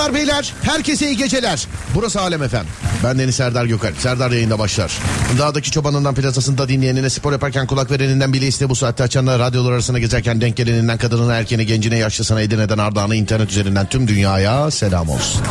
[0.00, 1.66] Hanımlar beyler herkese iyi geceler.
[1.94, 2.66] Burası Alem Efem.
[3.04, 3.98] Ben Deniz Serdar Gökalp.
[3.98, 4.98] Serdar yayında başlar.
[5.38, 9.98] Dağdaki çobanından plazasında dinleyenine spor yaparken kulak vereninden bile iste bu saatte açanlar radyolar arasında
[9.98, 15.42] gezerken denk geleninden kadınına erkeğine gencine yaşlısına Edirne'den Ardahan'a internet üzerinden tüm dünyaya selam olsun.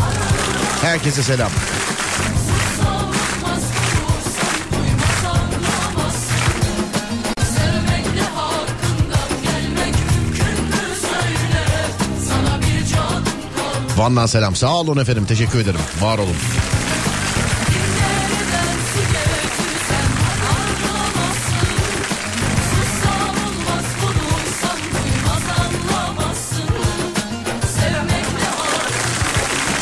[0.81, 1.51] Herkese selam.
[13.99, 14.55] Van'dan selam.
[14.55, 15.25] Sağ olun efendim.
[15.25, 15.79] Teşekkür ederim.
[16.01, 16.35] Var olun.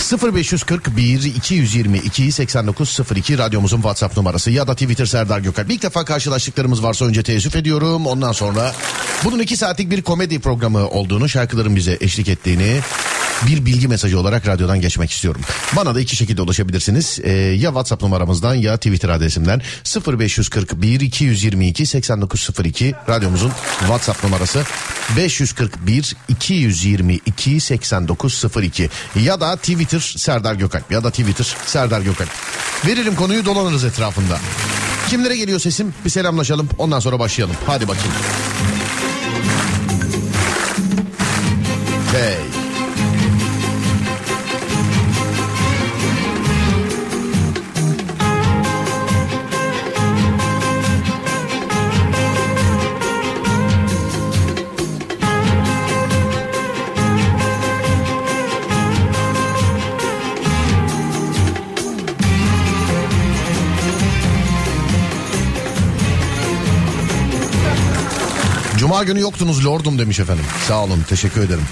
[0.08, 5.72] ...0541 222 8902 radyomuzun WhatsApp numarası ya da Twitter Serdar Gökalp.
[5.72, 8.08] İlk defa karşılaştıklarımız varsa önce teessüf ediyorum.
[8.08, 8.74] Ondan sonra
[9.24, 12.80] bunun iki saatlik bir komedi programı olduğunu, şarkıların bize eşlik ettiğini
[13.48, 15.42] bir bilgi mesajı olarak radyodan geçmek istiyorum.
[15.76, 17.20] Bana da iki şekilde ulaşabilirsiniz.
[17.24, 19.62] Ee, ya WhatsApp numaramızdan ya Twitter adresimden
[20.08, 24.64] 0541 222 8902 radyomuzun WhatsApp numarası
[25.18, 32.30] 541 222 8902 ya da Twitter Serdar Gökalp ya da Twitter Serdar Gökalp.
[32.86, 34.40] Veririm konuyu dolanırız etrafında.
[35.10, 35.94] Kimlere geliyor sesim?
[36.06, 37.56] Bir selamlaşalım ondan sonra başlayalım.
[37.68, 38.14] Hadi bakayım.
[68.88, 70.46] Cuma günü yoktunuz lordum demiş efendim.
[70.68, 71.66] Sağ olun teşekkür ederim.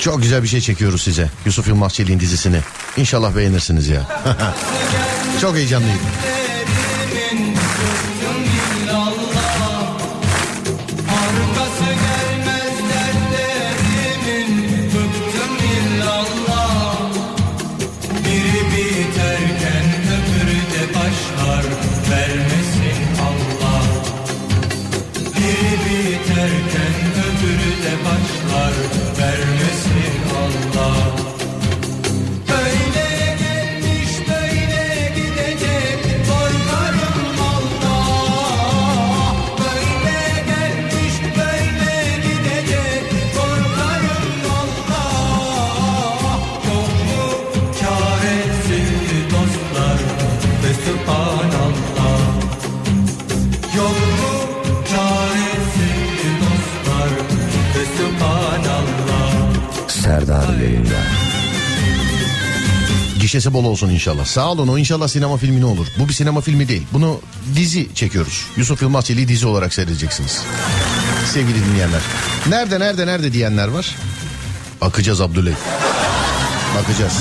[0.00, 1.30] Çok güzel bir şey çekiyoruz size.
[1.46, 2.60] Yusuf Yılmaz Çelik'in dizisini.
[2.96, 4.24] İnşallah beğenirsiniz ya.
[5.40, 5.98] Çok heyecanlıyım.
[63.32, 64.24] Gişesi bol olsun inşallah.
[64.24, 65.86] Sağ olun o inşallah sinema filmi ne olur.
[65.98, 66.82] Bu bir sinema filmi değil.
[66.92, 67.20] Bunu
[67.56, 68.46] dizi çekiyoruz.
[68.56, 70.42] Yusuf Yılmaz Çelik'i dizi olarak seyredeceksiniz.
[71.32, 72.00] Sevgili dinleyenler.
[72.48, 73.96] Nerede nerede nerede diyenler var.
[74.80, 75.52] Bakacağız Abdüley.
[76.78, 77.12] Bakacağız.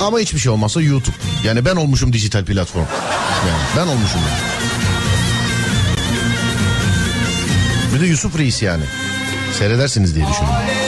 [0.00, 1.16] Ama hiçbir şey olmazsa YouTube.
[1.44, 2.86] Yani ben olmuşum dijital platform.
[3.48, 4.20] Yani ben olmuşum.
[7.94, 8.84] Bir de Yusuf Reis yani.
[9.58, 10.81] Seyredersiniz diye düşünüyorum.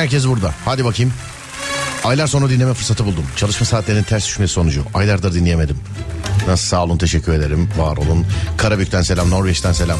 [0.00, 0.54] Herkes burada.
[0.64, 1.12] Hadi bakayım.
[2.04, 3.24] Aylar sonra dinleme fırsatı buldum.
[3.36, 4.84] Çalışma saatlerinin ters düşmesi sonucu.
[4.94, 5.78] Aylardır dinleyemedim.
[6.46, 7.70] Nasıl sağ olun teşekkür ederim.
[7.78, 8.26] Var olun.
[8.56, 9.98] Karabük'ten selam, Norveç'ten selam.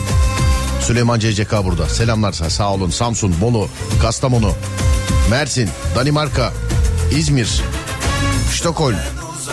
[0.81, 1.89] Süleyman CCK burada.
[1.89, 2.91] Selamlar sağ olun.
[2.91, 3.69] Samsun, Bolu,
[4.03, 4.53] Kastamonu,
[5.31, 6.53] Mersin, Danimarka,
[7.11, 7.63] İzmir,
[8.53, 8.97] Stockholm,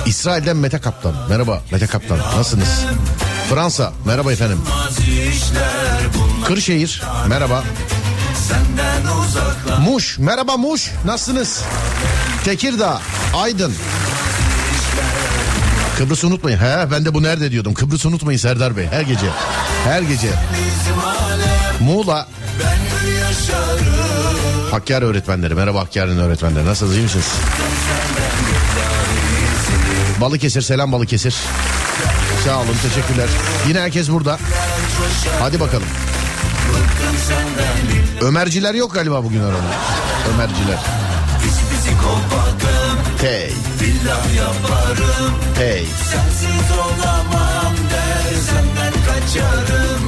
[0.05, 1.13] İsrail'den Mete Kaptan.
[1.29, 2.19] Merhaba Mete Kaptan.
[2.19, 2.85] Nasılsınız?
[3.49, 3.93] Fransa.
[4.05, 4.59] Merhaba efendim.
[6.45, 7.01] Kırşehir.
[7.27, 7.63] Merhaba.
[9.81, 10.17] Muş.
[10.19, 10.91] Merhaba Muş.
[11.05, 11.63] Nasılsınız?
[12.45, 13.01] Tekirdağ.
[13.33, 13.73] Aydın.
[15.97, 16.57] Kıbrıs unutmayın.
[16.57, 17.73] He ben de bu nerede diyordum.
[17.73, 18.87] Kıbrıs unutmayın Serdar Bey.
[18.87, 19.27] Her gece.
[19.83, 20.29] Her gece.
[21.79, 22.27] Muğla.
[24.71, 25.55] Hakkari öğretmenleri.
[25.55, 26.65] Merhaba Hakkari'nin öğretmenleri.
[26.65, 27.25] Nasılsınız iyi misiniz?
[30.21, 31.35] Balıkesir selam Balıkesir.
[32.45, 33.27] Sağ olun teşekkürler.
[33.67, 34.37] Yine herkes burada.
[35.39, 35.87] Hadi bakalım.
[38.21, 39.73] Ömerciler yok galiba bugün aramda.
[40.33, 40.79] Ömerciler.
[43.21, 43.51] Hey.
[45.57, 45.85] Hey.
[45.85, 50.01] Sensiz olamam der senden kaçarım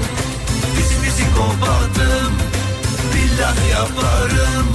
[0.77, 2.33] Biz psikopatım
[3.15, 4.67] billah yaparım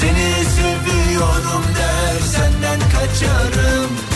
[0.00, 4.11] Seni seviyorum der senden kaçarım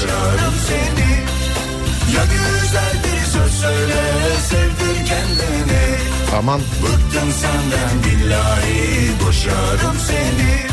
[0.00, 1.10] boşarım seni.
[2.16, 4.02] Ya güzel bir söz söyle
[4.48, 5.96] sevdir kendini.
[6.38, 6.60] Aman.
[6.60, 10.70] Bıktım senden billahi boşarım seni.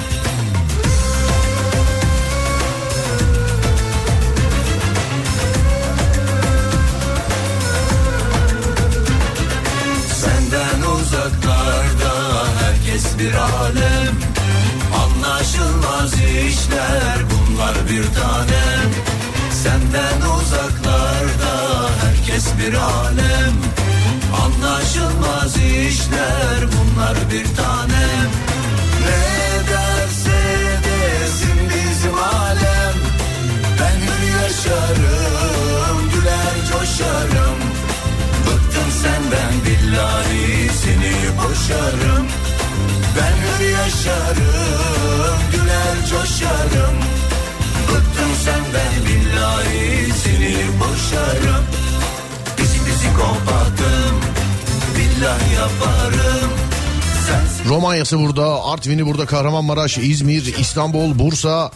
[10.14, 12.14] Senden uzaklarda
[12.60, 14.16] herkes bir alem.
[15.04, 18.90] Anlaşılmaz işler bunlar bir tanem
[19.52, 23.54] Senden uzaklarda herkes bir alem.
[24.44, 28.30] Anlaşılmaz işler bunlar bir tanem
[29.02, 30.40] Ne derse
[30.84, 32.98] desin bizim alem.
[33.80, 37.60] Ben hür yaşarım güler coşarım.
[38.46, 42.28] Bıktım senden billahi seni boşarım.
[43.18, 47.18] Ben hür yaşarım güler coşarım
[48.48, 51.64] Senden billahi seni boşarım
[52.58, 54.16] Pisi psikopatım
[54.98, 56.52] billah yaparım
[57.70, 61.72] Romanya'sı burada, Artvin'i burada, Kahramanmaraş, İzmir, İstanbul, Bursa,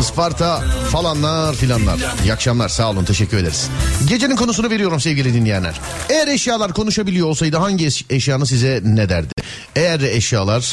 [0.00, 0.60] Isparta
[0.92, 1.98] falanlar filanlar.
[2.24, 3.68] İyi akşamlar sağ olun teşekkür ederiz.
[4.08, 5.80] Gecenin konusunu veriyorum sevgili dinleyenler.
[6.08, 9.32] Eğer eşyalar konuşabiliyor olsaydı hangi eş- eşyanı size ne derdi?
[9.76, 10.72] Eğer eşyalar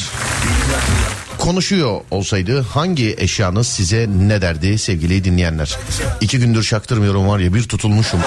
[1.42, 5.76] konuşuyor olsaydı hangi eşyanız size ne derdi sevgili dinleyenler?
[6.20, 8.20] İki gündür şaktırmıyorum var ya bir tutulmuşum.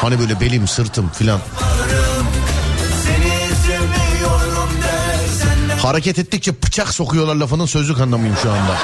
[0.00, 1.40] Hani böyle belim sırtım filan.
[5.78, 8.76] Hareket ettikçe bıçak sokuyorlar lafının sözlük anlamıyım şu anda.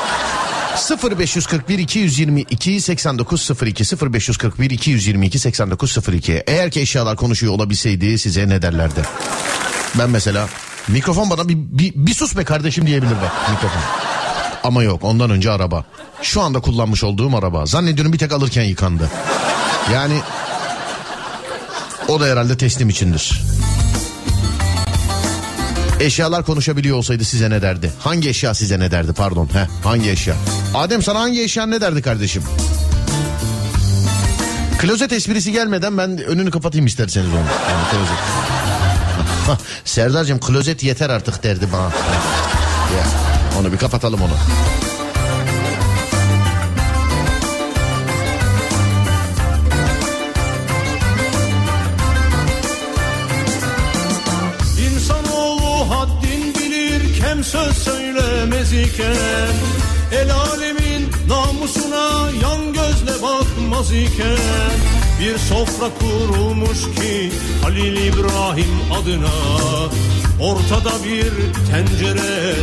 [1.19, 9.03] 0541 222 8902 0541 222 8902 Eğer ki eşyalar konuşuyor olabilseydi size ne derlerdi?
[9.99, 10.49] Ben mesela
[10.89, 13.83] mikrofon bana bir, bir, bir sus be kardeşim diyebilir bak mikrofon.
[14.65, 15.85] Ama yok ondan önce araba.
[16.23, 17.67] Şu anda kullanmış olduğum araba.
[17.67, 19.11] Zannediyorum bir tek alırken yıkandı.
[19.93, 20.15] Yani
[22.09, 23.43] o da herhalde teslim içindir.
[26.01, 27.93] Eşyalar konuşabiliyor olsaydı size ne derdi?
[28.01, 29.49] Hangi eşya size ne derdi pardon?
[29.53, 30.35] Heh, hangi eşya?
[30.75, 32.43] Adem sana hangi eşya ne derdi kardeşim?
[34.79, 37.37] Klozet esprisi gelmeden ben önünü kapatayım isterseniz onu.
[37.37, 38.46] Yani klozet.
[39.85, 41.83] Serdar'cığım klozet yeter artık derdi bana.
[42.97, 43.05] Ya,
[43.61, 44.33] onu bir kapatalım onu.
[54.87, 59.17] İnsanoğlu haddin bilir kem söylemez iken
[60.13, 67.33] El alemin namusuna yan gözle bakmaz iken Bir sofra kurulmuş ki
[67.63, 69.35] Halil İbrahim adına.
[70.41, 71.33] Ortada bir
[71.71, 72.55] tencere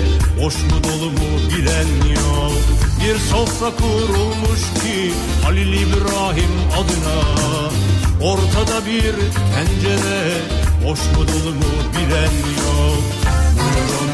[0.42, 2.54] boş mu dolu mu bilen yok.
[3.02, 7.20] Bir sofra kurulmuş ki Halil İbrahim adına.
[8.22, 9.16] Ortada bir
[9.54, 10.34] tencere
[10.86, 12.34] Boş mu dolu mu bilen
[12.64, 13.04] yok.
[13.56, 14.13] Buyurun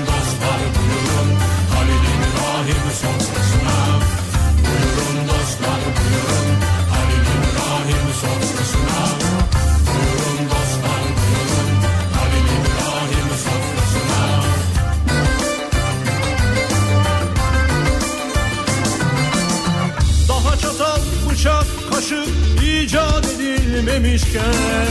[24.00, 24.88] edilmemişken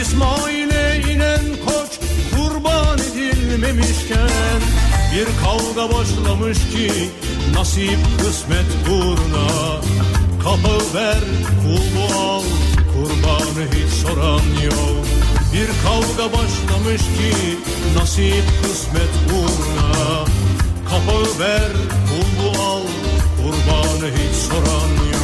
[0.00, 1.98] İsmail'e inen koç
[2.36, 4.60] kurban edilmemişken
[5.14, 6.92] Bir kavga başlamış ki
[7.54, 9.80] nasip kısmet uğruna
[10.44, 11.20] Kapı ver,
[11.62, 12.42] kulu al,
[12.92, 15.06] kurbanı hiç soran yok
[15.52, 17.58] Bir kavga başlamış ki
[17.98, 20.24] nasip kısmet uğruna
[20.90, 21.72] Kapı ver,
[22.08, 22.82] kulu al,
[23.36, 25.21] kurbanı hiç soran yok.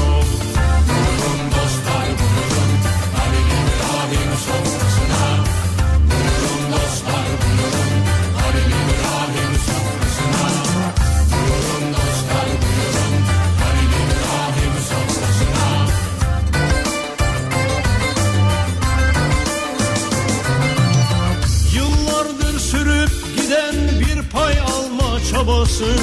[25.78, 25.96] Çabası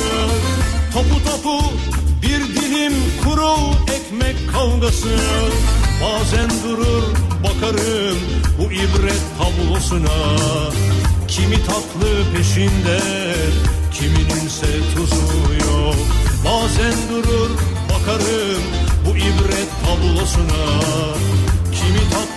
[0.94, 1.66] Topu topu
[2.22, 3.56] bir dilim kuru
[3.96, 5.10] ekmek kavgası.
[6.04, 7.04] Bazen durur
[7.44, 8.18] bakarım
[8.60, 10.38] bu ibret tablosuna.
[11.28, 13.00] Kimi tatlı peşinde
[13.94, 15.96] kimininse tuzu yok.
[16.46, 17.50] Bazen durur
[17.90, 18.64] bakarım
[19.06, 20.82] bu ibret tablosuna.
[21.72, 22.35] Kimi tatlı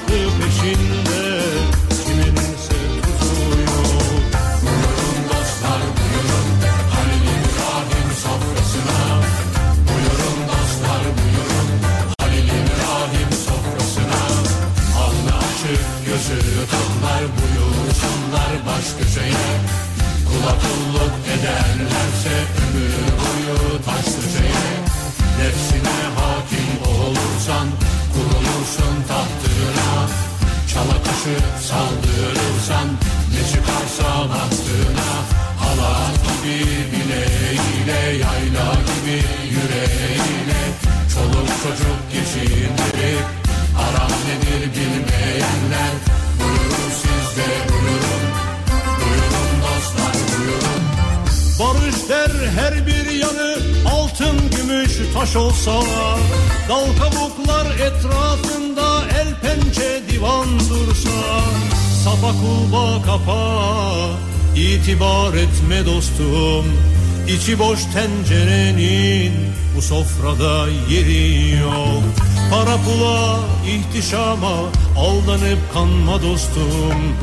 [67.28, 69.32] İçi boş tencerenin
[69.76, 72.02] bu sofrada yeri yok.
[72.50, 74.56] Para pula ihtişama
[74.98, 77.16] aldanıp kanma dostum.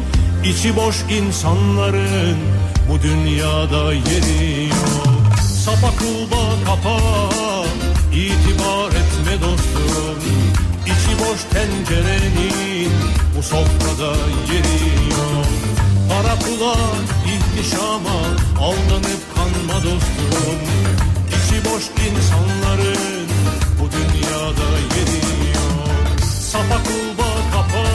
[0.44, 2.38] İçi boş insanların
[2.90, 5.36] bu dünyada yeri yok.
[5.66, 7.00] Sapa kulba kapa
[8.14, 10.20] itibar etme dostum.
[10.86, 12.92] İçi boş tencerenin
[13.38, 14.16] bu sofrada
[14.54, 15.46] yeri yok.
[16.10, 16.76] Para pula
[17.26, 18.20] ihtişama
[18.60, 19.25] aldanıp
[19.68, 20.60] kanma dostum
[21.28, 23.28] İçi boş insanların
[23.80, 27.86] bu dünyada yeri yok Sapa kulba kapa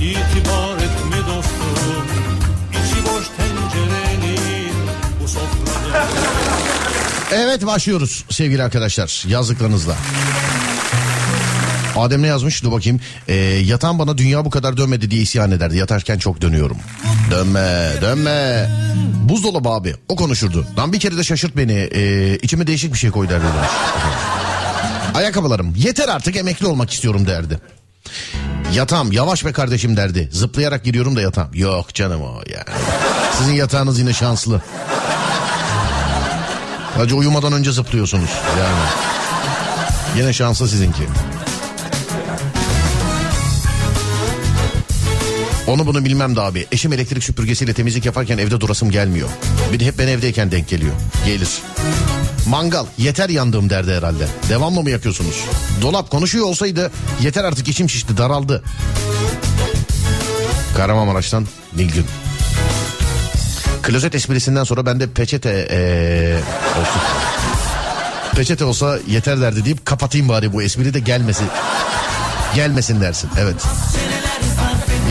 [0.00, 2.06] itibar etme dostum
[2.70, 4.74] İçi boş tencerenin
[5.22, 6.06] bu sofrada
[7.32, 9.96] Evet başlıyoruz sevgili arkadaşlar yazdıklarınızla.
[11.96, 13.00] Adem ne yazmış dur bakayım.
[13.28, 15.76] Ee, yatan bana dünya bu kadar dönmedi diye isyan ederdi.
[15.76, 16.76] Yatarken çok dönüyorum.
[17.30, 18.68] Dönme dönme.
[19.28, 20.66] Buzdolabı abi o konuşurdu.
[20.78, 21.72] Lan bir kere de şaşırt beni.
[21.72, 23.44] Ee, içime değişik bir şey koy derdi.
[25.14, 27.58] Ayakkabılarım yeter artık emekli olmak istiyorum derdi.
[28.74, 30.28] Yatam yavaş be kardeşim derdi.
[30.32, 31.48] Zıplayarak giriyorum da yatam.
[31.54, 32.78] Yok canım o yani.
[33.38, 34.62] Sizin yatağınız yine şanslı.
[36.96, 38.88] Sadece uyumadan önce zıplıyorsunuz yani.
[40.18, 41.02] Yine şanslı sizinki.
[45.66, 46.66] Onu bunu bilmem de abi.
[46.72, 49.28] Eşim elektrik süpürgesiyle temizlik yaparken evde durasım gelmiyor.
[49.72, 50.92] Bir de hep ben evdeyken denk geliyor.
[51.26, 51.48] Gelir.
[52.48, 54.26] Mangal yeter yandığım derdi herhalde.
[54.48, 55.44] Devamlı mı yakıyorsunuz?
[55.82, 56.90] Dolap konuşuyor olsaydı
[57.22, 58.62] yeter artık içim şişti daraldı.
[60.76, 61.46] Kahramanmaraş'tan
[61.76, 62.06] Nilgün.
[63.82, 66.38] Klozet esprisinden sonra ben de peçete ee,
[66.80, 67.02] olsun.
[68.36, 71.46] Peçete olsa yeter derdi deyip kapatayım bari bu espri de gelmesin.
[72.54, 73.56] Gelmesin dersin evet.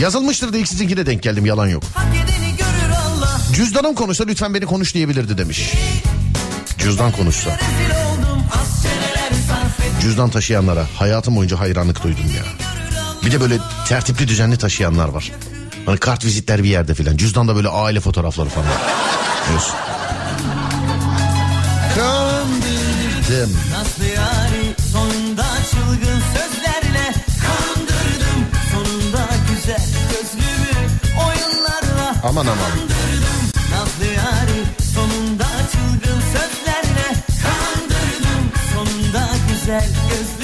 [0.00, 0.56] Yazılmıştır da
[0.96, 1.82] de denk geldim yalan yok.
[3.52, 5.72] Cüzdanım konuşsa lütfen beni konuş diyebilirdi demiş.
[6.78, 7.58] Cüzdan konuşsa.
[10.00, 12.42] Cüzdan taşıyanlara hayatım boyunca hayranlık duydum ya.
[13.26, 15.32] Bir de böyle tertipli düzenli taşıyanlar var.
[15.86, 17.16] Hani kart vizitler bir yerde filan.
[17.16, 18.68] Cüzdanda böyle aile fotoğrafları falan.
[19.46, 19.74] Biliyorsun.
[21.94, 23.58] Kandırdım.
[23.72, 24.04] Nasıl
[32.24, 32.70] Aman aman.
[34.94, 37.08] sonunda çılgın sözlerle
[37.42, 40.43] kandırdım Sonunda güzel gözlümü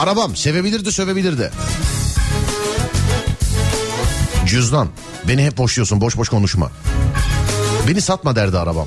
[0.00, 1.50] Arabam sevebilirdi sövebilirdi.
[4.46, 4.88] Cüzdan.
[5.28, 6.70] Beni hep boşluyorsun boş boş konuşma.
[7.88, 8.86] Beni satma derdi arabam.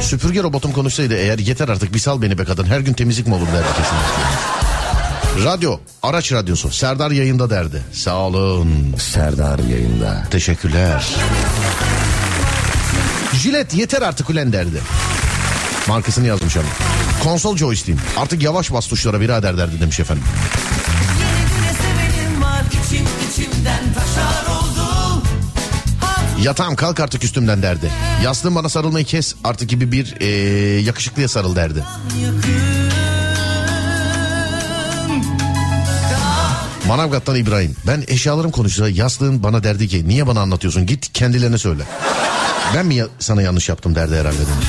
[0.00, 2.64] Süpürge robotum konuşsaydı eğer yeter artık bir sal beni be kadın.
[2.64, 5.50] Her gün temizlik mi olur derdi kesinlikle.
[5.50, 6.70] Radyo, araç radyosu.
[6.70, 7.82] Serdar yayında derdi.
[7.92, 8.94] Sağ olun.
[8.98, 10.22] Serdar yayında.
[10.30, 11.06] Teşekkürler.
[13.34, 14.80] Jilet yeter artık ulen derdi.
[15.88, 16.68] Markasını yazmış ama.
[17.28, 18.00] Konsol joystick'im.
[18.16, 20.24] Artık yavaş bas tuşlara birader derdi demiş efendim.
[23.32, 23.50] İçim
[26.42, 27.90] Yatağım kalk artık üstümden derdi.
[28.24, 31.84] Yastığım bana sarılmayı kes artık gibi bir eee, yakışıklıya sarıl derdi.
[36.86, 37.76] Manavgat'tan İbrahim.
[37.86, 41.82] Ben eşyalarım konuşsa yastığın bana derdi ki niye bana anlatıyorsun git kendilerine söyle.
[42.74, 44.66] Ben mi ya- sana yanlış yaptım derdi herhalde demiş.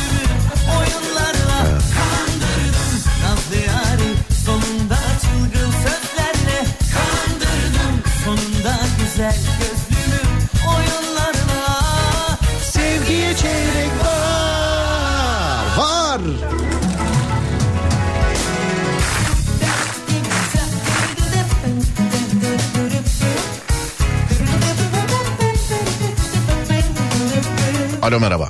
[28.09, 28.49] Alo merhaba.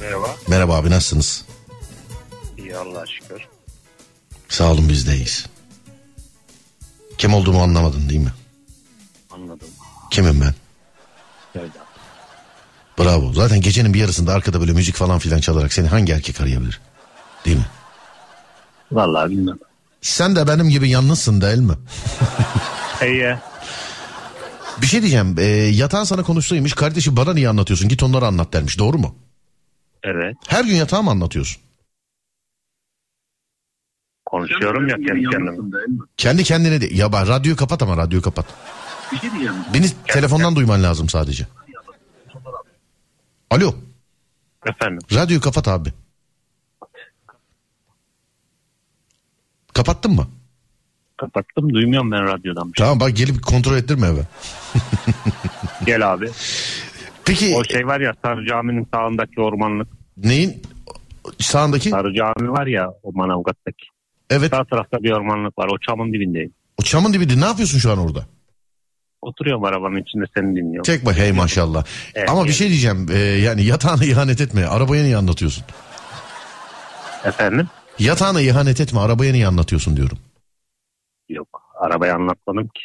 [0.00, 0.26] Merhaba.
[0.48, 1.44] Merhaba abi nasılsınız?
[2.58, 3.42] İyi Allah'a şükür.
[4.48, 5.46] Sağ olun bizdeyiz.
[7.18, 8.32] Kim olduğumu anlamadın değil mi?
[9.30, 9.68] Anladım.
[10.10, 10.54] Kimim ben?
[11.52, 11.86] Sevda.
[12.98, 13.32] Bravo.
[13.32, 16.80] Zaten gecenin bir yarısında arkada böyle müzik falan filan çalarak seni hangi erkek arayabilir?
[17.44, 17.66] Değil mi?
[18.92, 19.58] Vallahi bilmem.
[20.00, 21.74] Sen de benim gibi yalnızsın değil mi?
[23.02, 23.36] İyi.
[24.82, 25.34] Bir şey diyeceğim.
[25.38, 27.88] E, yatağın sana konuşsaymış kardeşi bana niye anlatıyorsun?
[27.88, 28.78] Git onları anlat dermiş.
[28.78, 29.16] Doğru mu?
[30.02, 30.36] Evet.
[30.48, 31.62] Her gün yatağı mı anlatıyorsun?
[34.26, 35.78] Konuşuyorum ya kendi kendime.
[36.16, 36.94] Kendi kendine de.
[36.94, 38.46] Ya bak radyoyu kapat ama radyoyu kapat.
[39.74, 41.46] Beni telefondan duyman lazım sadece.
[43.50, 43.74] Alo.
[44.66, 44.98] Efendim.
[45.14, 45.92] Radyoyu kapat abi.
[49.74, 50.28] Kapattın mı?
[51.26, 51.74] Kapattım.
[51.74, 52.72] Duymuyorum ben radyodan.
[52.72, 52.86] bir şey.
[52.86, 54.20] Tamam bak gelip kontrol ettirme eve.
[55.86, 56.28] Gel abi.
[57.24, 59.88] Peki O şey var ya Sarı Cami'nin sağındaki ormanlık.
[60.16, 60.62] neyin
[61.40, 61.90] sağındaki?
[61.90, 63.84] Sarı Cami var ya o Manavgat'taki.
[64.30, 64.50] Evet.
[64.50, 65.68] Sağ tarafta bir ormanlık var.
[65.72, 66.52] O çamın dibindeyim.
[66.80, 68.26] O çamın dibinde ne yapıyorsun şu an orada?
[69.22, 70.82] Oturuyorum arabanın içinde seni dinliyorum.
[70.82, 71.84] Tek bak hey maşallah.
[72.14, 72.56] Evet, Ama bir evet.
[72.58, 73.06] şey diyeceğim.
[73.12, 74.66] e, yani yatağına ihanet etme.
[74.66, 75.64] Arabaya niye anlatıyorsun?
[77.24, 77.68] Efendim?
[77.98, 79.00] Yatağına ihanet etme.
[79.00, 80.18] Arabaya niye anlatıyorsun diyorum.
[81.82, 81.92] Yok.
[81.92, 82.82] Arabayı anlatmadım ki.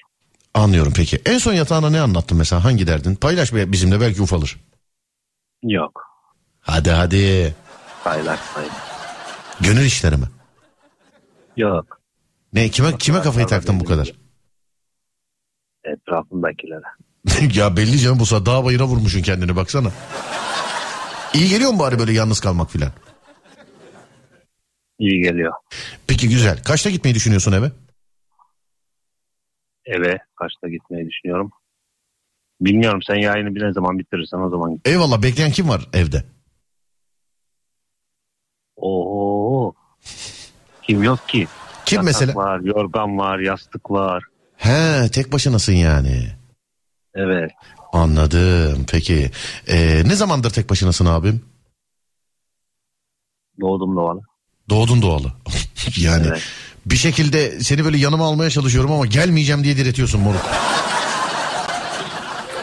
[0.54, 1.22] Anlıyorum peki.
[1.26, 2.64] En son yatağına ne anlattın mesela?
[2.64, 3.16] Hangi derdin?
[3.16, 4.58] Paylaş bizimle belki ufalır.
[5.64, 6.02] Yok.
[6.60, 7.56] Hadi hadi.
[8.04, 8.76] Sayılar sayılar.
[9.62, 10.26] Gönül işleri mi?
[11.58, 12.00] Yok.
[12.54, 14.14] Ne kime kime kafayı taktın bu kadar?
[15.84, 16.82] Etrafındakilere.
[17.54, 19.92] ya belli canım bu saat dağ bayıra vurmuşsun kendini baksana.
[21.34, 22.92] İyi geliyor mu bari böyle yalnız kalmak filan?
[25.00, 25.54] İyi geliyor.
[26.08, 26.64] Peki güzel.
[26.64, 27.72] Kaçta gitmeyi düşünüyorsun eve?
[29.88, 31.52] Eve kaçta gitmeyi düşünüyorum.
[32.62, 34.88] Bilmiyorum sen yayını bir ne zaman bitirirsen o zaman git.
[34.88, 36.24] Eyvallah bekleyen kim var evde?
[38.76, 39.74] Oo.
[40.82, 41.48] Kim yok ki?
[41.86, 42.36] Kim Yatak mesela?
[42.36, 44.24] var, yorgan var, yastık var.
[44.58, 46.28] He tek başınasın yani.
[47.16, 47.52] Evet.
[47.94, 49.32] Anladım peki.
[49.68, 51.46] Ee, ne zamandır tek başınasın abim?
[53.62, 54.22] Doğdum doğalı.
[54.70, 55.34] Doğdun doğalı.
[56.02, 56.44] yani Evet.
[56.92, 60.42] Bir şekilde seni böyle yanıma almaya çalışıyorum ama gelmeyeceğim diye diretiyorsun moruk.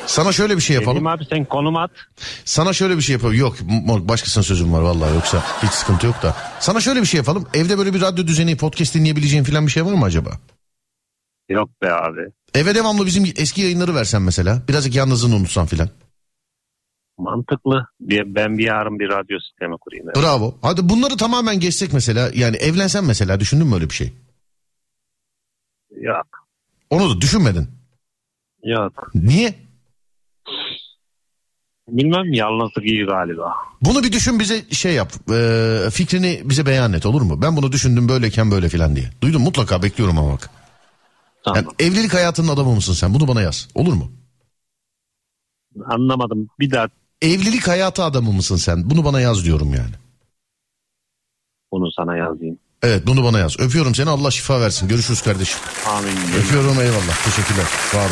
[0.07, 0.97] Sana şöyle bir şey yapalım.
[0.97, 1.91] Dedim abi sen konum at.
[2.45, 3.35] Sana şöyle bir şey yapalım.
[3.35, 6.37] Yok moruk başkasının sözüm var vallahi yoksa hiç sıkıntı yok da.
[6.61, 7.47] Sana şöyle bir şey yapalım.
[7.55, 10.31] Evde böyle bir radyo düzeni podcast dinleyebileceğin falan bir şey var mı acaba?
[11.49, 12.21] Yok be abi.
[12.55, 14.63] Eve devamlı bizim eski yayınları versen mesela.
[14.69, 15.89] Birazcık yalnızlığını unutsan filan.
[17.19, 17.87] Mantıklı.
[18.01, 20.07] Bir, ben bir yarın bir radyo sistemi kurayım.
[20.07, 20.17] Evet.
[20.17, 20.55] Bravo.
[20.63, 22.31] Hadi bunları tamamen geçsek mesela.
[22.35, 24.13] Yani evlensen mesela düşündün mü öyle bir şey?
[26.01, 26.27] Yok.
[26.91, 27.69] Onu da düşünmedin.
[28.65, 29.11] Yok.
[29.15, 29.55] Niye?
[31.89, 33.55] Bilmem yalnızlık iyi galiba.
[33.83, 35.13] Bunu bir düşün bize şey yap.
[35.33, 37.43] e, fikrini bize beyan et olur mu?
[37.43, 39.11] Ben bunu düşündüm böyleyken böyle filan diye.
[39.23, 40.51] Duydum mutlaka bekliyorum ama bak.
[41.45, 41.65] Tamam.
[41.65, 43.15] Yani evlilik hayatının adamı mısın sen?
[43.15, 43.69] Bunu bana yaz.
[43.75, 44.13] Olur mu?
[45.87, 46.49] Anlamadım.
[46.61, 46.89] Bir daha
[47.25, 48.91] Evlilik hayatı adamı mısın sen?
[48.91, 49.95] Bunu bana yaz diyorum yani.
[51.73, 52.59] bunu sana yazayım.
[52.83, 53.61] Evet bunu bana yaz.
[53.61, 54.89] Öpüyorum seni Allah şifa versin.
[54.89, 55.59] Görüşürüz kardeşim.
[55.89, 56.17] Amin.
[56.39, 57.25] Öpüyorum eyvallah.
[57.25, 57.65] Teşekkürler.
[57.93, 58.11] Sağ olun.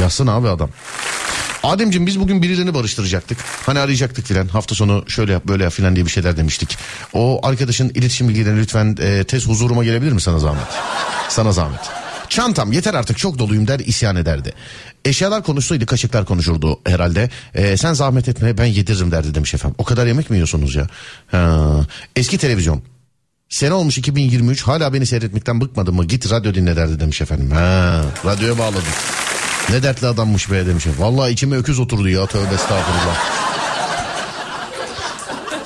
[0.00, 0.70] Yazsana abi adam.
[1.62, 3.38] Ademciğim biz bugün birilerini barıştıracaktık.
[3.66, 4.48] Hani arayacaktık filan.
[4.48, 6.78] Hafta sonu şöyle yap böyle yap filan diye bir şeyler demiştik.
[7.12, 10.66] O arkadaşın iletişim bilgilerini lütfen e, tez huzuruma gelebilir mi sana zahmet?
[11.28, 11.80] Sana zahmet.
[12.28, 14.52] Çantam yeter artık çok doluyum der isyan ederdi.
[15.04, 17.30] Eşyalar konuşsaydı kaşıklar konuşurdu herhalde.
[17.54, 19.74] E, sen zahmet etme ben yediririm derdi demiş efendim.
[19.78, 20.86] O kadar yemek mi yiyorsunuz ya?
[21.26, 21.80] Ha.
[22.16, 22.82] Eski televizyon.
[23.48, 26.04] Sene olmuş 2023 hala beni seyretmekten bıkmadın mı?
[26.04, 27.50] Git radyo dinle derdi demiş efendim.
[27.50, 28.82] Ha, radyoya bağladım.
[29.70, 30.86] Ne dertli adammış be demiş.
[30.98, 33.47] Vallahi içime öküz oturdu ya tövbe estağfurullah.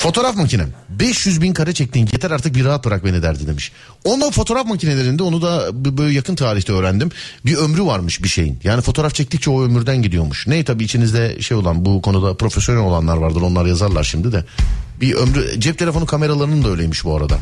[0.03, 0.69] Fotoğraf makinem.
[0.89, 3.73] 500 bin kare çektin yeter artık bir rahat bırak beni derdi demiş.
[4.05, 7.11] Onun fotoğraf makinelerinde onu da böyle yakın tarihte öğrendim.
[7.47, 8.59] Bir ömrü varmış bir şeyin.
[8.65, 10.47] Yani fotoğraf çektikçe o ömürden gidiyormuş.
[10.47, 14.45] Ne tabii içinizde şey olan bu konuda profesyonel olanlar vardır onlar yazarlar şimdi de.
[15.01, 17.39] Bir ömrü cep telefonu kameralarının da öyleymiş bu arada.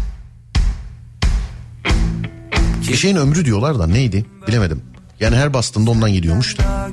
[2.89, 4.83] Bir şeyin ömrü diyorlar da neydi bilemedim.
[5.21, 6.91] Yani her bastığında ondan gidiyormuş da.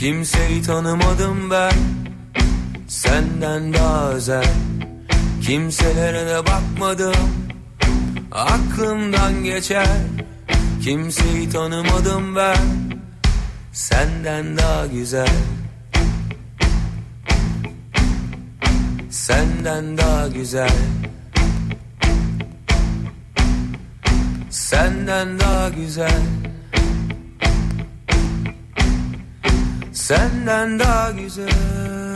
[0.00, 1.72] Kimseyi tanımadım ben
[2.92, 4.44] Senden daha özel.
[5.42, 7.14] Kimselere de bakmadım.
[8.32, 9.86] Aklımdan geçer.
[10.82, 12.56] Kimseyi tanımadım ben.
[13.72, 15.28] Senden daha güzel.
[19.10, 20.76] Senden daha güzel.
[24.50, 26.22] Senden daha güzel.
[29.92, 32.11] Senden daha güzel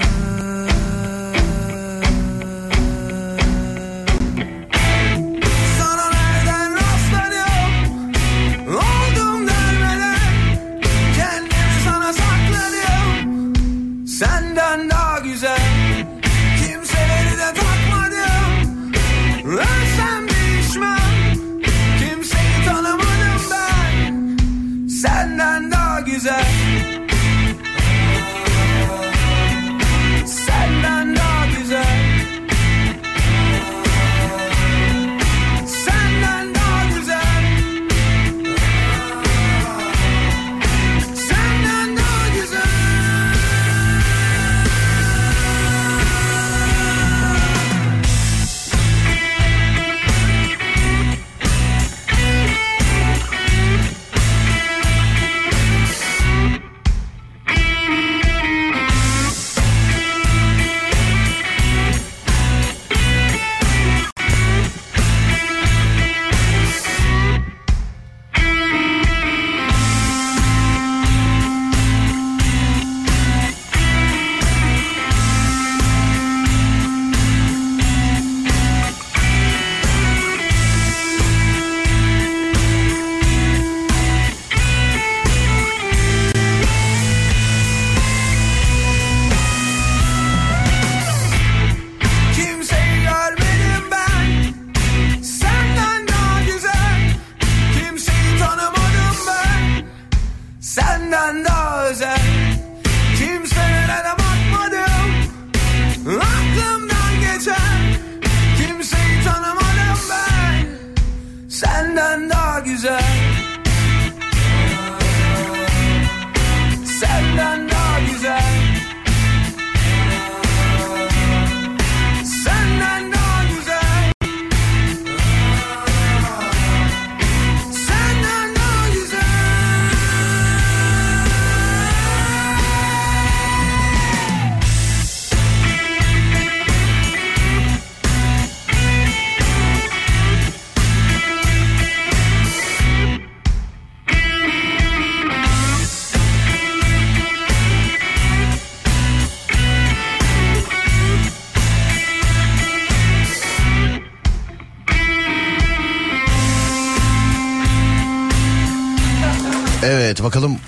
[160.17, 160.59] Evet bakalım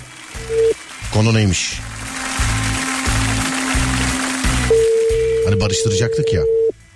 [1.15, 1.81] konu neymiş?
[5.45, 6.43] Hani barıştıracaktık ya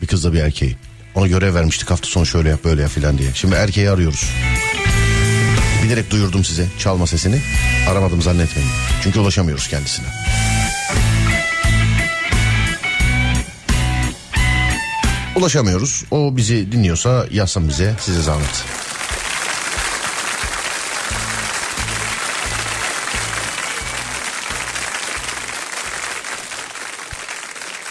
[0.02, 0.76] bir kızla bir erkeği.
[1.14, 3.30] Ona görev vermiştik hafta sonu şöyle yap böyle yap filan diye.
[3.34, 4.30] Şimdi erkeği arıyoruz.
[5.84, 7.40] Bilerek duyurdum size çalma sesini.
[7.88, 8.70] Aramadım zannetmeyin.
[9.02, 10.06] Çünkü ulaşamıyoruz kendisine.
[15.36, 16.04] Ulaşamıyoruz.
[16.10, 18.64] O bizi dinliyorsa yazsın bize size zahmet.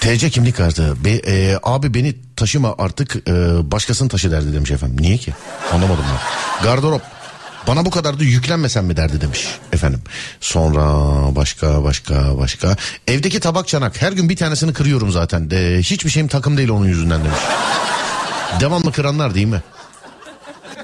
[0.02, 1.06] TC kimlik kartı.
[1.06, 3.32] Be, e, abi beni taşıma artık e,
[3.72, 4.98] başkasını taşı derdi demiş efendim.
[5.00, 5.34] Niye ki?
[5.74, 6.64] Anlamadım ben.
[6.64, 7.02] Gardırop.
[7.68, 10.02] Bana bu kadar da yüklenmesen mi derdi demiş efendim.
[10.40, 10.82] Sonra
[11.36, 12.76] başka başka başka.
[13.08, 15.52] Evdeki tabak çanak her gün bir tanesini kırıyorum zaten.
[15.52, 17.40] De, hiçbir şeyim takım değil onun yüzünden demiş.
[18.60, 19.62] Devamlı kıranlar değil mi?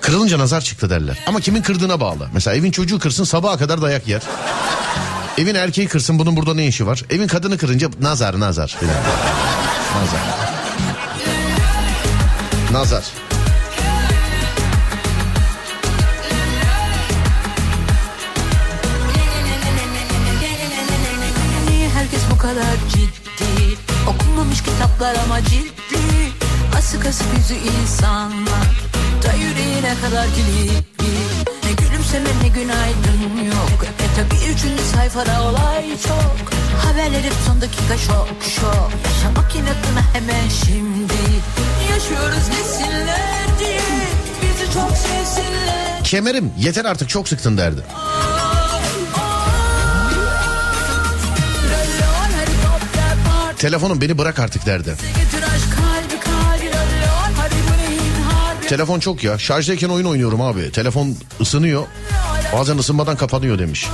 [0.02, 1.20] Kırılınca nazar çıktı derler.
[1.28, 2.30] Ama kimin kırdığına bağlı.
[2.34, 4.22] Mesela evin çocuğu kırsın sabaha kadar dayak yer.
[5.38, 7.04] Evin erkeği kırsın bunun burada ne işi var?
[7.10, 8.76] Evin kadını kırınca nazar nazar.
[9.96, 10.22] Nazar.
[12.72, 13.04] Nazar.
[21.94, 26.00] Herkes bu kadar ciddi Okunmamış kitaplar ama ciddi
[26.78, 28.88] Asık asık yüzü insanlar
[29.24, 30.97] Da yüreğine kadar kilitli Ne
[32.08, 33.46] gülümseme ne günaydın.
[33.46, 33.84] Yok.
[33.84, 36.52] E tabi üçüncü sayfada olay çok.
[36.86, 38.92] Haberler hep son dakika şok şok.
[39.06, 41.14] Yaşamak inatına hemen şimdi.
[41.92, 43.82] Yaşıyoruz desinler diye.
[44.42, 46.04] Bizi çok sevsinler.
[46.04, 47.82] Kemerim yeter artık çok sıktın derdi.
[53.58, 54.96] Telefonum beni bırak artık derdi.
[58.68, 59.38] Telefon çok ya.
[59.38, 60.72] Şarjdayken oyun oynuyorum abi.
[60.72, 61.84] Telefon ısınıyor.
[62.54, 63.88] Bazen ısınmadan kapanıyor demiş.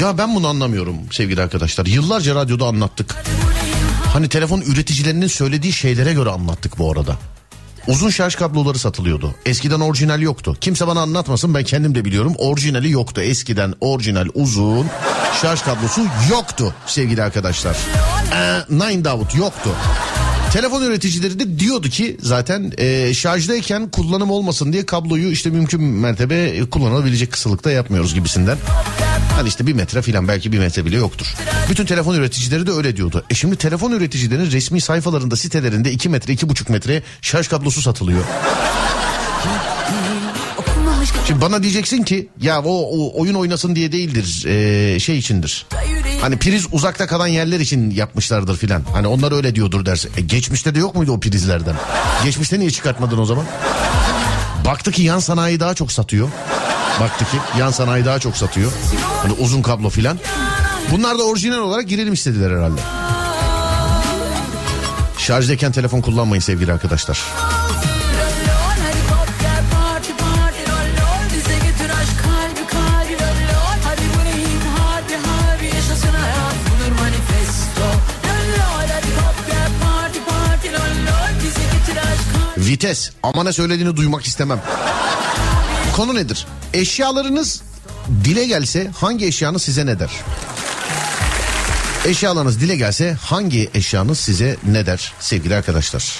[0.00, 1.86] Ya ben bunu anlamıyorum sevgili arkadaşlar.
[1.86, 3.16] Yıllarca radyoda anlattık.
[4.12, 7.16] Hani telefon üreticilerinin söylediği şeylere göre anlattık bu arada.
[7.86, 9.34] Uzun şarj kabloları satılıyordu.
[9.46, 10.56] Eskiden orijinal yoktu.
[10.60, 12.34] Kimse bana anlatmasın ben kendim de biliyorum.
[12.38, 13.20] Orijinali yoktu.
[13.20, 14.86] Eskiden orijinal uzun
[15.42, 17.76] şarj kablosu yoktu sevgili arkadaşlar.
[18.34, 19.70] Ee, Nine Davut yoktu.
[20.52, 26.60] Telefon üreticileri de diyordu ki zaten e, şarjdayken kullanım olmasın diye kabloyu işte mümkün mertebe
[26.70, 28.58] kullanılabilecek kısalıkta yapmıyoruz gibisinden.
[29.36, 31.34] Hani işte bir metre filan belki bir metre bile yoktur.
[31.70, 33.24] Bütün telefon üreticileri de öyle diyordu.
[33.30, 38.24] E şimdi telefon üreticilerinin resmi sayfalarında sitelerinde 2 metre 2,5 metre şarj kablosu satılıyor.
[41.26, 45.66] Şimdi bana diyeceksin ki ya o, o oyun oynasın diye değildir e, şey içindir.
[46.20, 48.82] Hani priz uzakta kalan yerler için yapmışlardır filan.
[48.92, 50.10] Hani onlar öyle diyordur dersin.
[50.16, 51.74] E, geçmişte de yok muydu o prizlerden?
[52.24, 53.44] Geçmişte niye çıkartmadın o zaman?
[54.64, 56.28] Baktı ki yan sanayi daha çok satıyor.
[57.00, 58.72] Baktı ki yan sanayi daha çok satıyor.
[59.22, 60.18] Hani uzun kablo filan.
[60.90, 62.80] Bunlar da orijinal olarak girelim istediler herhalde.
[65.18, 67.20] Şarjdayken telefon kullanmayın sevgili arkadaşlar.
[82.70, 84.60] Vites ama ne söylediğini duymak istemem.
[85.96, 86.46] Konu nedir?
[86.74, 87.62] Eşyalarınız
[88.24, 90.10] dile gelse hangi eşyanız size ne der?
[92.04, 96.18] Eşyalarınız dile gelse hangi eşyanız size ne der sevgili arkadaşlar?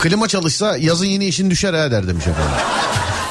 [0.00, 2.52] Klima çalışsa yazın yine işin düşer ha der demiş efendim.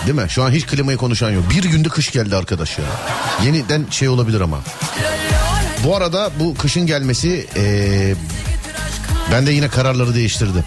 [0.06, 0.30] Değil mi?
[0.30, 1.44] Şu an hiç klimayı konuşan yok.
[1.50, 2.86] Bir günde kış geldi arkadaş ya.
[3.46, 4.60] Yeniden şey olabilir ama.
[5.84, 8.16] Bu arada bu kışın gelmesi eee
[9.32, 10.64] ben de yine kararları değiştirdim.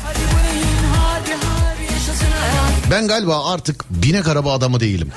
[2.91, 5.09] Ben galiba artık binek araba adamı değilim.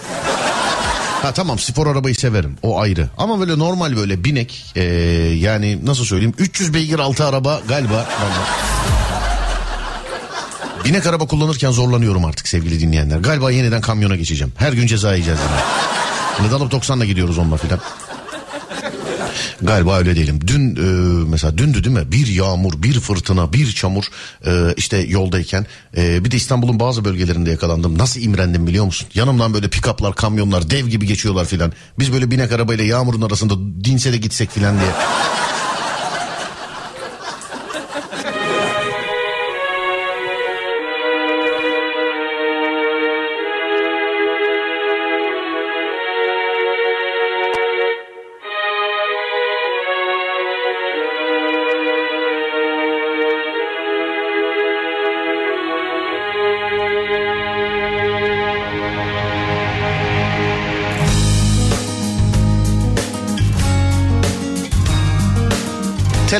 [1.21, 3.09] Ha tamam spor arabayı severim o ayrı.
[3.17, 4.83] Ama böyle normal böyle binek eee,
[5.37, 8.05] yani nasıl söyleyeyim 300 beygir altı araba galiba.
[10.85, 13.17] Binek araba kullanırken zorlanıyorum artık sevgili dinleyenler.
[13.17, 14.53] Galiba yeniden kamyona geçeceğim.
[14.57, 16.47] Her gün ceza yiyeceğiz yine.
[16.47, 17.79] Neden alıp 90'la gidiyoruz onunla filan.
[19.61, 20.39] Galiba öyle değilim.
[20.47, 22.11] Dün e, mesela dündü değil mi?
[22.11, 24.03] Bir yağmur, bir fırtına, bir çamur
[24.45, 25.65] e, işte yoldayken.
[25.97, 27.97] E, bir de İstanbul'un bazı bölgelerinde yakalandım.
[27.97, 29.07] Nasıl imrendim biliyor musun?
[29.13, 31.73] Yanımdan böyle pikaplar, kamyonlar dev gibi geçiyorlar filan.
[31.99, 34.91] Biz böyle binek arabayla yağmurun arasında dinse de gitsek filan diye.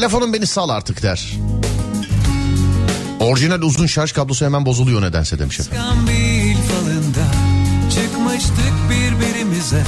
[0.07, 1.33] Telefonum beni sal artık der.
[3.19, 5.83] Orijinal uzun şarj kablosu hemen bozuluyor nedense demiş efendim.
[8.89, 9.83] Birbirimize.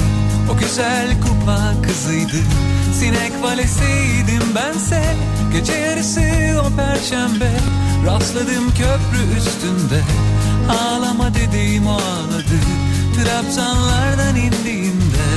[0.53, 2.38] O güzel kupa kızıydı.
[2.99, 5.15] Sinek valesiydim bense.
[5.53, 6.22] Gece yarısı
[6.65, 7.51] o perşembe.
[8.05, 10.01] Rastladım köprü üstünde.
[10.70, 12.59] Ağlama dediğim o ağladı
[13.15, 15.30] Trabzanlardan indiğinde.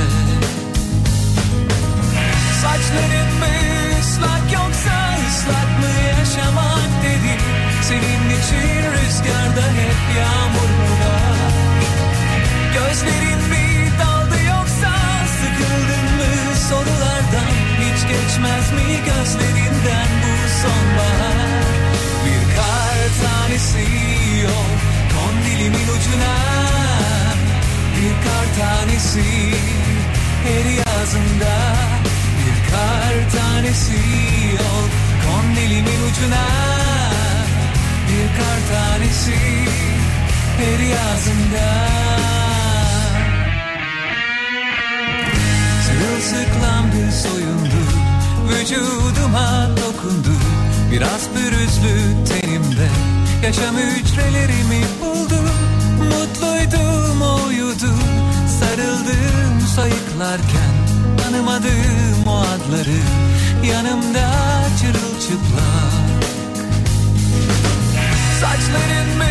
[2.51, 3.62] Islak
[4.53, 4.95] yoksa
[5.27, 7.41] ıslak mı yaşamak dedim
[7.81, 11.53] Senin için rüzgarda hep yağmur mu var.
[12.73, 14.91] Gözlerin mi daldı yoksa
[15.39, 16.55] sıkıldın mı?
[16.69, 21.63] Sorulardan Hiç geçmez mi gözlerinden bu sonbahar?
[22.25, 23.85] Bir kar tanesi
[24.43, 24.77] yok
[25.13, 26.35] kondilimin ucuna.
[27.97, 29.23] Bir kar tanesi
[30.45, 31.53] her yazında
[32.73, 34.01] kar tanesi
[34.59, 34.89] yok.
[35.25, 36.45] Kondilimin ucuna.
[38.07, 39.37] Bir kar tanesi
[40.57, 41.67] her yazında
[45.85, 47.81] Sırılsıklamdı soyundu.
[48.49, 50.35] Vücuduma dokundu.
[50.91, 52.87] Biraz pürüzlü tenimde.
[53.43, 55.39] Yaşam hücrelerimi buldu.
[55.99, 57.93] Mutluydum o uyudu
[58.59, 60.73] Sarıldım sayıklarken
[61.23, 62.99] Tanımadığım o adları
[63.71, 64.31] Yanımda
[64.79, 65.93] çırılçıplak.
[68.41, 69.23] Saçların mı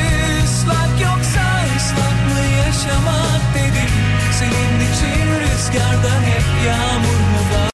[0.45, 1.45] ıslak yoksa
[1.77, 3.93] ıslak mı yaşamak dedim.
[4.39, 7.71] Senin için rüzgarda hep yağmur mu var?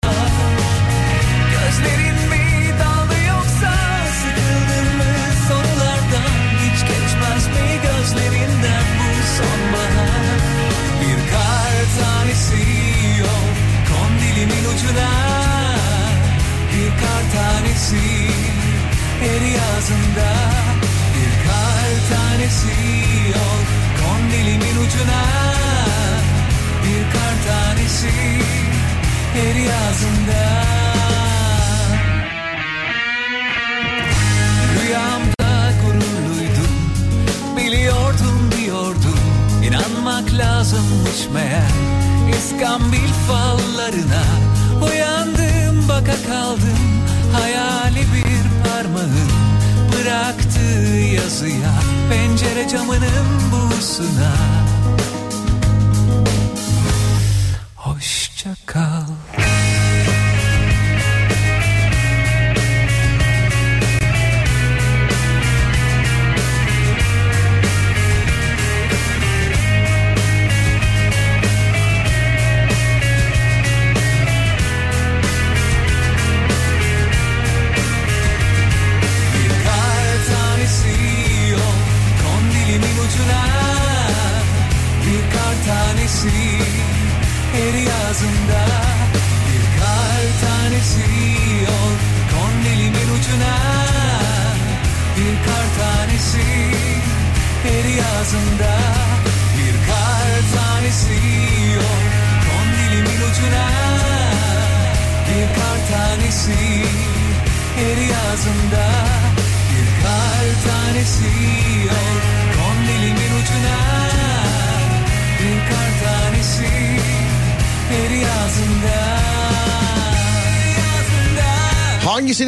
[1.52, 2.07] Gözlerin
[19.88, 20.30] yazında
[21.14, 22.68] bir kar tanesi
[23.28, 23.64] yok.
[24.00, 25.22] Kondilimin ucuna
[26.84, 28.10] bir kar tanesi
[29.34, 30.64] her yazında.
[34.82, 36.72] Rüyamda gururluydum
[37.56, 39.18] biliyordum diyordum.
[39.64, 41.72] İnanmak lazımmış meğer.
[42.38, 44.24] İskambil fallarına
[44.82, 46.78] uyandım baka kaldım.
[47.32, 49.47] Hayali bir parmağın
[50.08, 51.74] bıraktığı yazıya
[52.10, 54.32] pencere camının buğusuna
[57.76, 59.07] hoşça kal.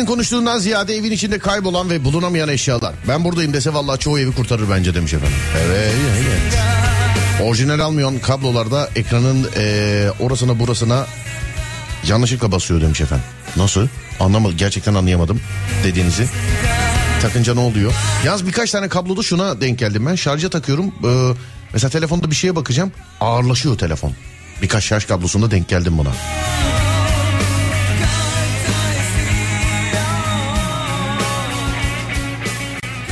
[0.00, 2.94] Hangisinin konuştuğundan ziyade evin içinde kaybolan ve bulunamayan eşyalar.
[3.08, 5.36] Ben buradayım dese vallahi çoğu evi kurtarır bence demiş efendim.
[5.66, 6.58] Evet, evet.
[7.42, 11.06] Orijinal almayan kablolarda ekranın eee, orasına burasına
[12.08, 13.24] yanlışlıkla basıyor demiş efendim.
[13.56, 13.88] Nasıl?
[14.20, 14.56] Anlamadım.
[14.56, 15.40] Gerçekten anlayamadım
[15.84, 16.26] dediğinizi.
[17.22, 17.92] Takınca ne oluyor?
[18.24, 20.14] Yalnız birkaç tane kabloda şuna denk geldim ben.
[20.14, 20.86] Şarja takıyorum.
[21.04, 21.34] Ee,
[21.72, 22.92] mesela telefonda bir şeye bakacağım.
[23.20, 24.12] Ağırlaşıyor telefon.
[24.62, 26.10] Birkaç şarj kablosunda denk geldim buna.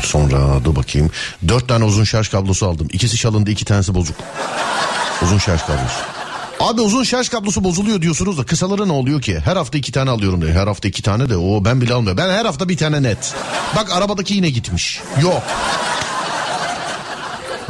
[0.08, 1.10] Sonra dur bakayım.
[1.48, 2.88] Dört tane uzun şarj kablosu aldım.
[2.92, 4.16] İkisi çalındı iki tanesi bozuk.
[5.22, 6.00] Uzun şarj kablosu.
[6.60, 9.40] Abi uzun şarj kablosu bozuluyor diyorsunuz da kısaları ne oluyor ki?
[9.44, 10.52] Her hafta iki tane alıyorum diyor.
[10.52, 12.18] Her hafta iki tane de o ben bile almıyorum.
[12.18, 13.34] Ben her hafta bir tane net.
[13.76, 15.00] Bak arabadaki yine gitmiş.
[15.22, 15.42] Yok.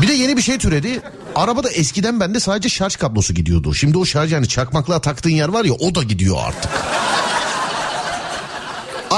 [0.01, 1.01] Bir de yeni bir şey türedi.
[1.35, 3.75] Arabada eskiden bende sadece şarj kablosu gidiyordu.
[3.75, 6.71] Şimdi o şarj yani çakmaklığa taktığın yer var ya o da gidiyor artık.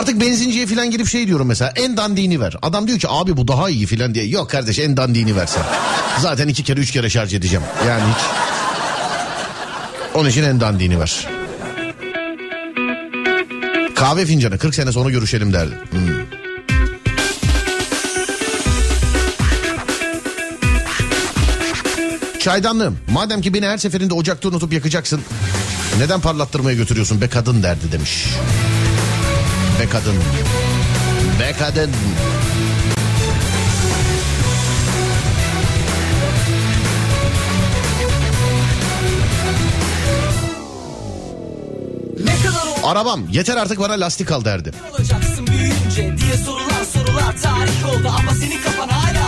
[0.01, 2.57] Artık benzinciye falan girip şey diyorum mesela en dandiğini ver.
[2.63, 4.27] Adam diyor ki abi bu daha iyi falan diye.
[4.27, 5.63] Yok kardeş en dandiğini versen.
[6.19, 7.65] Zaten iki kere üç kere şarj edeceğim.
[7.89, 8.19] Yani hiç.
[10.15, 11.27] Onun için en dandiğini ver.
[13.95, 15.75] Kahve fincanı 40 sene sonra görüşelim derdi.
[15.91, 16.01] Hmm.
[22.41, 25.21] Çaydanlığım madem ki beni her seferinde ocakta unutup yakacaksın
[25.99, 28.27] neden parlattırmaya götürüyorsun be kadın derdi demiş.
[29.81, 30.17] Be kadın.
[31.41, 31.91] Be kadın.
[42.25, 42.33] Ne
[42.85, 44.73] Arabam yeter artık bana lastik al derdi.
[44.99, 49.20] olacaksın büyüyünce diye sorulan sorular tarih oldu ama senin kafan hala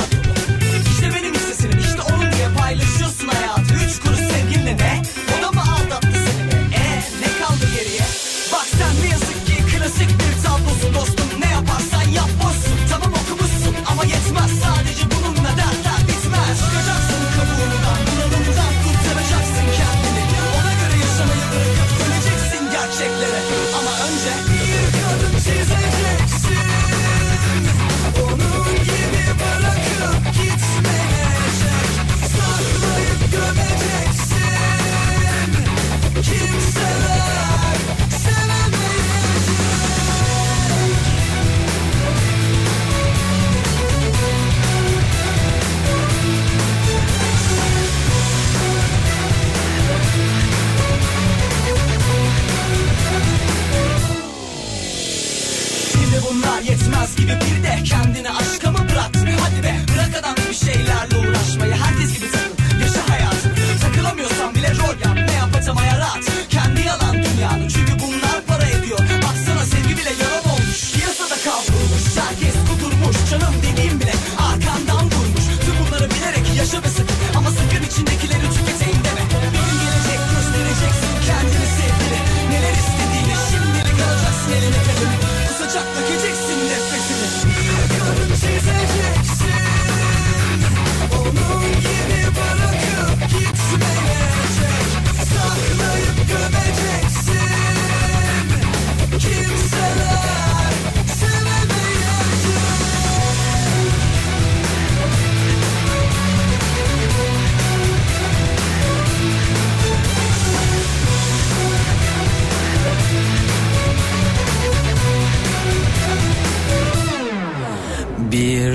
[57.22, 59.28] gibi bir de kendini aşka mı bıraktın?
[59.42, 61.72] Hadi be bırak adam bir şeylerle uğraşmayı.
[61.72, 65.16] Herkes gibi takıl yaşa hayatını Takılamıyorsan bile rol yap.
[65.28, 67.68] Ne yapacağım yarat Kendi yalan dünyanı.
[67.74, 68.98] Çünkü bunlar para ediyor.
[68.98, 70.78] Baksana sevgi bile yalan olmuş.
[70.94, 72.04] Piyasada kavrulmuş.
[72.22, 74.14] Herkes kudurmuş canım dediğim bile
[74.48, 75.46] arkandan vurmuş.
[75.64, 77.11] Tüm bunları bilerek yaşa ve sıkın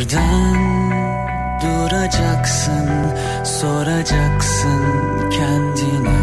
[0.08, 0.55] Birden
[1.62, 2.89] duracaksın,
[3.43, 4.82] soracaksın
[5.30, 6.20] kendine.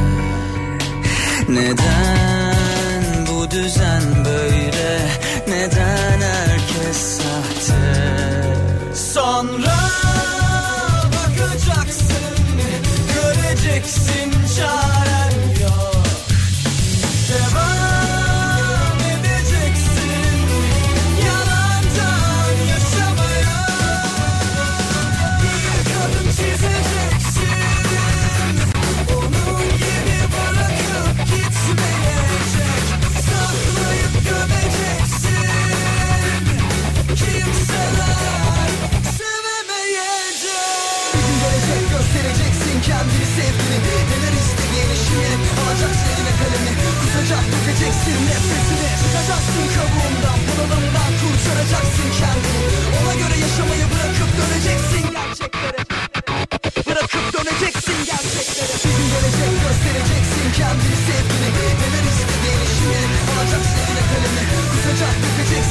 [1.49, 4.24] Neden bu düzen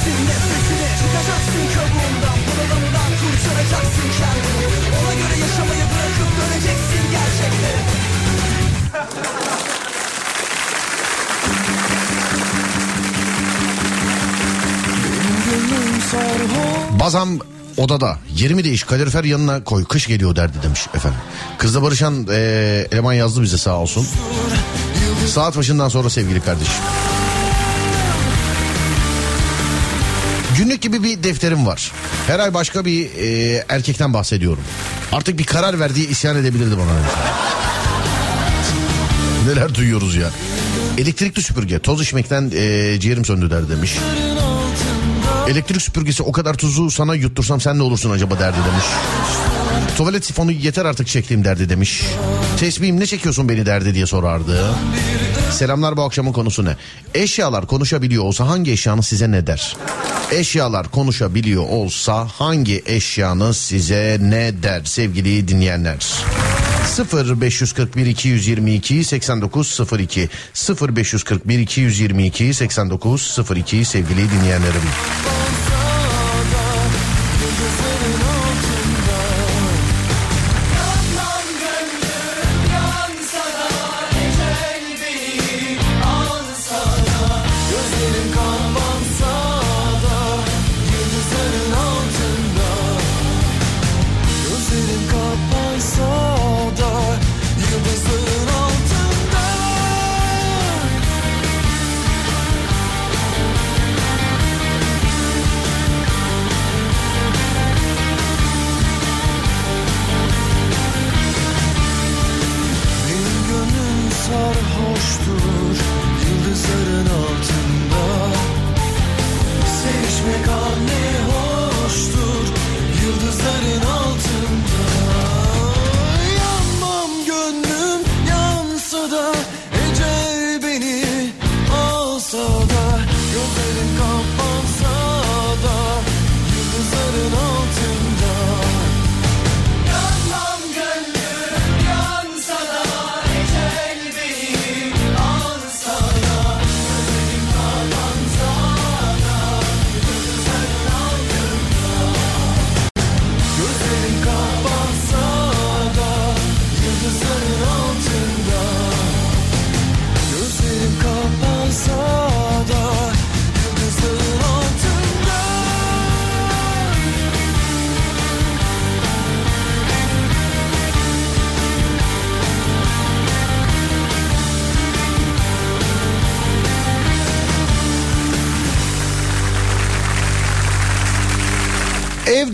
[0.04, 4.66] dökeceksin nefesini Çıkacaksın kabuğundan bunalımdan kurtaracaksın kendini
[5.00, 7.84] Ona göre yaşamayı bırakıp döneceksin gerçeklere
[17.00, 17.40] Bazam
[17.78, 21.20] odada yerimi değiş kalorifer yanına koy kış geliyor derdi demiş efendim.
[21.58, 24.08] Kızla barışan e, eleman yazdı bize sağ olsun.
[25.28, 26.84] Saat başından sonra sevgili kardeşim.
[30.58, 31.92] Günlük gibi bir defterim var.
[32.28, 34.64] Her ay başka bir e, erkekten bahsediyorum.
[35.12, 36.92] Artık bir karar verdiği isyan edebilirdi bana.
[39.48, 40.30] Neler duyuyoruz ya.
[40.98, 43.98] Elektrikli süpürge toz içmekten e, ciğerim söndü der demiş.
[45.48, 48.86] Elektrik süpürgesi o kadar tuzu sana yuttursam sen ne olursun acaba derdi demiş.
[49.98, 52.04] Tuvalet sifonu yeter artık çektiğim derdi demiş.
[52.60, 54.66] Tesbihim ne çekiyorsun beni derdi diye sorardı.
[55.52, 56.76] Selamlar bu akşamın konusu ne?
[57.14, 59.78] Eşyalar konuşabiliyor olsa hangi eşyanız size ne der?
[60.32, 66.06] Eşyalar konuşabiliyor olsa hangi eşyanız size ne der sevgili dinleyenler?
[67.14, 70.30] 0541 222 8902
[70.82, 74.82] 0541 222 8902 sevgili dinleyenlerim.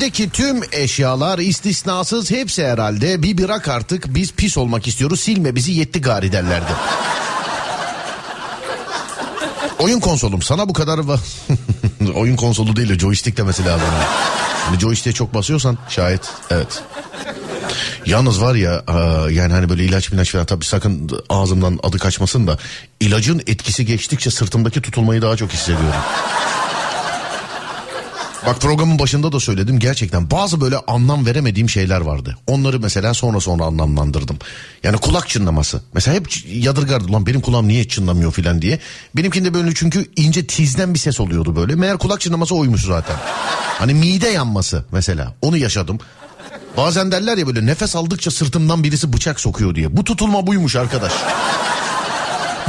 [0.09, 5.71] Evdeki tüm eşyalar istisnasız hepsi herhalde bir bırak artık biz pis olmak istiyoruz silme bizi
[5.71, 6.71] yetti gari derlerdi.
[9.79, 11.19] Oyun konsolum sana bu kadar va-
[12.15, 13.87] oyun konsolu değil de joystick demesi lazım.
[14.65, 16.83] Hani joystick'e çok basıyorsan şayet evet.
[18.05, 22.47] Yalnız var ya aa, yani hani böyle ilaç ilaç falan tabii sakın ağzımdan adı kaçmasın
[22.47, 22.57] da
[22.99, 26.01] ilacın etkisi geçtikçe sırtımdaki tutulmayı daha çok hissediyorum.
[28.45, 32.37] Bak programın başında da söyledim gerçekten bazı böyle anlam veremediğim şeyler vardı.
[32.47, 34.37] Onları mesela sonra sonra anlamlandırdım.
[34.83, 35.81] Yani kulak çınlaması.
[35.93, 38.79] Mesela hep yadırgardı lan benim kulağım niye çınlamıyor filan diye.
[39.15, 41.75] Benimkinde böyle çünkü ince tizden bir ses oluyordu böyle.
[41.75, 43.15] Meğer kulak çınlaması oymuş zaten.
[43.79, 45.99] Hani mide yanması mesela onu yaşadım.
[46.77, 49.97] Bazen derler ya böyle nefes aldıkça sırtımdan birisi bıçak sokuyor diye.
[49.97, 51.13] Bu tutulma buymuş arkadaş.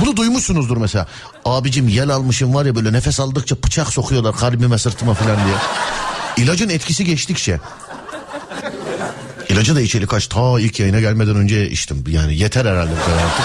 [0.01, 1.07] Bunu duymuşsunuzdur mesela.
[1.45, 5.57] Abicim yel almışım var ya böyle nefes aldıkça bıçak sokuyorlar kalbime sırtıma falan diye.
[6.37, 7.61] İlacın etkisi geçtikçe.
[9.49, 12.05] İlacı da içeli kaç ta ilk yayına gelmeden önce içtim.
[12.09, 13.45] Yani yeter herhalde bu kadar artık.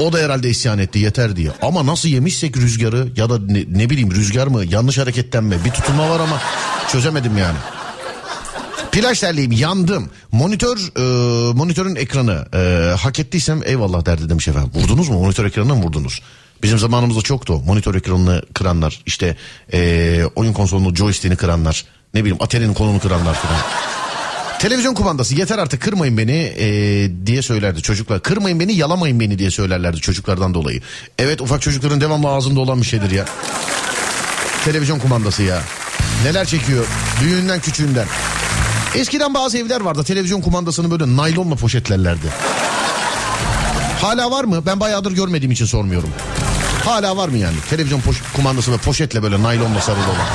[0.00, 1.50] O da herhalde isyan etti yeter diye.
[1.62, 5.70] Ama nasıl yemişsek rüzgarı ya da ne, ne bileyim rüzgar mı yanlış hareketten mi bir
[5.70, 6.40] tutulma var ama
[6.92, 7.56] çözemedim yani.
[8.96, 10.10] Plaj terliğim yandım.
[10.32, 11.02] Monitör e,
[11.52, 14.70] monitörün ekranı e, hak ettiysem eyvallah derdi demiş efendim.
[14.74, 15.20] Vurdunuz mu?
[15.20, 16.22] Monitör ekranına mı vurdunuz?
[16.62, 17.62] Bizim zamanımızda çoktu.
[17.66, 19.36] Monitör ekranını kıranlar, işte
[19.72, 21.84] e, oyun konsolunu, joystick'ini kıranlar,
[22.14, 23.60] ne bileyim Atari'nin kolunu kıranlar falan.
[24.58, 26.66] Televizyon kumandası yeter artık kırmayın beni e,
[27.26, 28.22] diye söylerdi çocuklar.
[28.22, 30.82] Kırmayın beni yalamayın beni diye söylerlerdi çocuklardan dolayı.
[31.18, 33.24] Evet ufak çocukların devamlı ağzında olan bir şeydir ya.
[34.64, 35.62] Televizyon kumandası ya.
[36.24, 36.86] Neler çekiyor
[37.22, 38.06] büyüğünden küçüğünden.
[38.96, 42.26] Eskiden bazı evler vardı televizyon kumandasını böyle naylonla poşetlerlerdi.
[44.00, 44.66] Hala var mı?
[44.66, 46.08] Ben bayağıdır görmediğim için sormuyorum.
[46.84, 47.56] Hala var mı yani?
[47.70, 50.26] Televizyon poş- kumandası ve poşetle böyle naylonla sarılı olan.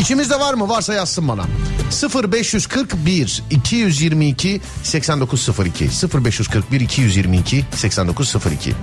[0.00, 0.68] İçimizde var mı?
[0.68, 1.44] Varsa yazsın bana.
[2.32, 5.90] 0541 222 8902
[6.24, 8.74] 0541 222 8902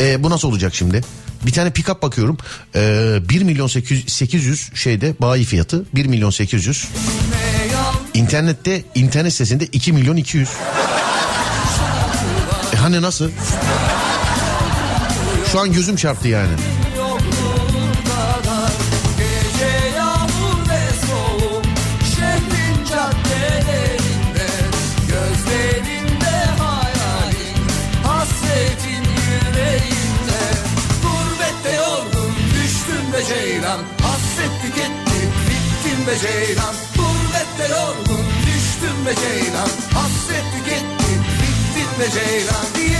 [0.00, 1.00] ee, bu nasıl olacak şimdi?
[1.46, 2.38] Bir tane pick-up bakıyorum.
[2.74, 6.88] Ee, 1 milyon 800, 800 şeyde bayi fiyatı 1 milyon 800.
[8.14, 10.48] İnternette internet sitesinde 2 milyon 200.
[12.72, 13.30] E hani nasıl?
[15.52, 16.52] Şu an gözüm çarptı yani.
[33.30, 36.74] Ceylan Hasret tüketti bittim be ceylan.
[36.96, 39.70] Gurbette yorgun düştüm be ceylan.
[39.94, 42.66] Hasret tüketti bittim be ceylan.
[42.76, 42.99] Yeniden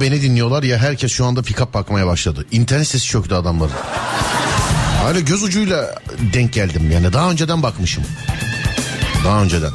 [0.00, 2.46] Beni dinliyorlar ya herkes şu anda pick-up bakmaya başladı.
[2.52, 3.72] İnternet sesi çöktü adamların.
[5.08, 5.94] Öyle göz ucuyla
[6.34, 8.04] denk geldim yani daha önceden bakmışım.
[9.24, 9.70] Daha önceden.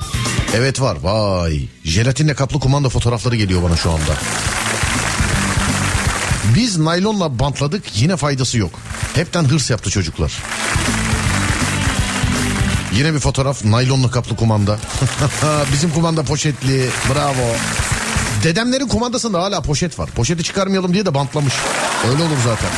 [0.55, 1.67] Evet var vay.
[1.83, 4.17] Jelatinle kaplı kumanda fotoğrafları geliyor bana şu anda.
[6.55, 8.79] Biz naylonla bantladık yine faydası yok.
[9.15, 10.33] Hepten hırs yaptı çocuklar.
[12.93, 14.77] Yine bir fotoğraf naylonla kaplı kumanda.
[15.73, 17.55] Bizim kumanda poşetli bravo.
[18.45, 20.09] Dedemlerin kumandasında hala poşet var.
[20.09, 21.53] Poşeti çıkarmayalım diye de bantlamış.
[22.09, 22.69] Öyle olur zaten.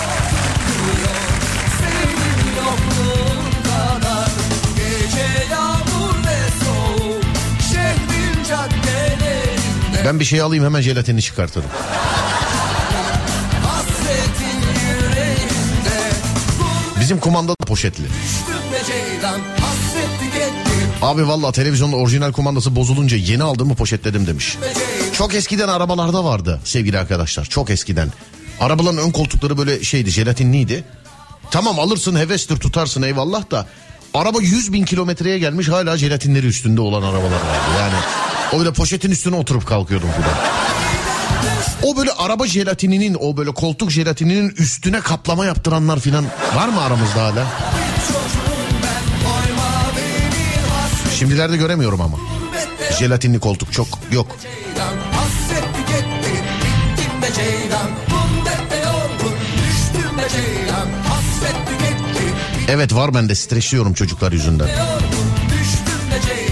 [10.06, 11.70] Ben bir şey alayım hemen jelatinini çıkartırım.
[17.00, 18.04] Bizim kumanda da poşetli.
[21.02, 24.58] Abi valla televizyonun orijinal kumandası bozulunca yeni aldığımı poşetledim demiş.
[24.62, 27.46] be ceylan Çok eskiden arabalarda vardı sevgili arkadaşlar.
[27.46, 28.12] Çok eskiden.
[28.60, 30.84] Arabaların ön koltukları böyle şeydi jelatinliydi.
[31.52, 33.66] Tamam alırsın hevestir tutarsın eyvallah da.
[34.14, 37.80] Araba 100 bin kilometreye gelmiş hala jelatinleri üstünde olan arabalar vardı.
[37.80, 37.94] Yani
[38.54, 40.38] o böyle poşetin üstüne oturup kalkıyordum filan.
[41.84, 47.24] O böyle araba jelatininin o böyle koltuk jelatininin üstüne kaplama yaptıranlar filan var mı aramızda
[47.24, 47.48] hala?
[51.20, 52.18] Şimdilerde göremiyorum ama.
[53.00, 54.38] Jelatinli koltuk çok yok.
[57.28, 62.34] Be ceylan Gurbette yorgun Düştüm be ceylan Hasret tüketti.
[62.68, 64.68] Evet var bende streçliyorum çocuklar yüzünden.
[64.68, 65.28] yorgun
[65.60, 66.48] Düştüm be ceylan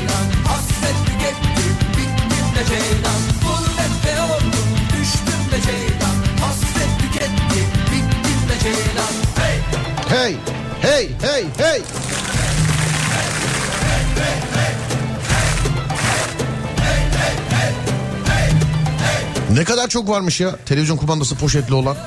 [19.56, 21.97] Ne kadar çok varmış ya televizyon kumandası poşetli olan.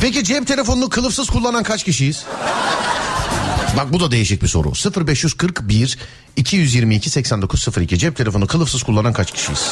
[0.00, 2.24] Peki cep telefonunu kılıfsız kullanan kaç kişiyiz?
[3.78, 4.72] Bak bu da değişik bir soru.
[5.06, 5.98] 0541
[6.36, 9.70] 222 8902 cep telefonu kılıfsız kullanan kaç kişiyiz?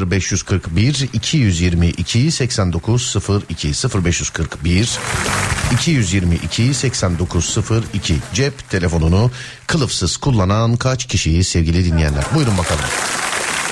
[0.00, 3.72] 0541 222 8902
[4.04, 4.98] 0541
[5.72, 9.30] 222 8902 cep telefonunu
[9.66, 12.24] kılıfsız kullanan kaç kişiyiz sevgili dinleyenler?
[12.34, 12.84] Buyurun bakalım.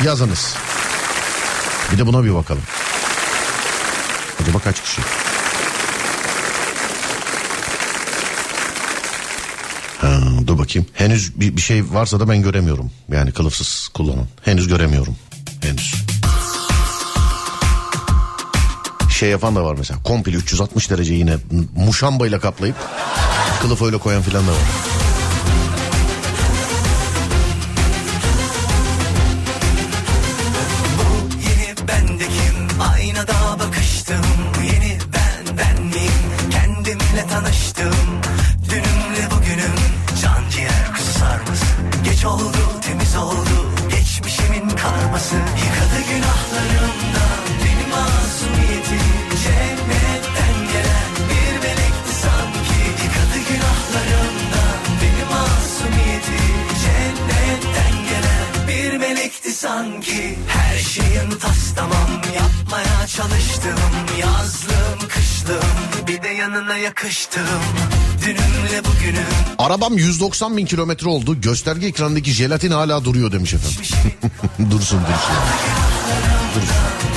[0.05, 0.55] Yazınız.
[1.93, 2.63] Bir de buna bir bakalım.
[4.43, 5.01] Acaba kaç kişi?
[10.53, 10.89] Dur bakayım.
[10.93, 12.91] Henüz bir, bir şey varsa da ben göremiyorum.
[13.13, 14.27] Yani kılıfsız kullanan.
[14.43, 15.17] Henüz göremiyorum.
[15.61, 15.95] Henüz.
[19.11, 20.03] Şey yapan da var mesela.
[20.03, 21.37] Komple 360 derece yine
[21.77, 22.77] muşambayla kaplayıp
[23.63, 24.92] kılıf öyle koyan filan da var.
[69.93, 71.41] Arabam 190 bin kilometre oldu.
[71.41, 73.79] Gösterge ekranındaki jelatin hala duruyor demiş efendim.
[74.71, 75.01] dursun dursun.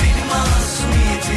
[0.02, 1.36] benim masumiyetim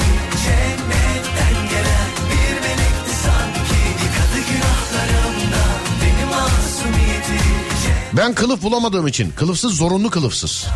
[8.18, 10.68] Ben kılıf bulamadığım için kılıfsız zorunlu kılıfsız.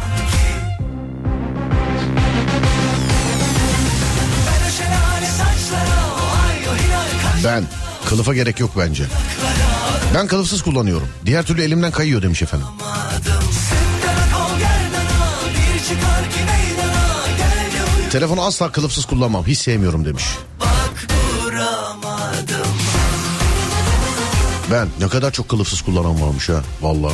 [7.43, 7.64] Ben
[8.09, 9.03] kılıfa gerek yok bence.
[10.14, 11.07] Ben kılıfsız kullanıyorum.
[11.26, 12.68] Diğer türlü elimden kayıyor demiş efendim.
[18.11, 19.45] Telefonu asla kılıfsız kullanmam.
[19.47, 20.24] Hiç sevmiyorum demiş.
[24.72, 26.61] Ben ne kadar çok kılıfsız kullanan varmış ha.
[26.82, 27.14] Vallahi.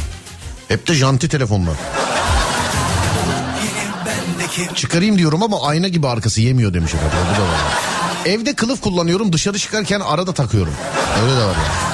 [0.67, 1.75] Hep de janti telefonlar.
[4.75, 7.17] Çıkarayım diyorum ama ayna gibi arkası yemiyor demiş efendim.
[7.33, 7.59] Bu da var.
[8.25, 10.73] Evde kılıf kullanıyorum dışarı çıkarken arada takıyorum.
[11.23, 11.88] Öyle de var ya.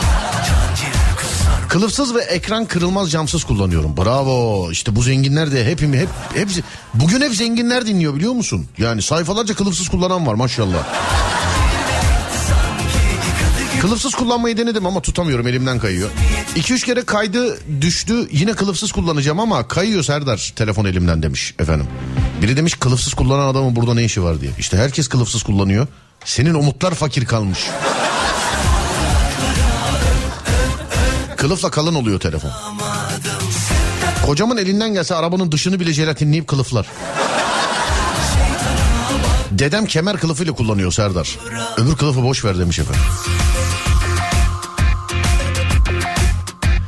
[1.75, 3.97] Kılıfsız ve ekran kırılmaz camsız kullanıyorum.
[3.97, 4.71] Bravo.
[4.71, 6.63] İşte bu zenginler de hepimi hep hepsi
[6.93, 8.67] bugün hep zenginler dinliyor biliyor musun?
[8.77, 10.87] Yani sayfalarca kılıfsız kullanan var maşallah.
[13.81, 16.09] Kılıfsız kullanmayı denedim ama tutamıyorum elimden kayıyor.
[16.55, 21.87] 2-3 kere kaydı düştü yine kılıfsız kullanacağım ama kayıyor Serdar telefon elimden demiş efendim.
[22.41, 24.51] Biri demiş kılıfsız kullanan adamın burada ne işi var diye.
[24.59, 25.87] İşte herkes kılıfsız kullanıyor.
[26.25, 27.59] Senin umutlar fakir kalmış.
[31.45, 32.51] Kılıfla kalın oluyor telefon.
[34.25, 36.87] Kocamın elinden gelse arabanın dışını bile jelatinleyip kılıflar.
[39.51, 41.37] Dedem kemer kılıfıyla kullanıyor Serdar.
[41.77, 43.01] Öbür kılıfı boş ver demiş efendim.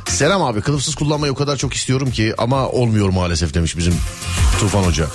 [0.06, 3.94] Selam abi kılıfsız kullanmayı o kadar çok istiyorum ki ama olmuyor maalesef demiş bizim
[4.60, 5.06] Tufan Hoca.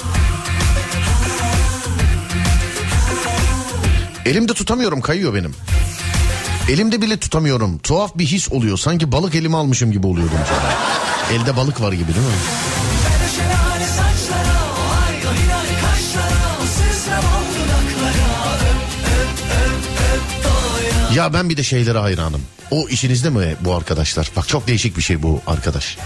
[4.26, 5.56] Elimde tutamıyorum kayıyor benim.
[6.70, 7.78] Elimde bile tutamıyorum.
[7.78, 8.78] Tuhaf bir his oluyor.
[8.78, 10.49] Sanki balık elime almışım gibi oluyor demiş.
[10.49, 10.78] efendim.
[11.43, 12.34] Elde balık var gibi değil mi?
[21.16, 22.41] Ya ben bir de şeylere hayranım.
[22.72, 24.32] O işinizde mi bu arkadaşlar?
[24.36, 25.97] Bak çok değişik bir şey bu arkadaş.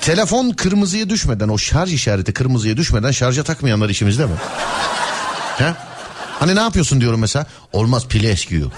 [0.00, 4.32] Telefon kırmızıya düşmeden o şarj işareti kırmızıya düşmeden şarja takmayanlar işimizde mi?
[5.58, 5.72] He?
[6.40, 7.46] Hani ne yapıyorsun diyorum mesela.
[7.72, 8.70] Olmaz pili eskiyor.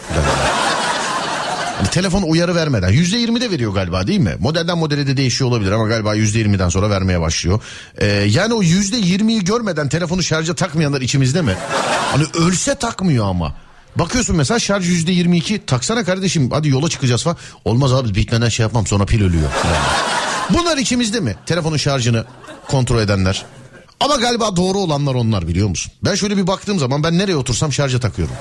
[1.77, 4.35] Hani telefon uyarı vermeden yüzde yirmi de veriyor galiba değil mi?
[4.39, 7.61] Modelden modele de değişiyor olabilir ama galiba yüzde yirmiden sonra vermeye başlıyor.
[7.99, 11.57] Ee, yani o yüzde yirmiyi görmeden telefonu şarja takmayanlar içimizde mi?
[12.12, 13.55] Hani ölse takmıyor ama.
[13.97, 17.37] Bakıyorsun mesela şarj yüzde yirmi iki taksana kardeşim hadi yola çıkacağız falan.
[17.64, 19.51] Olmaz abi bitmeden şey yapmam sonra pil ölüyor.
[19.51, 19.77] falan.
[20.51, 21.37] Bunlar içimizde mi?
[21.47, 22.24] Telefonun şarjını
[22.68, 23.45] kontrol edenler.
[24.01, 25.93] Ama galiba doğru olanlar onlar biliyor musun?
[26.05, 28.35] Ben şöyle bir baktığım zaman ben nereye otursam şarja takıyorum.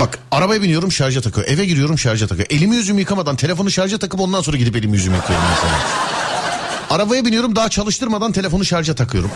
[0.00, 1.46] Bak arabaya biniyorum şarja takıyor.
[1.48, 2.48] Eve giriyorum şarja takıyor.
[2.50, 5.78] Elimi yüzümü yıkamadan telefonu şarja takıp ondan sonra gidip elimi yüzümü yıkıyorum mesela.
[6.90, 9.30] Arabaya biniyorum daha çalıştırmadan telefonu şarja takıyorum.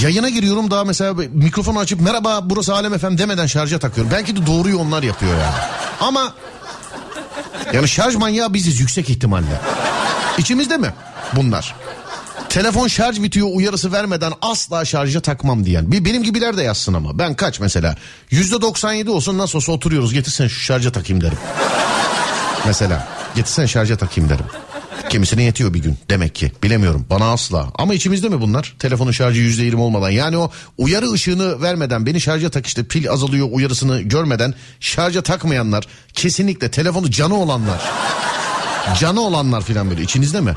[0.00, 4.12] Yayına giriyorum daha mesela mikrofonu açıp merhaba burası Alem FM demeden şarja takıyorum.
[4.12, 5.54] Belki de doğruyu onlar yapıyor yani.
[6.00, 6.34] Ama
[7.72, 9.60] yani şarj manyağı biziz yüksek ihtimalle.
[10.38, 10.94] İçimizde mi
[11.36, 11.74] bunlar?
[12.50, 15.92] Telefon şarj bitiyor uyarısı vermeden asla şarja takmam diyen.
[15.92, 17.18] Bir benim gibiler de yazsın ama.
[17.18, 17.96] Ben kaç mesela?
[18.30, 21.38] Yüzde 97 olsun nasıl olsa oturuyoruz getirsen şu şarja takayım derim.
[22.66, 24.44] mesela getirsen şarja takayım derim.
[25.10, 27.68] Kimisine yetiyor bir gün demek ki bilemiyorum bana asla.
[27.74, 28.76] Ama içimizde mi bunlar?
[28.78, 33.10] Telefonun şarjı yüzde yirmi olmadan yani o uyarı ışığını vermeden beni şarja tak işte pil
[33.10, 35.84] azalıyor uyarısını görmeden şarja takmayanlar
[36.14, 37.80] kesinlikle telefonu canı olanlar.
[39.00, 40.54] canı olanlar filan böyle içinizde mi?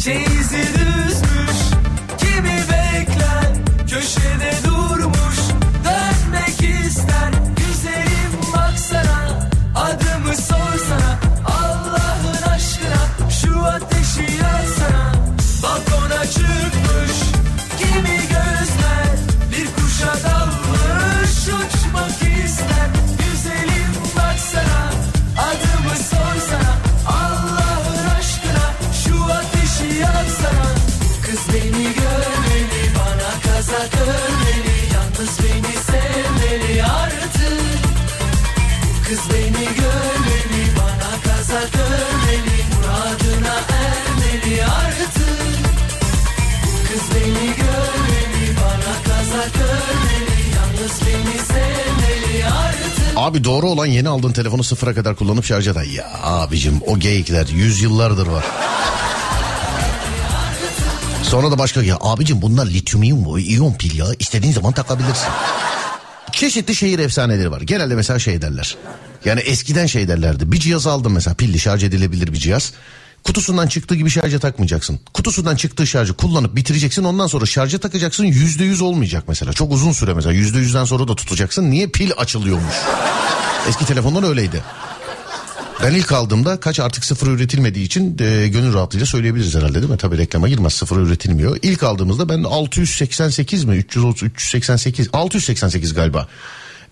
[0.00, 1.60] Çeyizi düzmüş
[2.18, 3.52] kimi bekler
[3.88, 4.69] köşede dur.
[35.20, 37.60] Yalnız beni sevmeli artık
[39.08, 45.12] kız beni görmeli Bana kaza görmeli Muradına ermeli artık
[46.88, 54.32] kız beni görmeli Bana kaza görmeli Yalnız beni sevmeli artık Abi doğru olan yeni aldığın
[54.32, 55.84] telefonu sıfıra kadar kullanıp şarja da.
[55.84, 58.44] Ya abicim o geyikler yüzyıllardır var.
[61.30, 65.28] Sonra da başka ya abicim bunlar lityum iyon, iyon pil ya istediğin zaman takabilirsin.
[66.32, 67.60] Çeşitli şehir efsaneleri var.
[67.60, 68.76] Genelde mesela şey derler.
[69.24, 70.52] Yani eskiden şey derlerdi.
[70.52, 72.72] Bir cihaz aldım mesela pilli şarj edilebilir bir cihaz.
[73.24, 75.00] Kutusundan çıktığı gibi şarja takmayacaksın.
[75.14, 77.04] Kutusundan çıktığı şarjı kullanıp bitireceksin.
[77.04, 78.24] Ondan sonra şarja takacaksın.
[78.24, 79.52] Yüzde yüz olmayacak mesela.
[79.52, 80.32] Çok uzun süre mesela.
[80.32, 81.70] Yüzde yüzden sonra da tutacaksın.
[81.70, 81.88] Niye?
[81.88, 82.74] Pil açılıyormuş.
[83.68, 84.62] Eski telefonlar öyleydi.
[85.84, 89.96] Ben ilk aldığımda kaç artık sıfır üretilmediği için e, gönül rahatlığıyla söyleyebiliriz herhalde değil mi?
[89.98, 91.58] Tabii reklama girmez sıfır üretilmiyor.
[91.62, 96.28] İlk aldığımızda ben 688 mi 330 388 688 galiba.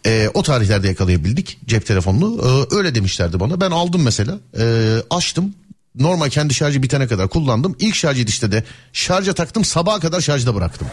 [0.06, 2.42] E, o tarihlerde yakalayabildik cep telefonunu.
[2.42, 3.60] E, öyle demişlerdi bana.
[3.60, 5.54] Ben aldım mesela e, açtım.
[5.94, 7.76] Normal kendi şarjı bitene kadar kullandım.
[7.78, 10.88] İlk şarj edişte de şarja taktım sabaha kadar şarjda bıraktım.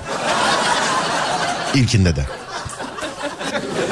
[1.76, 2.26] İlkinde de.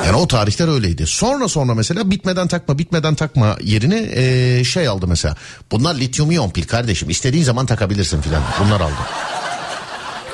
[0.05, 1.07] Yani o tarihler öyleydi.
[1.07, 5.35] Sonra sonra mesela bitmeden takma bitmeden takma yerine eee, şey aldı mesela.
[5.71, 8.41] Bunlar lityum iyon pil kardeşim istediğin zaman takabilirsin filan.
[8.59, 8.93] Bunlar aldı.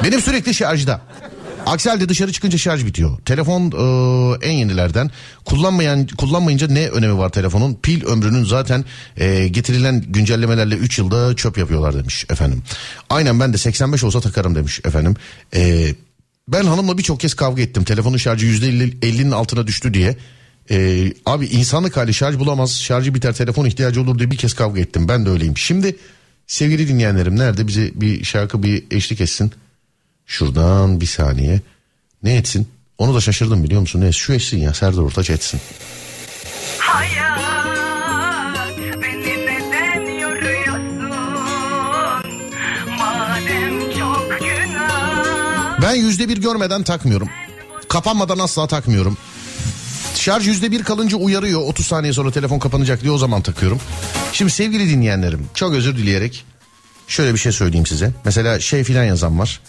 [0.03, 1.01] Benim sürekli şarjda.
[1.65, 3.19] Aksi halde dışarı çıkınca şarj bitiyor.
[3.25, 5.11] Telefon eee, en yenilerden.
[5.45, 7.73] Kullanmayan kullanmayınca ne önemi var telefonun?
[7.83, 8.85] Pil ömrünün zaten
[9.17, 12.63] eee, getirilen güncellemelerle 3 yılda çöp yapıyorlar demiş efendim.
[13.09, 15.15] Aynen ben de 85 olsa takarım demiş efendim.
[15.53, 15.95] Eee
[16.51, 17.83] ben hanımla birçok kez kavga ettim.
[17.83, 20.17] Telefonun şarjı %50'nin altına düştü diye.
[20.71, 22.81] Ee, abi insanlık hali şarj bulamaz.
[22.81, 25.07] Şarjı biter telefon ihtiyacı olur diye bir kez kavga ettim.
[25.07, 25.57] Ben de öyleyim.
[25.57, 25.95] Şimdi
[26.47, 29.51] sevgili dinleyenlerim nerede bize bir şarkı bir eşlik etsin.
[30.25, 31.61] Şuradan bir saniye.
[32.23, 32.67] Ne etsin?
[32.97, 34.01] Onu da şaşırdım biliyor musun?
[34.01, 34.11] Ne?
[34.11, 35.59] Şu etsin ya Serdar Ortaç etsin.
[36.79, 37.38] Hayat
[45.81, 47.29] Ben yüzde bir görmeden takmıyorum.
[47.89, 49.17] Kapanmadan asla takmıyorum.
[50.15, 51.61] Şarj yüzde bir kalınca uyarıyor.
[51.61, 53.79] 30 saniye sonra telefon kapanacak diye o zaman takıyorum.
[54.33, 56.45] Şimdi sevgili dinleyenlerim çok özür dileyerek
[57.07, 58.13] şöyle bir şey söyleyeyim size.
[58.25, 59.61] Mesela şey filan yazan var.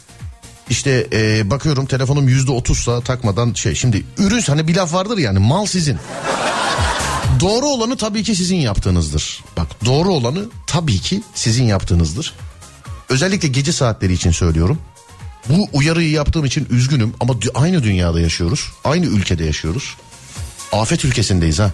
[0.71, 3.75] İşte e, bakıyorum telefonum yüzde otuzsa takmadan şey.
[3.75, 5.99] Şimdi ürün hani bir laf vardır yani mal sizin.
[7.41, 9.45] Doğru olanı tabii ki sizin yaptığınızdır.
[9.57, 12.35] Bak doğru olanı tabii ki sizin yaptığınızdır.
[13.09, 14.79] Özellikle gece saatleri için söylüyorum.
[15.49, 18.73] Bu uyarıyı yaptığım için üzgünüm ama aynı dünyada yaşıyoruz.
[18.85, 19.97] Aynı ülkede yaşıyoruz.
[20.73, 21.71] Afet ülkesindeyiz ha.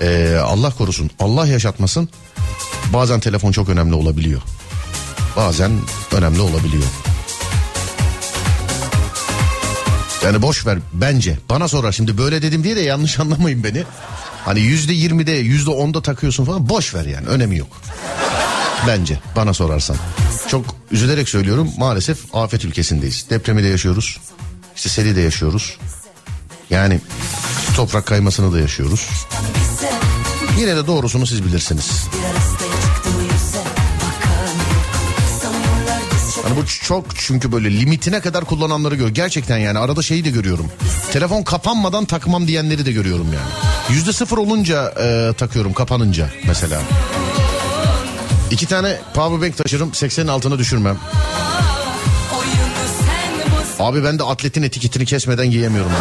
[0.00, 1.10] Ee, Allah korusun.
[1.18, 2.08] Allah yaşatmasın.
[2.92, 4.42] Bazen telefon çok önemli olabiliyor.
[5.36, 5.72] Bazen
[6.12, 6.84] önemli olabiliyor.
[10.24, 11.38] Yani boş ver bence.
[11.50, 13.84] Bana sorar şimdi böyle dedim diye de yanlış anlamayın beni.
[14.44, 17.68] Hani yüzde yirmide yüzde onda takıyorsun falan boş ver yani önemi yok.
[18.86, 19.96] Bence bana sorarsan.
[20.48, 23.26] Çok üzülerek söylüyorum maalesef afet ülkesindeyiz.
[23.30, 24.20] Depremi de yaşıyoruz.
[24.76, 25.78] İşte seli de yaşıyoruz.
[26.70, 27.00] Yani
[27.76, 29.08] toprak kaymasını da yaşıyoruz.
[30.58, 32.08] Yine de doğrusunu siz bilirsiniz.
[36.42, 39.08] Hani bu çok çünkü böyle limitine kadar kullananları gör.
[39.08, 40.66] Gerçekten yani arada şeyi de görüyorum.
[41.12, 43.72] Telefon kapanmadan takmam diyenleri de görüyorum yani.
[43.96, 46.82] Yüzde sıfır olunca e, takıyorum kapanınca mesela.
[48.52, 50.98] İki tane powerbank taşırım 80'in altına düşürmem.
[53.78, 55.92] Abi ben de atletin etiketini kesmeden giyemiyorum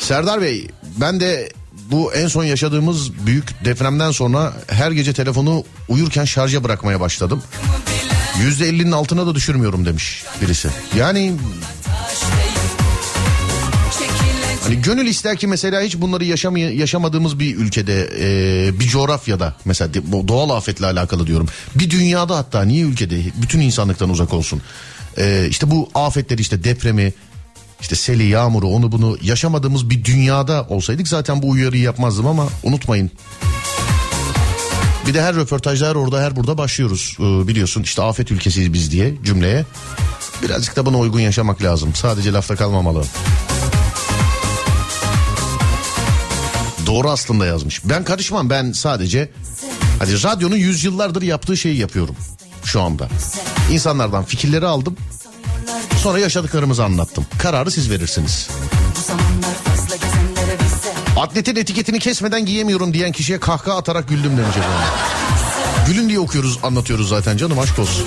[0.00, 1.52] Serdar Bey ben de
[1.90, 7.42] bu en son yaşadığımız büyük depremden sonra her gece telefonu uyurken şarja bırakmaya başladım.
[8.42, 10.68] Yüzde 50'nin altına da düşürmüyorum demiş birisi.
[10.96, 11.32] Yani
[14.62, 19.90] Hani gönül ister ki mesela hiç bunları yaşamay- yaşamadığımız bir ülkede e, bir coğrafyada mesela
[20.04, 21.48] bu doğal afetle alakalı diyorum.
[21.74, 24.62] Bir dünyada hatta niye ülkede bütün insanlıktan uzak olsun.
[25.18, 27.12] E, işte bu afetleri işte depremi
[27.80, 33.10] işte seli yağmuru onu bunu yaşamadığımız bir dünyada olsaydık zaten bu uyarıyı yapmazdım ama unutmayın.
[35.06, 38.90] Bir de her röportajda her orada her burada başlıyoruz E, biliyorsun işte afet ülkesiyiz biz
[38.90, 39.64] diye cümleye.
[40.42, 41.94] Birazcık da buna uygun yaşamak lazım.
[41.94, 43.04] Sadece lafta kalmamalı.
[46.86, 47.80] Doğru aslında yazmış.
[47.84, 49.30] Ben karışmam ben sadece
[49.98, 52.16] hadi radyonun yüzyıllardır yaptığı şeyi yapıyorum
[52.64, 53.08] şu anda.
[53.70, 54.96] İnsanlardan fikirleri aldım.
[55.96, 57.26] Sonra yaşadıklarımızı anlattım.
[57.38, 58.48] Kararı siz verirsiniz.
[61.16, 64.88] Atletin etiketini kesmeden giyemiyorum diyen kişiye kahkaha atarak güldüm demiş efendim.
[65.86, 68.06] Gülün diye okuyoruz anlatıyoruz zaten canım aşk olsun.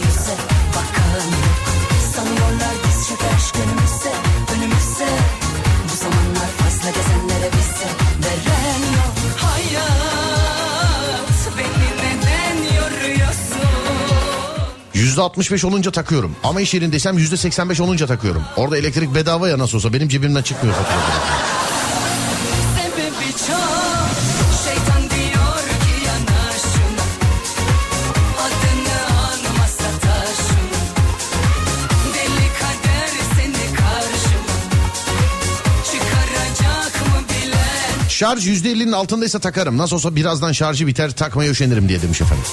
[15.16, 16.36] %65 olunca takıyorum.
[16.44, 18.44] Ama iş yerindeysem %85 olunca takıyorum.
[18.58, 20.96] Orada elektrik bedava ya nasıl olsa benim cebimden çıkmıyor fatura.
[38.10, 39.78] Şarj %50'nin altındaysa takarım.
[39.78, 42.46] Nasıl olsa birazdan şarjı biter takmaya üşenirim diye demiş efendim.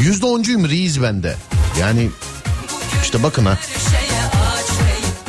[0.00, 1.36] Çekilecek %10'cuyum reis bende.
[1.80, 2.10] Yani
[3.02, 3.58] işte bakın ha.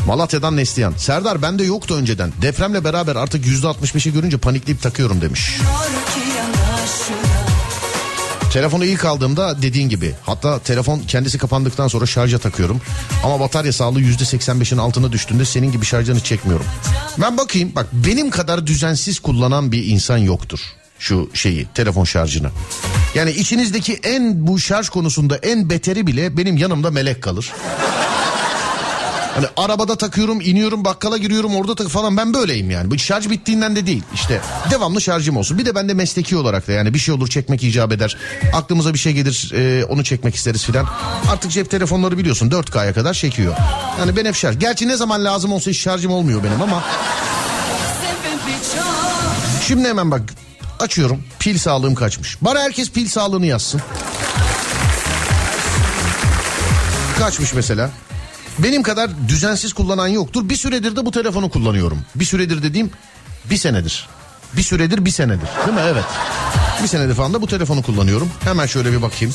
[0.08, 0.94] Malatya'dan Neslihan.
[0.98, 2.32] Serdar bende yoktu önceden.
[2.42, 5.52] Depremle beraber artık %65'i görünce panikleyip takıyorum demiş.
[8.54, 10.16] Telefonu ilk aldığımda dediğin gibi.
[10.26, 12.82] Hatta telefon kendisi kapandıktan sonra şarja takıyorum.
[13.24, 16.66] Ama batarya sağlığı %85'in altına düştüğünde senin gibi şarjını çekmiyorum.
[17.18, 20.60] Ben bakayım bak benim kadar düzensiz kullanan bir insan yoktur.
[21.00, 22.50] Şu şeyi telefon şarjını.
[23.16, 27.52] Yani içinizdeki en bu şarj konusunda en beteri bile benim yanımda melek kalır.
[29.36, 32.92] Hani arabada takıyorum, iniyorum, bakkala giriyorum, orada tak falan ben böyleyim yani.
[32.92, 34.04] Bu şarj bittiğinden de değil.
[34.14, 34.42] İşte
[34.72, 35.58] devamlı şarjım olsun.
[35.58, 38.18] Bir de ben de mesleki olarak da yani bir şey olur çekmek icap eder.
[38.54, 40.88] Aklımıza bir şey gelir, e, onu çekmek isteriz filan.
[41.32, 43.56] Artık cep telefonları biliyorsun 4K'ya kadar çekiyor.
[44.00, 44.60] Yani ben hep şarj.
[44.60, 46.84] Gerçi ne zaman lazım olsa hiç şarjım olmuyor benim ama
[49.68, 50.22] şimdi hemen bak
[50.82, 51.24] açıyorum.
[51.40, 52.38] Pil sağlığım kaçmış.
[52.42, 53.82] Bana herkes pil sağlığını yazsın.
[57.20, 57.90] Kaçmış mesela.
[58.60, 60.50] Benim kadar düzensiz kullanan yoktur.
[60.50, 62.02] Bir süredir de bu telefonu kullanıyorum.
[62.16, 62.92] Bir süredir dediğim
[63.50, 64.08] bir senedir.
[64.58, 65.48] Bir süredir bir senedir.
[65.66, 65.84] Değil mi?
[65.86, 66.06] Evet.
[66.84, 68.32] Bir senedir falan da bu telefonu kullanıyorum.
[68.44, 69.34] Hemen şöyle bir bakayım.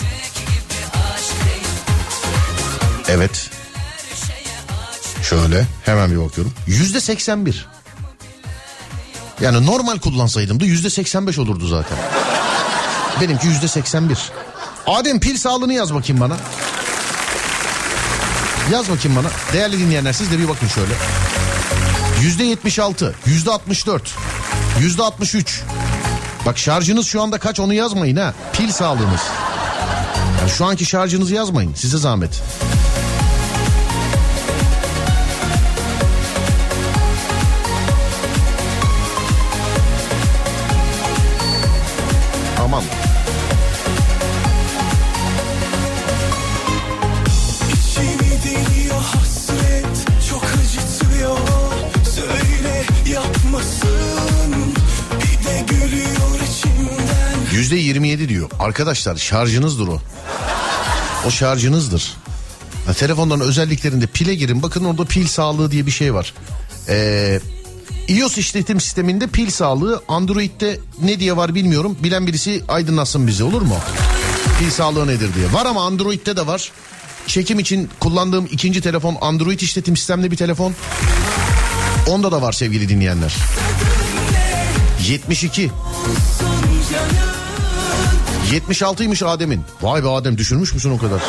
[3.09, 3.51] Evet.
[5.22, 6.53] Şöyle hemen bir bakıyorum.
[6.66, 7.66] Yüzde 81.
[9.41, 11.99] Yani normal kullansaydım da yüzde 85 olurdu zaten.
[13.20, 14.18] Benimki yüzde 81.
[14.87, 16.37] Adem pil sağlığını yaz bakayım bana.
[18.72, 19.28] Yaz bakayım bana.
[19.53, 20.93] Değerli dinleyenler siz de bir bakın şöyle.
[22.22, 24.14] Yüzde 76, yüzde 64,
[24.80, 25.62] yüzde 63.
[26.47, 28.34] Bak şarjınız şu anda kaç onu yazmayın ha.
[28.53, 29.20] Pil sağlığınız.
[30.41, 32.43] Yani şu anki şarjınızı yazmayın size zahmet.
[58.61, 60.01] Arkadaşlar şarjınızdır o.
[61.27, 62.17] O şarjınızdır.
[62.87, 64.63] Ha, telefonların özelliklerinde pile girin.
[64.63, 66.35] Bakın orada pil sağlığı diye bir şey var.
[66.89, 67.41] Ee,
[68.09, 71.99] iOS işletim sisteminde pil sağlığı Android'de ne diye var bilmiyorum.
[72.03, 73.77] Bilen birisi aydınlatsın bizi olur mu?
[74.59, 75.53] Pil sağlığı nedir diye.
[75.53, 76.73] Var ama Android'de de var.
[77.27, 80.75] Çekim için kullandığım ikinci telefon Android işletim sistemli bir telefon.
[82.09, 83.35] Onda da var sevgili dinleyenler.
[85.09, 85.71] 72.
[88.53, 89.62] 76'ymış Adem'in.
[89.82, 91.20] Vay be Adem düşürmüş müsün o kadar?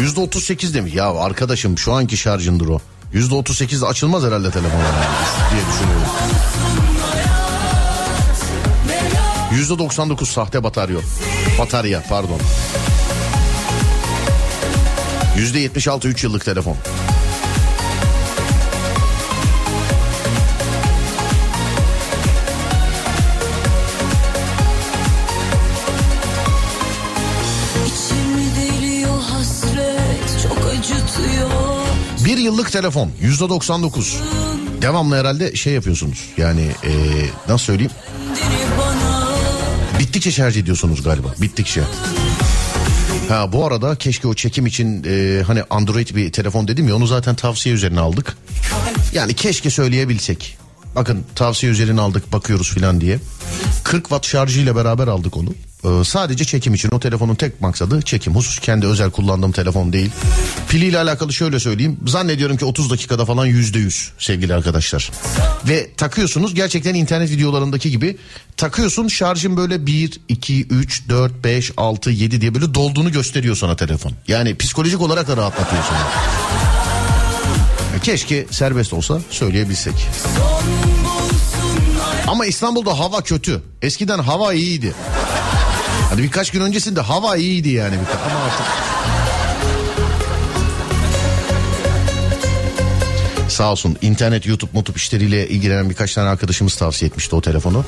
[0.00, 0.94] Yüzde 38 demiş.
[0.94, 2.78] Ya arkadaşım şu anki şarjındır o.
[3.12, 4.80] Yüzde 38 açılmaz herhalde telefon
[5.50, 6.06] diye düşünüyorum.
[9.52, 10.98] Yüzde 99 sahte batarya.
[11.58, 12.40] Batarya pardon.
[15.36, 16.76] Yüzde 76 3 yıllık telefon.
[32.50, 34.16] Yıllık telefon yüzde 99.
[34.82, 36.28] Devamlı herhalde şey yapıyorsunuz.
[36.36, 36.90] Yani ee,
[37.48, 37.92] nasıl söyleyeyim?
[39.98, 41.28] Bittikçe şarj ediyorsunuz galiba.
[41.40, 41.82] Bittikçe.
[43.28, 47.06] Ha bu arada keşke o çekim için e, hani Android bir telefon dedim ya onu
[47.06, 48.36] zaten tavsiye üzerine aldık.
[49.12, 50.58] Yani keşke söyleyebilsek.
[50.94, 53.18] Bakın tavsiye üzerine aldık bakıyoruz filan diye.
[53.84, 55.50] 40 watt şarjıyla beraber aldık onu.
[55.84, 58.34] Ee, sadece çekim için o telefonun tek maksadı çekim.
[58.34, 60.10] Husus kendi özel kullandığım telefon değil.
[60.68, 61.96] Piliyle alakalı şöyle söyleyeyim.
[62.06, 65.10] Zannediyorum ki 30 dakikada falan yüzde yüz sevgili arkadaşlar.
[65.68, 68.16] Ve takıyorsunuz gerçekten internet videolarındaki gibi
[68.56, 73.76] takıyorsun şarjın böyle 1, 2, 3, 4, 5, 6, 7 diye böyle dolduğunu gösteriyor sana
[73.76, 74.12] telefon.
[74.28, 75.82] Yani psikolojik olarak da rahatlatıyor.
[78.02, 79.94] Keşke serbest olsa söyleyebilsek.
[82.26, 83.62] Ama İstanbul'da hava kötü.
[83.82, 84.94] Eskiden hava iyiydi.
[86.10, 87.94] Hani birkaç gün öncesinde hava iyiydi yani.
[88.26, 88.66] Ama artık...
[93.48, 97.84] Sağ olsun internet, YouTube, mutup işleriyle ilgilenen birkaç tane arkadaşımız tavsiye etmişti o telefonu.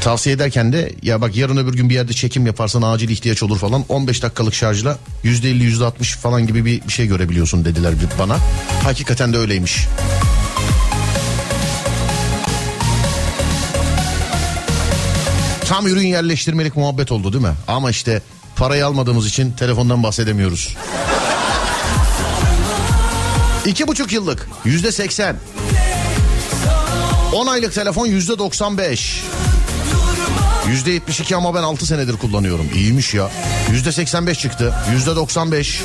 [0.00, 3.58] Tavsiye ederken de ya bak yarın öbür gün bir yerde çekim yaparsan acil ihtiyaç olur
[3.58, 8.36] falan 15 dakikalık şarjla %50 %60 falan gibi bir, bir şey görebiliyorsun dediler bana.
[8.82, 9.86] Hakikaten de öyleymiş.
[15.68, 17.54] Tam ürün yerleştirmelik muhabbet oldu değil mi?
[17.68, 18.22] Ama işte
[18.56, 20.76] parayı almadığımız için telefondan bahsedemiyoruz.
[23.66, 25.36] İki buçuk yıllık yüzde seksen.
[27.32, 29.22] 10 aylık telefon yüzde 95.
[30.68, 32.68] Yüzde 72 ama ben 6 senedir kullanıyorum.
[32.74, 33.30] İyiymiş ya.
[33.70, 34.74] Yüzde 85 çıktı.
[34.92, 35.80] Yüzde 95.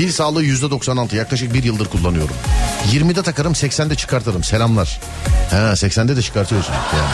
[0.00, 2.34] Pil sağlığı yüzde 96 yaklaşık bir yıldır kullanıyorum.
[2.92, 5.00] 20'de takarım 80'de çıkartırım selamlar.
[5.50, 7.12] Ha 80'de de çıkartıyorsun yani.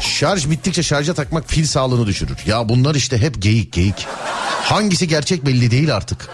[0.00, 2.38] Şarj bittikçe şarja takmak pil sağlığını düşürür.
[2.46, 4.06] Ya bunlar işte hep geyik geyik.
[4.64, 6.28] Hangisi gerçek belli değil artık.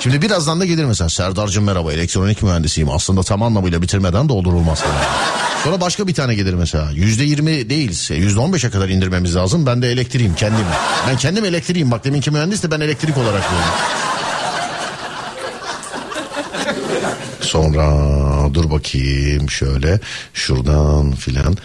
[0.00, 2.90] Şimdi birazdan da gelir mesela Serdar'cığım merhaba elektronik mühendisiyim.
[2.90, 4.84] Aslında tam anlamıyla bitirmeden doldurulmaz.
[5.64, 6.90] Sonra başka bir tane gelir mesela.
[6.90, 9.66] Yüzde yirmi değil yüzde on beşe kadar indirmemiz lazım.
[9.66, 10.66] Ben de elektriğim kendim.
[11.08, 13.68] Ben kendim elektriğim bak deminki mühendis de ben elektrik olarak diyorum.
[17.44, 17.84] Sonra
[18.54, 20.00] dur bakayım şöyle
[20.34, 21.56] şuradan filan.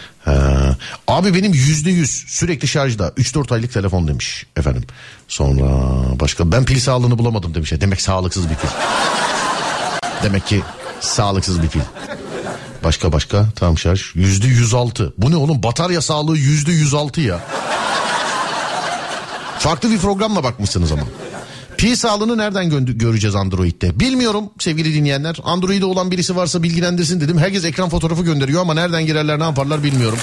[1.08, 4.84] Abi benim yüzde yüz sürekli şarjda 3-4 aylık telefon demiş efendim.
[5.28, 5.66] Sonra
[6.20, 7.72] başka ben pil sağlığını bulamadım demiş.
[7.80, 8.68] Demek sağlıksız bir pil.
[10.22, 10.62] Demek ki
[11.00, 11.80] sağlıksız bir pil.
[12.84, 15.14] Başka başka tam şarj yüzde yüz altı.
[15.18, 17.40] Bu ne oğlum batarya sağlığı yüzde yüz altı ya.
[19.58, 21.02] Farklı bir programla bakmışsınız ama.
[21.80, 24.00] Pi sağlığını nereden gö- göreceğiz Android'de?
[24.00, 25.36] Bilmiyorum sevgili dinleyenler.
[25.44, 27.38] Android'de olan birisi varsa bilgilendirsin dedim.
[27.38, 30.18] Herkes ekran fotoğrafı gönderiyor ama nereden girerler ne yaparlar bilmiyorum.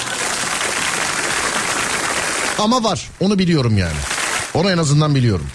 [2.60, 3.98] Ama var onu biliyorum yani.
[4.54, 5.46] Onu en azından biliyorum.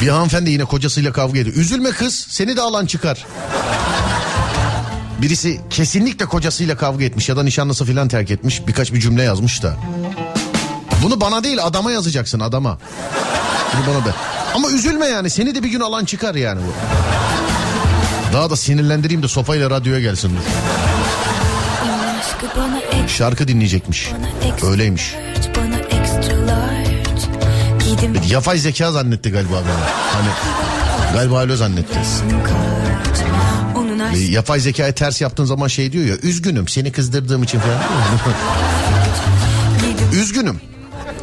[0.00, 1.56] Bir hanımefendi yine kocasıyla kavga ediyor.
[1.56, 3.26] Üzülme kız seni de alan çıkar.
[5.22, 8.66] Birisi kesinlikle kocasıyla kavga etmiş ya da nişanlısı filan terk etmiş.
[8.66, 9.76] Birkaç bir cümle yazmış da.
[11.02, 12.78] Bunu bana değil adama yazacaksın adama.
[13.74, 14.35] Bunu bana da.
[14.56, 16.72] Ama üzülme yani seni de bir gün alan çıkar yani bu.
[18.32, 20.42] Daha da sinirlendireyim de sopayla radyoya gelsin dur.
[22.56, 24.12] Bana Şarkı dinleyecekmiş.
[24.12, 24.26] bana
[24.70, 25.14] Öyleymiş.
[25.56, 25.76] Bana.
[27.84, 29.84] Giydim Yapay zeka zannetti galiba beni.
[30.12, 30.28] Hani
[31.14, 31.98] galiba öyle zannetti.
[31.98, 32.24] aşkı
[34.18, 37.78] Yapay zekaya ters yaptığın zaman şey diyor ya üzgünüm seni kızdırdığım için falan.
[40.12, 40.60] üzgünüm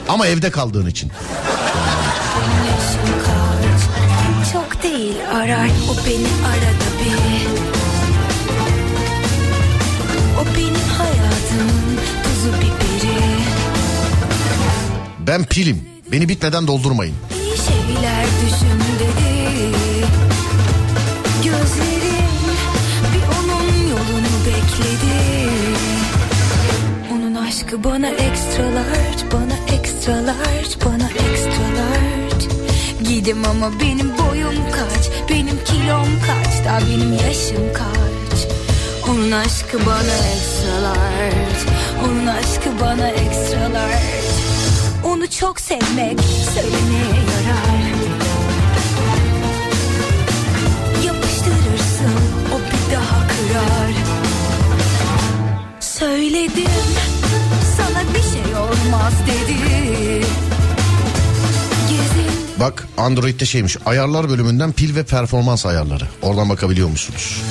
[0.10, 1.12] ama evde kaldığın için.
[5.44, 7.48] Arar o beni arada bir.
[10.40, 13.18] O benim hayatımın tuzu biberi.
[15.28, 17.16] Ben pilim beni bitmeden doldurmayın.
[17.36, 19.34] İyi şeyler düşün dedi
[21.44, 22.34] Gözlerim
[23.14, 25.50] bir onun yolunu bekledi
[27.14, 32.46] Onun aşkı bana extra large Bana extra large Bana extra large
[33.04, 35.30] Giydim ama benim boyum kaç?
[35.30, 36.66] Benim kilom kaç?
[36.66, 38.40] Daha benim yaşım kaç?
[39.10, 41.60] Onun aşkı bana extra large.
[42.06, 44.34] Onun aşkı bana extra large.
[45.06, 46.20] Onu çok sevmek
[46.54, 47.94] söylemeye yarar.
[51.06, 52.20] Yapıştırırsın
[52.54, 53.94] o bir daha kırar.
[55.80, 56.72] Söyledim
[57.78, 59.54] sana bir şey olmaz dedi.
[59.54, 60.63] Gezin
[62.64, 66.04] Bak Android'de şeymiş ayarlar bölümünden pil ve performans ayarları.
[66.22, 67.42] Oradan bakabiliyor musunuz?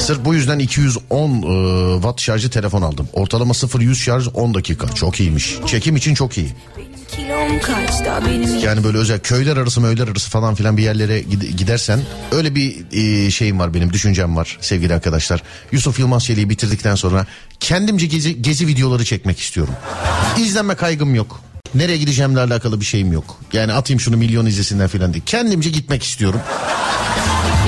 [0.00, 3.08] Sırf bu yüzden 210 e, watt şarjı telefon aldım.
[3.12, 4.88] Ortalama 0-100 şarj 10 dakika.
[4.88, 5.58] Çok iyiymiş.
[5.66, 6.52] Çekim için çok iyi.
[8.64, 12.00] Yani böyle özel köyler arası möyler arası falan filan bir yerlere gid- gidersen
[12.32, 15.42] öyle bir e, şeyim var benim düşüncem var sevgili arkadaşlar.
[15.72, 17.26] Yusuf Yılmaz Çelik'i bitirdikten sonra
[17.60, 19.74] kendimce gezi, gezi videoları çekmek istiyorum.
[20.38, 21.47] İzlenme kaygım yok.
[21.74, 23.36] Nereye gideceğimle alakalı bir şeyim yok.
[23.52, 25.24] Yani atayım şunu milyon izlesinler filan diye.
[25.26, 26.40] Kendimce gitmek istiyorum.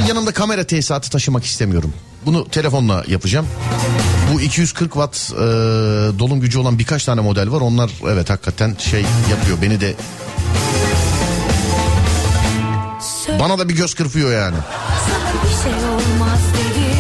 [0.09, 1.93] Yanımda kamera tesisatı taşımak istemiyorum.
[2.27, 3.47] Bunu telefonla yapacağım.
[4.33, 5.39] Bu 240 watt e,
[6.19, 7.61] dolum gücü olan birkaç tane model var.
[7.61, 9.01] Onlar evet hakikaten şey
[9.31, 9.63] yapıyor.
[9.63, 9.95] Beni de
[13.41, 14.57] bana da bir göz kırpıyor yani.
[15.09, 17.00] sana bir şey olmaz dedi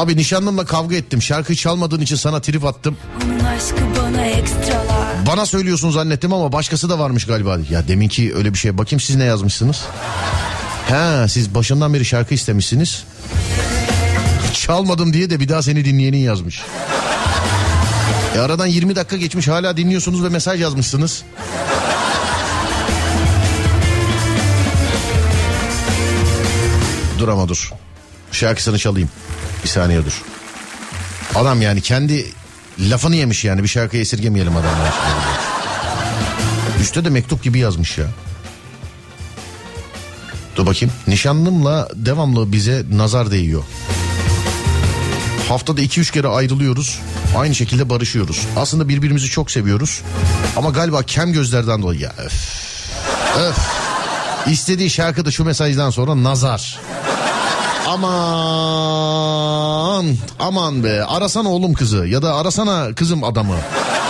[0.00, 1.22] Abi nişanlımla kavga ettim.
[1.22, 2.96] Şarkıyı çalmadığın için sana trip attım.
[3.98, 5.26] Bana.
[5.26, 7.58] Bana söylüyorsun zannettim ama başkası da varmış galiba.
[7.70, 8.78] Ya deminki öyle bir şey.
[8.78, 9.84] Bakayım siz ne yazmışsınız?
[10.88, 13.04] Ha siz başından beri şarkı istemişsiniz.
[14.52, 16.62] Çalmadım diye de bir daha seni dinleyenin yazmış.
[18.36, 21.22] E aradan 20 dakika geçmiş hala dinliyorsunuz ve mesaj yazmışsınız.
[27.18, 27.72] Dur ama dur.
[28.32, 29.10] Şarkısını çalayım.
[29.62, 30.22] Bir saniye dur.
[31.34, 32.26] Adam yani kendi
[32.78, 34.94] lafını yemiş yani bir şarkıyı esirgemeyelim adamlar.
[36.80, 38.06] Üste de mektup gibi yazmış ya.
[40.56, 40.94] Dur bakayım.
[41.06, 43.62] Nişanlımla devamlı bize nazar değiyor.
[45.48, 46.98] Haftada 2-3 kere ayrılıyoruz.
[47.36, 48.46] Aynı şekilde barışıyoruz.
[48.56, 50.00] Aslında birbirimizi çok seviyoruz.
[50.56, 52.32] Ama galiba kem gözlerden dolayı ya öf.
[53.38, 53.58] Öf.
[54.46, 56.80] İstediği şarkı da şu mesajdan sonra nazar.
[57.90, 58.86] Aman
[60.38, 63.56] aman be arasana oğlum kızı ya da arasana kızım adamı.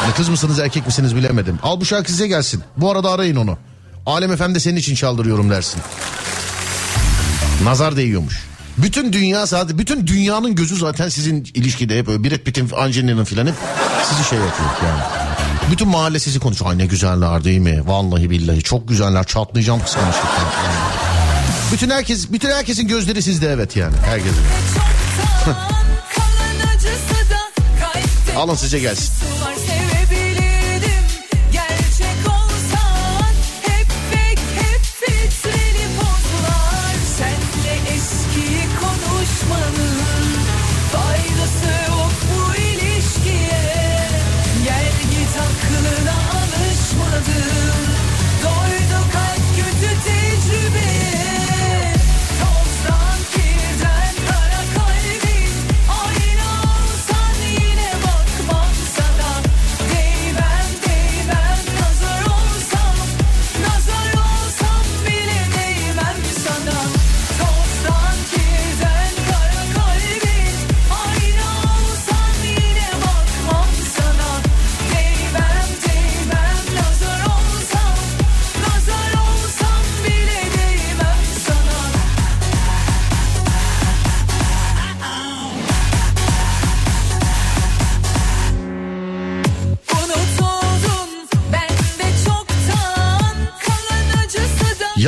[0.01, 1.59] Hani kız mısınız erkek misiniz bilemedim.
[1.63, 2.63] Al bu şarkı size gelsin.
[2.77, 3.59] Bu arada arayın onu.
[4.07, 5.81] Alem efendi de senin için çaldırıyorum dersin.
[7.65, 8.45] Nazar değiyormuş.
[8.79, 13.47] Bütün dünya zaten bütün dünyanın gözü zaten sizin ilişkide hep böyle Brad Pitt'in Angelina'nın filan
[13.47, 13.55] hep
[14.09, 15.01] sizi şey yapıyor yani.
[15.71, 16.71] Bütün mahalle sizi konuşuyor.
[16.71, 17.83] Ay ne güzeller değil mi?
[17.87, 20.45] Vallahi billahi çok güzeller çatlayacağım kıskançlıktan.
[20.65, 20.90] Yani.
[21.73, 24.43] Bütün herkes bütün herkesin gözleri sizde evet yani herkesin.
[28.37, 29.13] Alın size gelsin.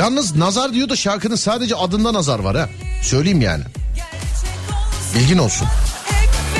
[0.03, 2.69] Yalnız nazar diyor da şarkının sadece adında nazar var ha.
[3.01, 3.63] Söyleyeyim yani.
[5.15, 5.67] Bilgin olsun.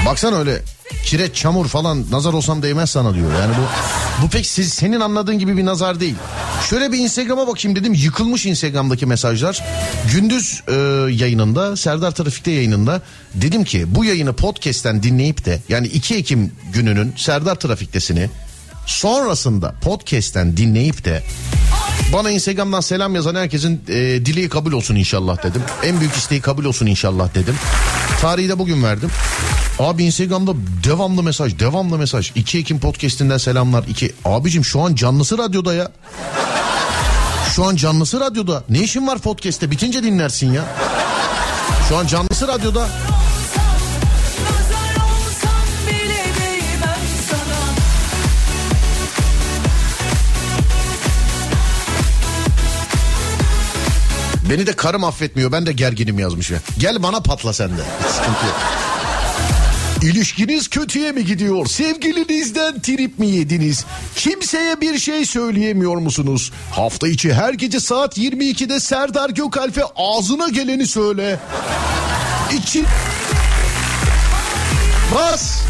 [0.06, 0.62] Baksana öyle
[1.06, 3.32] kireç çamur falan nazar olsam değmez sana diyor.
[3.40, 3.62] Yani bu
[4.26, 6.16] bu pek siz, senin anladığın gibi bir nazar değil.
[6.70, 9.64] Şöyle bir Instagram'a bakayım dedim yıkılmış Instagram'daki mesajlar.
[10.14, 10.74] Gündüz e,
[11.12, 13.02] yayınında Serdar Trafik'te yayınında
[13.34, 18.30] dedim ki bu yayını podcast'ten dinleyip de yani 2 Ekim gününün Serdar Trafik'tesini
[18.86, 21.24] sonrasında podcast'ten dinleyip de
[22.14, 23.94] bana Instagram'dan selam yazan herkesin e,
[24.26, 25.62] dileği kabul olsun inşallah dedim.
[25.84, 27.56] En büyük isteği kabul olsun inşallah dedim.
[28.22, 29.10] Tarihi de bugün verdim.
[29.80, 30.54] Abi Instagram'da
[30.84, 32.32] devamlı mesaj, devamlı mesaj.
[32.36, 33.84] 2 Ekim podcast'inden selamlar.
[33.84, 35.92] 2 Abicim şu an canlısı radyoda ya.
[37.56, 38.64] Şu an canlısı radyoda.
[38.70, 39.72] Ne işin var podcast'te?
[39.72, 40.64] Bitince dinlersin ya.
[41.90, 42.88] Şu an canlısı radyoda.
[54.50, 55.52] Beni de karım affetmiyor.
[55.52, 56.58] Ben de gerginim yazmış ya.
[56.78, 57.82] Gel bana patla sen de.
[58.10, 58.56] Sıkıntı yok.
[60.02, 61.66] İlişkiniz kötüye mi gidiyor?
[61.66, 63.86] Sevgilinizden trip mi yediniz?
[64.16, 66.52] Kimseye bir şey söyleyemiyor musunuz?
[66.72, 71.40] Hafta içi her gece saat 22'de Serdar Gökalp'e ağzına geleni söyle.
[72.54, 72.86] İçin...
[75.16, 75.63] Bas!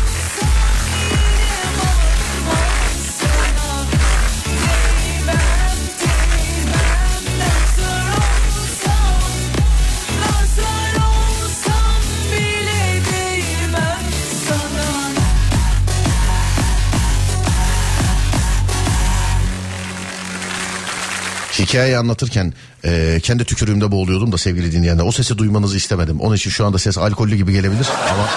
[21.64, 22.54] Hikayeyi anlatırken
[22.86, 25.04] e, kendi tükürüğümde boğuluyordum da sevgili dinleyenler.
[25.04, 26.20] O sesi duymanızı istemedim.
[26.20, 28.30] Onun için şu anda ses alkollü gibi gelebilir ama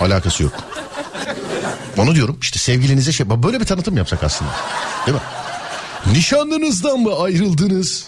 [0.06, 0.52] alakası yok.
[1.96, 4.50] Onu diyorum işte sevgilinize şey böyle bir tanıtım yapsak aslında.
[5.06, 5.22] Değil mi?
[6.12, 8.06] Nişanlınızdan mı ayrıldınız?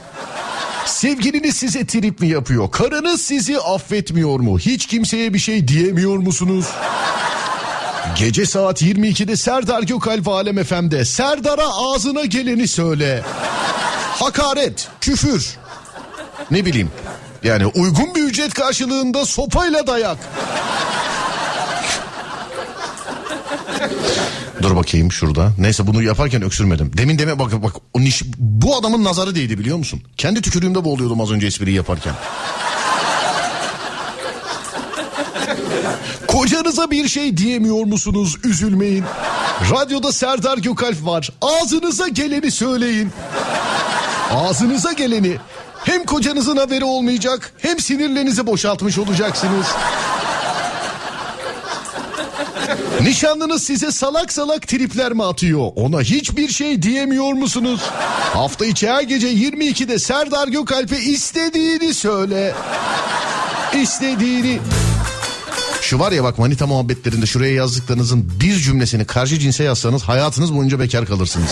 [0.86, 2.70] Sevgiliniz size trip mi yapıyor?
[2.70, 4.58] Karınız sizi affetmiyor mu?
[4.58, 6.66] Hiç kimseye bir şey diyemiyor musunuz?
[8.18, 13.22] Gece saat 22'de Serdar Gökalp Alem FM'de Serdar'a ağzına geleni söyle.
[14.18, 15.56] Hakaret, küfür.
[16.50, 16.90] Ne bileyim.
[17.44, 20.18] Yani uygun bir ücret karşılığında sopayla dayak.
[24.62, 25.52] Dur bakayım şurada.
[25.58, 26.92] Neyse bunu yaparken öksürmedim.
[26.96, 30.02] Demin deme bak bak o niş- bu adamın nazarı değdi biliyor musun?
[30.16, 32.14] Kendi tükürüğümde boğuluyordum az önce espriyi yaparken.
[36.40, 38.36] Kocanıza bir şey diyemiyor musunuz?
[38.44, 39.04] Üzülmeyin.
[39.70, 41.30] Radyoda Serdar Gökalp var.
[41.42, 43.12] Ağzınıza geleni söyleyin.
[44.30, 45.36] Ağzınıza geleni.
[45.84, 49.66] Hem kocanızın haberi olmayacak hem sinirlerinizi boşaltmış olacaksınız.
[53.00, 55.72] Nişanlınız size salak salak tripler mi atıyor?
[55.76, 57.80] Ona hiçbir şey diyemiyor musunuz?
[58.34, 62.54] Hafta içi her gece 22'de Serdar Gökalp'e istediğini söyle.
[63.74, 64.60] İstediğini.
[65.82, 70.80] Şu var ya bak manita muhabbetlerinde şuraya yazdıklarınızın bir cümlesini karşı cinse yazsanız hayatınız boyunca
[70.80, 71.50] bekar kalırsınız.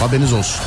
[0.00, 0.60] Haberiniz olsun.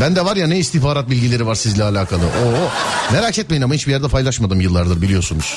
[0.00, 2.24] Ben de var ya ne istihbarat bilgileri var sizle alakalı.
[2.24, 2.70] Oo,
[3.12, 5.56] merak etmeyin ama hiçbir yerde paylaşmadım yıllardır biliyorsunuz.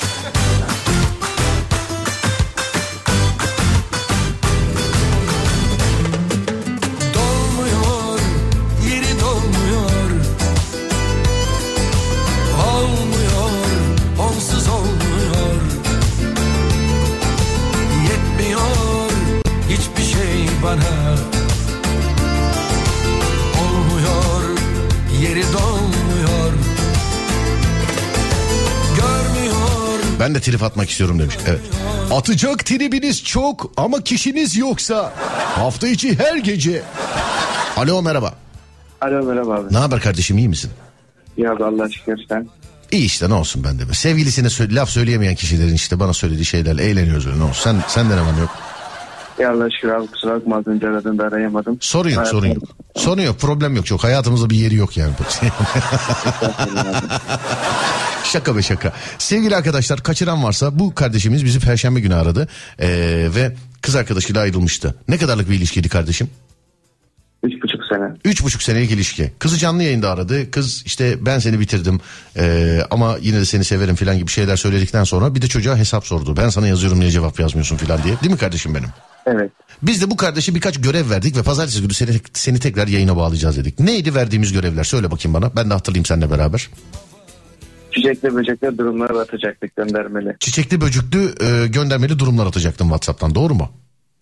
[30.34, 31.34] Ben de trip atmak istiyorum demiş.
[31.46, 31.60] Evet.
[32.10, 35.12] Atacak tribiniz çok ama kişiniz yoksa
[35.56, 36.82] hafta içi her gece.
[37.76, 38.34] Alo merhaba.
[39.00, 39.74] Alo merhaba abi.
[39.74, 40.70] Ne haber kardeşim iyi misin?
[41.36, 42.48] Ya abi Allah şükür sen.
[42.90, 43.94] İyi işte ne olsun ben de.
[43.94, 47.62] Sevgilisine sö- laf söyleyemeyen kişilerin işte bana söylediği şeylerle eğleniyoruz öyle ne olsun.
[47.62, 48.50] Sen, senden hemen yok.
[49.38, 51.78] Ya Allah şükür abi kusura bakma az önce aradın da arayamadım.
[51.80, 52.62] Sorun yok sorun yok.
[52.96, 54.04] Sorun yok problem yok çok.
[54.04, 55.12] Hayatımızda bir yeri yok yani.
[58.24, 58.92] şaka be şaka.
[59.18, 62.48] Sevgili arkadaşlar kaçıran varsa bu kardeşimiz bizi perşembe günü aradı.
[62.78, 62.88] Ee,
[63.34, 63.52] ve
[63.82, 64.94] kız arkadaşıyla ayrılmıştı.
[65.08, 66.30] Ne kadarlık bir ilişkiydi kardeşim?
[67.42, 68.04] Üç buçuk sene.
[68.24, 69.32] Üç buçuk senelik ilişki.
[69.38, 70.50] Kızı canlı yayında aradı.
[70.50, 72.00] Kız işte ben seni bitirdim
[72.36, 76.06] ee, ama yine de seni severim falan gibi şeyler söyledikten sonra bir de çocuğa hesap
[76.06, 76.36] sordu.
[76.36, 78.20] Ben sana yazıyorum niye cevap yazmıyorsun falan diye.
[78.20, 78.88] Değil mi kardeşim benim?
[79.26, 79.50] Evet.
[79.82, 83.56] Biz de bu kardeşe birkaç görev verdik ve pazartesi günü seni, seni tekrar yayına bağlayacağız
[83.56, 83.80] dedik.
[83.80, 84.84] Neydi verdiğimiz görevler?
[84.84, 85.56] Söyle bakayım bana.
[85.56, 86.68] Ben de hatırlayayım seninle beraber.
[87.94, 90.36] Çiçekli böcekli durumları atacaktık göndermeli.
[90.40, 93.34] Çiçekli böcüklü e, göndermeli durumlar atacaktım WhatsApp'tan.
[93.34, 93.68] Doğru mu?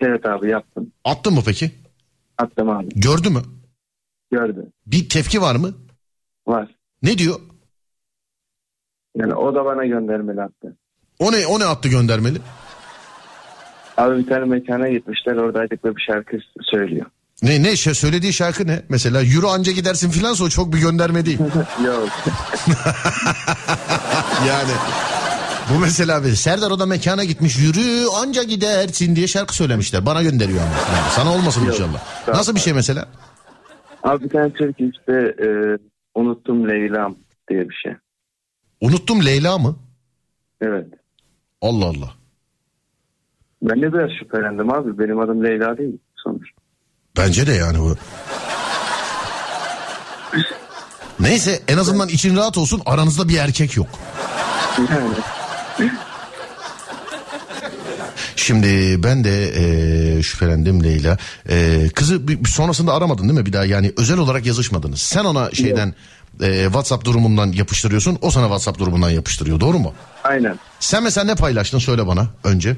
[0.00, 0.92] Evet abi yaptım.
[1.04, 1.70] Attın mı peki?
[2.38, 2.88] Attım abi.
[2.88, 3.42] Gördü mü?
[4.32, 4.66] Gördü.
[4.86, 5.74] Bir tepki var mı?
[6.46, 6.68] Var.
[7.02, 7.40] Ne diyor?
[9.16, 10.76] Yani o da bana göndermeli attı.
[11.18, 12.38] O ne o ne attı göndermeli?
[13.96, 17.06] Abi bir tane mekana gitmişler oradaydık ve bir şarkı söylüyor.
[17.42, 18.82] Ne ne şey, söylediği şarkı ne?
[18.88, 21.38] Mesela yürü anca gidersin filan o çok bir gönderme değil.
[21.84, 22.08] Yok.
[24.48, 24.72] yani
[25.70, 30.06] bu mesela bir Serdar o da mekana gitmiş yürü anca gidersin diye şarkı söylemişler.
[30.06, 30.96] Bana gönderiyor ama.
[30.96, 31.74] Yani sana olmasın Yok.
[31.74, 32.00] inşallah.
[32.26, 32.38] Tamam.
[32.38, 33.08] Nasıl bir şey mesela?
[34.02, 35.12] Abi bir tane türkü işte
[35.44, 35.46] e,
[36.14, 37.16] unuttum Leyla'm
[37.50, 37.92] diye bir şey.
[38.80, 39.76] Unuttum Leyla mı?
[40.60, 40.86] Evet.
[41.60, 42.10] Allah Allah.
[43.62, 44.98] Ben de biraz şüphelendim abi.
[44.98, 46.48] Benim adım Leyla değil sonuç.
[47.16, 47.96] Bence de yani bu.
[51.20, 53.86] Neyse en azından için rahat olsun aranızda bir erkek yok.
[58.36, 61.16] Şimdi ben de eee, şüphelendim Leyla.
[61.48, 63.64] Eee, kızı bir- sonrasında aramadın değil mi bir daha?
[63.64, 65.02] Yani özel olarak yazışmadınız.
[65.02, 65.94] Sen ona şeyden
[66.40, 68.18] eee, WhatsApp durumundan yapıştırıyorsun.
[68.22, 69.60] O sana WhatsApp durumundan yapıştırıyor.
[69.60, 69.94] Doğru mu?
[70.24, 70.58] Aynen.
[70.80, 72.76] Sen mesela ne paylaştın söyle bana önce.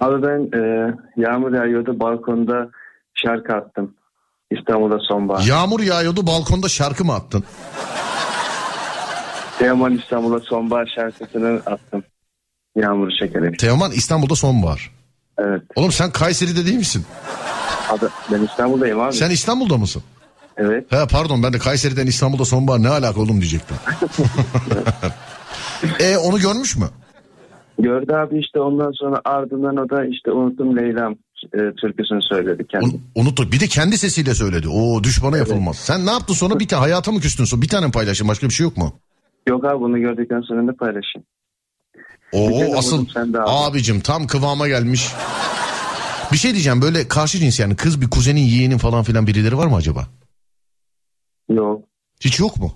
[0.00, 2.68] Abi ben e, yağmur yağıyordu balkonda
[3.14, 3.94] şarkı attım.
[4.50, 5.44] İstanbul'da sonbahar.
[5.44, 7.44] Yağmur yağıyordu balkonda şarkı mı attın?
[9.58, 12.04] Teoman İstanbul'da sonbahar şarkısını attım.
[12.76, 13.58] Yağmur çekerek.
[13.58, 14.90] Teoman İstanbul'da sonbahar.
[15.38, 15.62] Evet.
[15.76, 17.06] Oğlum sen Kayseri'de değil misin?
[17.90, 19.12] Abi, ben İstanbul'dayım abi.
[19.12, 20.02] Sen İstanbul'da mısın?
[20.56, 20.92] Evet.
[20.92, 23.76] He pardon ben de Kayseri'den İstanbul'da sonbahar ne alaka oğlum diyecektim.
[26.00, 26.86] e onu görmüş mü?
[27.78, 31.16] Gördü abi işte ondan sonra ardından o da işte unuttum Leyla'm
[31.54, 32.84] e, türküsünü söyledi kendi.
[32.84, 33.52] Un, unuttuk.
[33.52, 34.68] Bir de kendi sesiyle söyledi.
[34.68, 35.76] O düşmana yapılmaz.
[35.76, 37.44] Sen ne yaptın sonra bir tane hayata mı küstün?
[37.44, 37.62] sonra?
[37.62, 38.92] Bir tane mi paylaştın başka bir şey yok mu?
[39.48, 41.26] Yok abi bunu gördükten sonra ne paylaşayım?
[42.32, 43.38] Oo asıl abi.
[43.46, 45.08] abicim tam kıvama gelmiş.
[46.32, 49.66] Bir şey diyeceğim böyle karşı cins yani kız bir kuzenin yeğenin falan filan birileri var
[49.66, 50.06] mı acaba?
[51.50, 51.84] Yok.
[52.20, 52.72] Hiç yok mu?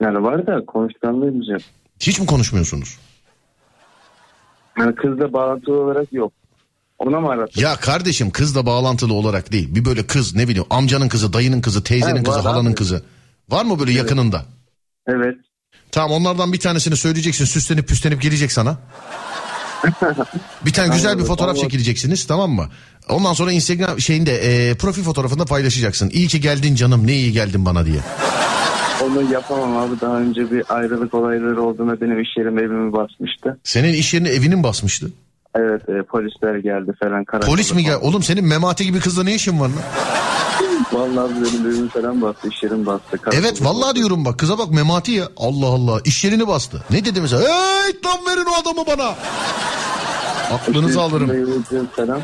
[0.00, 1.60] Yani var da konuşkanlığımız yok.
[2.00, 2.98] Hiç mi konuşmuyorsunuz?
[4.78, 6.32] Yani kızla bağlantılı olarak yok.
[6.98, 7.60] Ona mı arattın?
[7.60, 9.74] Ya kardeşim kızla bağlantılı olarak değil.
[9.74, 12.74] Bir böyle kız ne bileyim amcanın kızı, dayının kızı, teyzenin Ha, kızı, halanın abi.
[12.74, 13.02] kızı.
[13.48, 14.44] Var mı böyle yakınında?
[15.06, 15.34] Evet.
[15.92, 18.76] Tamam onlardan bir tanesini söyleyeceksin süslenip püslenip gelecek sana.
[20.66, 22.68] Bir tane güzel bir fotoğraf çekileceksiniz tamam mı?
[23.08, 26.10] Ondan sonra Instagram şeyinde e, profil fotoğrafında paylaşacaksın.
[26.10, 28.00] İyi ki geldin canım ne iyi geldin bana diye.
[29.04, 30.00] Onu yapamam abi.
[30.00, 33.58] Daha önce bir ayrılık olayları olduğunda benim iş yerim evimi basmıştı.
[33.64, 35.10] Senin iş yerini evinin basmıştı.
[35.56, 37.24] Evet e, polisler geldi falan.
[37.24, 37.92] karakola Polis mi gel?
[37.94, 38.04] falan.
[38.06, 39.82] Oğlum senin memati gibi kızla ne işin var lan?
[40.92, 42.48] Vallahi benim evimi falan bastı.
[42.48, 43.10] iş yerim bastı.
[43.18, 43.94] karakola Evet vallahi bastı.
[43.96, 45.28] diyorum bak kıza bak memati ya.
[45.36, 46.82] Allah Allah iş yerini bastı.
[46.90, 47.42] Ne dedi mesela?
[47.42, 49.14] Hey tam verin o adamı bana.
[50.54, 51.54] Aklınızı İşte alırım.
[51.96, 52.20] falan.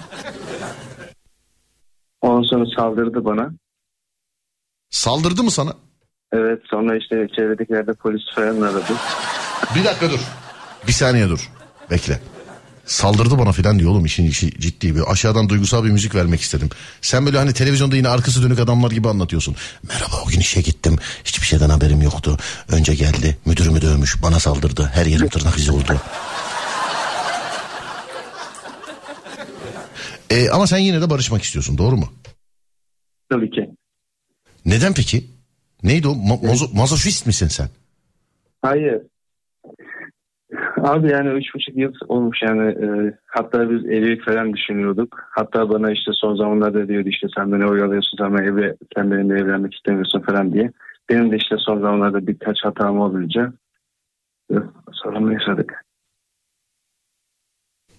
[2.20, 3.50] Ondan sonra saldırdı bana.
[4.90, 5.72] Saldırdı mı sana?
[6.32, 8.92] Evet sonra işte çevredekilerde polis falan aradı.
[9.74, 10.20] Bir dakika dur.
[10.86, 11.50] Bir saniye dur.
[11.90, 12.20] Bekle.
[12.86, 16.68] Saldırdı bana filan diyor oğlum işin işi ciddi bir aşağıdan duygusal bir müzik vermek istedim.
[17.00, 19.56] Sen böyle hani televizyonda yine arkası dönük adamlar gibi anlatıyorsun.
[19.88, 22.36] Merhaba o gün işe gittim hiçbir şeyden haberim yoktu.
[22.68, 26.00] Önce geldi müdürümü dövmüş bana saldırdı her yerim tırnak izi oldu.
[30.30, 32.12] E, ama sen yine de barışmak istiyorsun doğru mu?
[33.30, 33.70] Tabii ki.
[34.64, 35.30] Neden peki?
[35.82, 36.12] Neydi o?
[36.12, 37.68] Ma- mazo- mazoşist misin sen?
[38.62, 39.02] Hayır.
[40.82, 45.16] Abi yani üç buçuk yıl olmuş yani e, hatta biz evlilik falan düşünüyorduk.
[45.30, 49.74] Hatta bana işte son zamanlarda diyordu işte sen beni oyalıyorsun ben evli, sen benimle evlenmek
[49.74, 50.72] istemiyorsun falan diye.
[51.10, 53.52] Benim de işte son zamanlarda birkaç hatam olunca
[54.50, 54.54] e,
[54.92, 55.84] sorun yaşadık.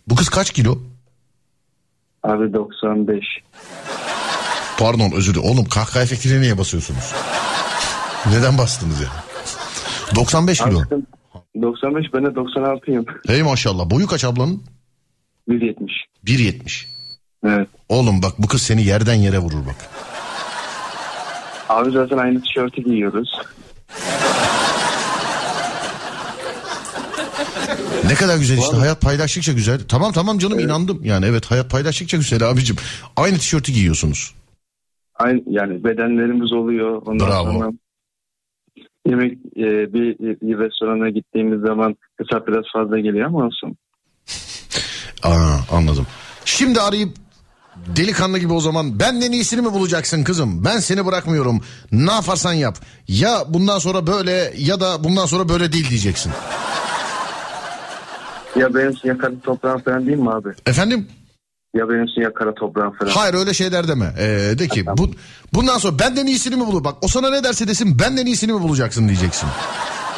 [0.07, 0.77] Bu kız kaç kilo?
[2.23, 3.26] Abi 95.
[4.80, 5.49] Pardon özür dilerim.
[5.49, 7.14] Oğlum kahkaha efektine niye basıyorsunuz?
[8.31, 9.10] Neden bastınız ya?
[10.15, 10.80] 95 kilo.
[10.81, 11.05] Aşkım
[11.61, 13.05] 95 ben de 96'yım.
[13.27, 13.89] Hey maşallah.
[13.89, 14.64] Boyu kaç ablanın?
[15.49, 15.89] 1.70.
[16.26, 16.85] 1.70.
[17.45, 17.68] Evet.
[17.89, 19.76] Oğlum bak bu kız seni yerden yere vurur bak.
[21.69, 23.30] Abi zaten aynı tişörtü giyiyoruz.
[28.07, 29.80] Ne kadar güzel işte hayat paylaştıkça güzel.
[29.88, 31.01] Tamam tamam canım inandım.
[31.03, 32.76] Yani evet hayat paylaştıkça güzel abicim.
[33.15, 34.34] Aynı tişörtü giyiyorsunuz.
[35.15, 37.01] Aynı yani bedenlerimiz oluyor.
[37.05, 37.51] Ondan Bravo.
[37.51, 37.72] sonra
[39.07, 43.77] yemek e, bir, bir restorana gittiğimiz zaman hesap biraz fazla geliyor ama olsun.
[45.23, 46.07] Aa anladım.
[46.45, 47.09] Şimdi arayıp
[47.75, 50.65] delikanlı gibi o zaman benden iyisini mi bulacaksın kızım?
[50.65, 51.61] Ben seni bırakmıyorum.
[51.91, 52.75] Ne yaparsan yap.
[53.07, 56.31] Ya bundan sonra böyle ya da bundan sonra böyle değil diyeceksin.
[58.55, 60.49] Ya benim için ya kara toprağın falan değil mi abi?
[60.65, 61.07] Efendim?
[61.73, 63.11] Ya benim için ya kara toprağın falan.
[63.11, 64.13] Hayır öyle şeyler deme.
[64.19, 65.11] Ee, de ki bu,
[65.53, 66.83] bundan sonra benden iyisini mi bulur?
[66.83, 69.49] Bak o sana ne derse desin benden iyisini mi bulacaksın diyeceksin.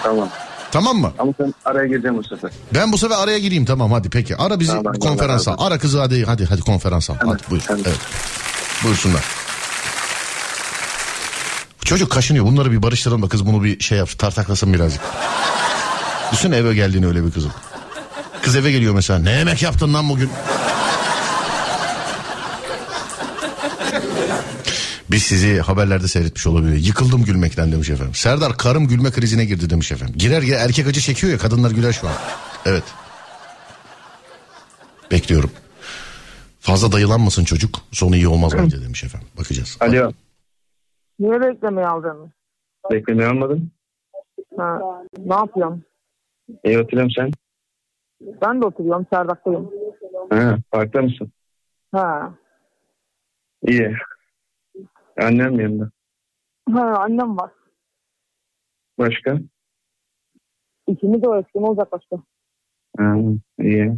[0.03, 0.29] Tamam.
[0.71, 1.11] Tamam mı?
[1.19, 2.51] Ama sen araya gireceğim bu sefer.
[2.73, 4.35] Ben bu sefer araya gireyim tamam hadi peki.
[4.37, 5.55] Ara bizi Tamam, bir konferans al.
[5.55, 5.71] tamam.
[5.71, 7.15] Ara kızı hadi hadi hadi konferans al.
[7.25, 7.63] Hadi buyur.
[7.67, 7.83] hemen.
[7.85, 7.99] Evet.
[8.83, 9.23] Buyursunlar.
[11.81, 12.45] Çocuk kaşınıyor.
[12.45, 15.01] Bunları bir barıştıralım da kız bunu bir şey yap tartaklasın birazcık.
[16.31, 17.51] Düşün eve geldiğini öyle bir kızım.
[18.41, 19.19] Kız eve geliyor mesela.
[19.19, 20.29] Ne yemek yaptın lan bugün?
[25.11, 26.77] Biz sizi haberlerde seyretmiş olabilir.
[26.77, 28.13] Yıkıldım gülmekten demiş efendim.
[28.13, 30.15] Serdar karım gülme krizine girdi demiş efendim.
[30.17, 32.13] Girer girer erkek acı çekiyor ya kadınlar güler şu an.
[32.65, 32.83] Evet.
[35.11, 35.51] Bekliyorum.
[36.59, 37.79] Fazla dayılanmasın çocuk.
[37.91, 39.27] Sonu iyi olmaz bence demiş efendim.
[39.37, 39.77] Bakacağız.
[39.79, 40.11] Alo.
[41.19, 42.31] Niye beklemeyi aldın?
[42.91, 43.71] Beklemeyi almadın.
[44.57, 44.79] Ha,
[45.17, 45.83] ne yapıyorsun?
[46.63, 47.31] İyi oturuyorum sen.
[48.41, 49.69] Ben de oturuyorum, Serdaktayım.
[50.29, 51.31] Ha, parkta mısın?
[51.91, 52.33] Ha.
[53.67, 53.95] İyi.
[55.17, 55.89] Annem yanında.
[56.73, 57.51] Ha, annem var.
[58.97, 59.37] Başka?
[60.87, 62.15] İkimiz de o eski, ne olacak başka?
[62.97, 63.15] Ha,
[63.59, 63.97] iyi.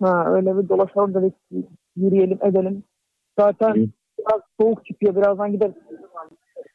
[0.00, 1.34] Ha, öyle bir dolaşalım dedik,
[1.96, 2.84] yürüyelim, edelim.
[3.38, 3.90] Zaten İyi.
[4.18, 5.74] biraz soğuk çıkıyor, birazdan gideriz.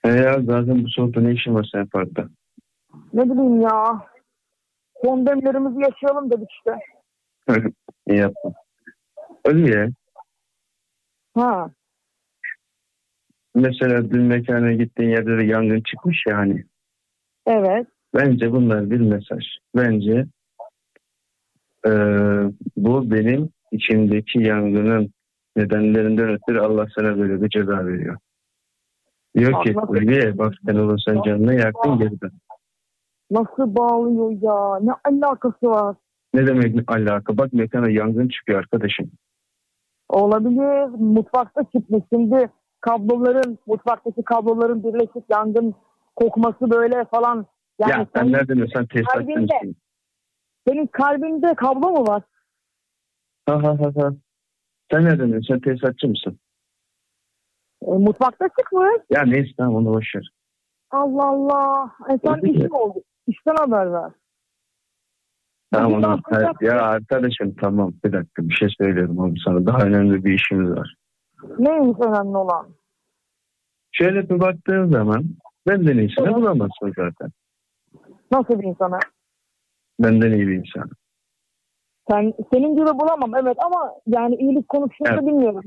[0.03, 2.27] E ya zaten bu soğukta ne işin var senin parkta?
[3.13, 4.07] Ne bileyim ya,
[5.05, 6.79] son demlerimizi yaşayalım dedik işte.
[8.07, 8.53] iyi yaptın.
[9.45, 9.87] Öyle ya.
[11.35, 11.71] Ha,
[13.55, 16.63] Mesela dün mekana gittiğin yerde de yangın çıkmış ya hani.
[17.47, 17.87] evet.
[18.15, 19.43] Bence bunlar bir mesaj.
[19.75, 20.25] Bence
[21.85, 25.13] eee, bu benim içimdeki yangının
[25.55, 28.17] nedenlerinden ötürü Allah sana böyle bir ceza veriyor.
[29.37, 32.31] Diyor ki Ulviye bak sen olursan canını yaktın geriden.
[33.31, 35.95] Nasıl bağlıyor ya, ne alakası var?
[36.33, 37.37] Ne demek alaka?
[37.37, 39.11] Bak mekana yangın çıkıyor arkadaşım.
[40.09, 42.03] Olabilir, mutfakta çıkmış.
[42.13, 42.49] Şimdi
[42.87, 45.75] kabloların, mutfaktaki kabloların birleşip yangın
[46.15, 47.45] kokması böyle falan.
[47.79, 49.39] Yani ya sen nereden sen tesisatçı Kalbinde.
[49.39, 49.75] mısın?
[50.67, 52.23] Senin kalbinde kablo mu var?
[53.45, 54.09] Ha ha ha ha.
[54.91, 55.41] Sen nereden?
[55.47, 56.39] Sen tesisatçı mısın?
[57.87, 59.01] E, mutfakta çıkmış.
[59.09, 60.29] Ya neyse tamam onu boş ver.
[60.91, 61.91] Allah Allah.
[62.09, 62.57] E sen Öyle mi?
[62.57, 62.99] işin oldu.
[63.27, 64.11] İşten haber ver.
[65.71, 69.65] Tamam yapacak ya arkadaşım tamam bir dakika bir şey söylüyorum abi sana.
[69.65, 70.95] Daha önemli bir işimiz var.
[71.59, 72.67] Neymiş önemli olan?
[73.91, 75.25] Şöyle bir baktığın zaman
[75.67, 76.35] benden iyisini Evet.
[76.35, 77.29] bulamazsın zaten.
[78.31, 78.99] Nasıl bir insana?
[79.99, 80.89] Benden iyi bir insan.
[82.09, 85.21] Sen, senin gibi bulamam evet ama yani iyilik konusunda Evet.
[85.21, 85.63] bilmiyorum.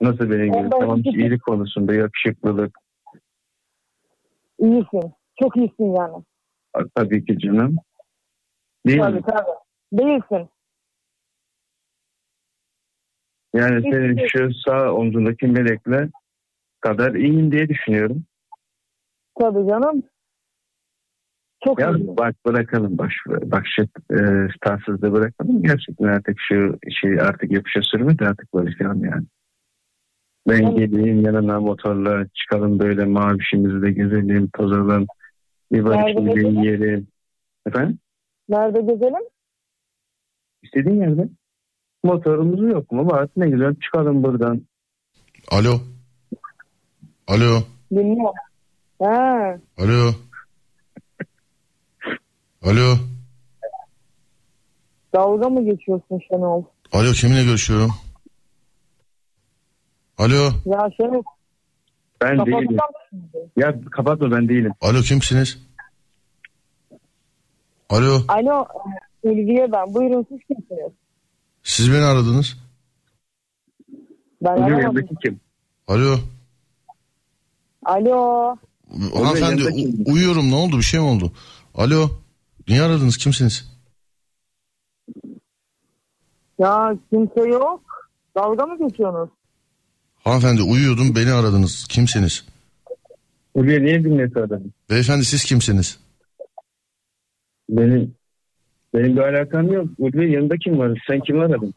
[0.00, 0.56] Nasıl benim gibi?
[0.56, 2.78] Ondan Tamam iyilik konusunda yakışıklılık
[4.58, 5.12] İyisin.
[5.42, 6.24] Çok iyisin yani.
[6.94, 7.76] tabii ki canım.
[8.86, 9.22] Değil Tabii mi?
[9.22, 9.50] tabii.
[9.92, 10.48] Değilsin.
[13.58, 16.08] Yani senin şu sağ omzundaki melekle
[16.80, 18.24] kadar iyiyim diye düşünüyorum.
[19.40, 20.02] Tabii canım.
[21.64, 22.16] Çok Ya iyisin.
[22.16, 23.82] bak bırakalım baş, bak şu
[24.14, 25.62] e, tatsızlığı bırakalım.
[25.62, 29.24] Gerçekten artık şu şey artık yapışa sürme de artık barışalım yani.
[30.48, 30.78] Ben Evet.
[30.78, 35.06] geleyim yanına motorla çıkalım böyle mavişimizi de gezelim, tozalım.
[35.72, 37.06] Bir barışımızı yiyelim.
[37.66, 37.98] Efendim?
[38.48, 39.22] Nerede gezelim?
[40.62, 41.28] İstediğin yerde.
[42.04, 43.06] Motorumuz yok mu?
[43.10, 43.28] Var.
[43.36, 44.62] Ne güzel çıkalım buradan.
[45.50, 45.80] Alo.
[47.28, 47.60] Alo.
[47.90, 48.34] Bilmiyorum.
[49.02, 49.56] Ha.
[49.78, 50.10] Alo.
[52.62, 52.96] Alo.
[55.14, 56.62] Dalga mı geçiyorsun Şenol?
[56.92, 57.90] Alo kiminle görüşüyorum?
[60.18, 60.50] Alo.
[60.66, 61.22] Ya Şenol
[62.22, 62.52] Ben değilim.
[62.52, 63.50] kapatacağım şimdi.
[63.56, 64.72] Ya kapatma ben değilim.
[64.80, 65.68] Alo kimsiniz?
[67.90, 68.20] Alo.
[68.28, 68.64] Alo.
[69.24, 69.94] e, Ulviye ben.
[69.94, 70.92] Buyurun siz kimsiniz?
[71.68, 72.56] Siz beni aradınız.
[74.42, 75.08] Ben aramadım.
[75.22, 75.40] kim?
[75.88, 76.18] Alo.
[77.84, 78.56] Alo.
[79.14, 81.32] Hanımefendi u- uyuyorum ne oldu bir şey mi oldu?
[81.74, 82.10] Alo.
[82.68, 83.68] Niye aradınız kimsiniz?
[86.58, 87.80] Ya kimse yok.
[88.36, 89.28] Dalga mı geçiyorsunuz?
[90.24, 91.86] Hanımefendi uyuyordum beni aradınız.
[91.88, 92.44] Kimsiniz?
[93.56, 94.64] Buraya niye dinleti adamı?
[94.90, 95.98] Beyefendi siz kimsiniz?
[97.70, 98.14] Benim
[98.94, 99.86] benim bir alakam yok.
[99.98, 101.02] Ulvi yanında kim var?
[101.06, 101.74] Sen kimi aradın?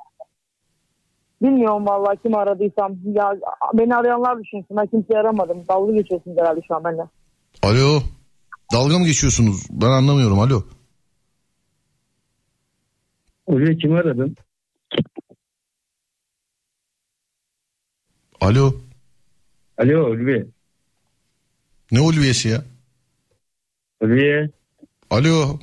[1.42, 2.98] Bilmiyorum vallahi kim aradıysam.
[3.06, 3.34] Ya
[3.74, 4.78] beni arayanlar düşünsün.
[4.78, 5.64] Ben kimseyi aramadım.
[5.70, 7.04] Dalga geçiyorsunuz herhalde şu an benimle.
[7.64, 8.00] Alo.
[8.74, 9.68] Dalga mı geçiyorsunuz?
[9.72, 10.40] Ben anlamıyorum.
[10.40, 10.64] Alo.
[13.48, 14.36] Ulvi kimi aradın?
[18.42, 18.74] Alo.
[19.78, 20.48] Alo Ulvi.
[21.92, 22.62] Ne ulviyesi ya?
[24.02, 24.50] Ulviye.
[25.10, 25.60] Alo.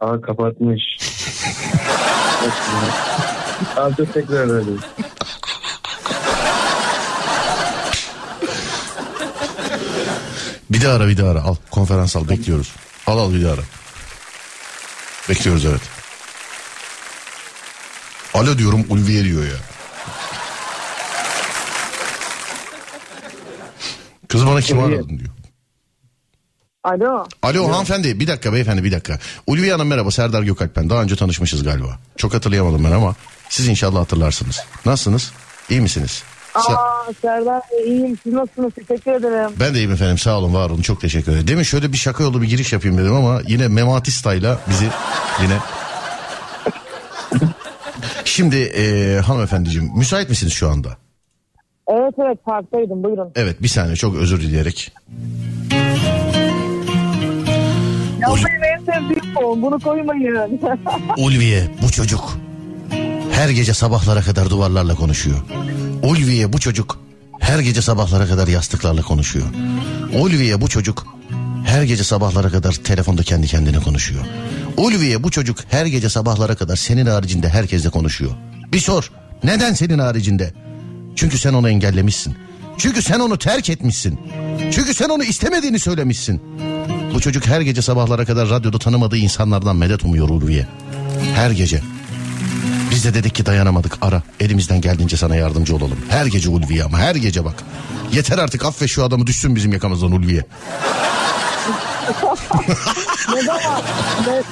[0.00, 0.82] Aa kapatmış.
[3.76, 4.80] Abi tekrar arayayım.
[10.70, 11.42] Bir daha ara bir daha ara.
[11.42, 12.74] Al konferans al bekliyoruz.
[13.06, 13.62] Al al bir daha ara.
[15.28, 15.80] Bekliyoruz evet.
[18.34, 19.56] Alo diyorum Ulviye diyor ya.
[24.28, 25.37] Kız bana kim aradın diyor.
[26.84, 27.24] Alo.
[27.42, 29.18] Alo hanımefendi bir dakika beyefendi bir dakika.
[29.46, 30.90] Ulviye Hanım merhaba Serdar Gökalp ben.
[30.90, 31.98] Daha önce tanışmışız galiba.
[32.16, 33.14] Çok hatırlayamadım ben ama
[33.48, 34.60] siz inşallah hatırlarsınız.
[34.86, 35.32] Nasılsınız?
[35.70, 36.22] İyi misiniz?
[36.54, 38.18] Sa- Aa Serdar iyiyim.
[38.22, 38.72] Siz nasılsınız?
[38.74, 39.50] Teşekkür ederim.
[39.60, 41.48] ben de iyiyim efendim sağ olun var olun çok teşekkür ederim.
[41.48, 44.88] Demin şöyle bir şaka yolu bir giriş yapayım dedim ama yine Mematista'yla bizi
[45.42, 45.58] yine...
[48.24, 50.88] Şimdi e, hanımefendiciğim müsait misiniz şu anda?
[51.88, 53.32] Evet evet parktaydım buyurun.
[53.34, 54.92] Evet bir saniye çok özür dileyerek.
[58.28, 59.62] Ya Ul- benim en sevdiğim bu.
[59.62, 60.60] Bunu koymayın.
[61.16, 62.38] Ulviye bu çocuk
[63.32, 65.38] her gece sabahlara kadar duvarlarla konuşuyor.
[66.02, 66.98] Ulviye bu çocuk
[67.40, 69.46] her gece sabahlara kadar yastıklarla konuşuyor.
[70.14, 71.06] Ulviye bu çocuk
[71.66, 74.24] her gece sabahlara kadar telefonda kendi kendine konuşuyor.
[74.76, 78.30] Ulviye bu çocuk her gece sabahlara kadar senin haricinde herkesle konuşuyor.
[78.72, 79.10] Bir sor
[79.44, 80.52] neden senin haricinde?
[81.16, 82.36] Çünkü sen onu engellemişsin.
[82.78, 84.20] Çünkü sen onu terk etmişsin.
[84.72, 86.40] Çünkü sen onu istemediğini söylemişsin.
[87.14, 90.66] Bu çocuk her gece sabahlara kadar radyoda tanımadığı insanlardan medet umuyor Ulviye.
[91.34, 91.80] Her gece.
[92.90, 94.22] Biz de dedik ki dayanamadık ara.
[94.40, 95.98] Elimizden geldiğince sana yardımcı olalım.
[96.08, 97.54] Her gece Ulviye ama her gece bak.
[98.12, 100.44] Yeter artık affet şu adamı düşsün bizim yakamızdan Ulviye.
[103.34, 103.82] ne zaman?
[104.26, 104.42] Ne,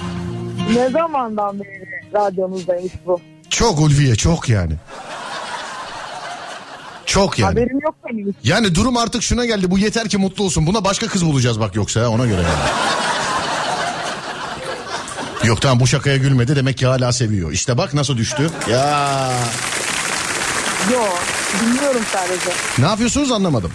[0.76, 3.20] ne zamandan beri radyonuzdaymış bu?
[3.50, 4.72] Çok Ulviye çok yani.
[7.16, 7.50] Çok yani.
[7.50, 8.34] Haberim yok benim.
[8.44, 9.70] Yani durum artık şuna geldi.
[9.70, 10.66] Bu yeter ki mutlu olsun.
[10.66, 12.70] Buna başka kız bulacağız bak yoksa ona göre yani.
[15.48, 17.52] Yok tamam bu şakaya gülmedi demek ki hala seviyor.
[17.52, 18.50] İşte bak nasıl düştü.
[18.70, 19.28] Ya
[20.92, 21.18] Yok.
[21.62, 22.50] Dinliyorum sadece.
[22.78, 23.72] ne yapıyorsunuz anlamadım.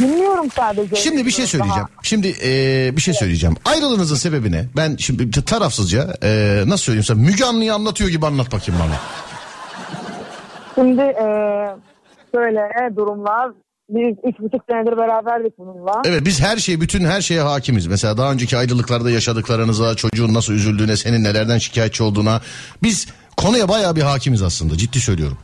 [0.00, 0.96] Dinliyorum sadece.
[0.96, 1.88] Şimdi bir şey söyleyeceğim.
[2.02, 3.56] Şimdi eee, bir şey söyleyeceğim.
[3.64, 4.64] Ayrılığınızın sebebi ne?
[4.76, 8.96] Ben şimdi tarafsızca eee, nasıl söyleyeyim sana Müge Anlı'yı anlatıyor gibi anlat bakayım bana.
[10.74, 11.74] Şimdi eee
[12.34, 13.50] şöyle durumlar
[13.88, 16.02] Biz üç buçuk senedir beraberdik bununla.
[16.04, 17.86] Evet biz her şey bütün her şeye hakimiz.
[17.86, 22.40] Mesela daha önceki ayrılıklarda yaşadıklarınıza, çocuğun nasıl üzüldüğüne, senin nelerden şikayetçi olduğuna.
[22.82, 25.38] Biz konuya bayağı bir hakimiz aslında ciddi söylüyorum.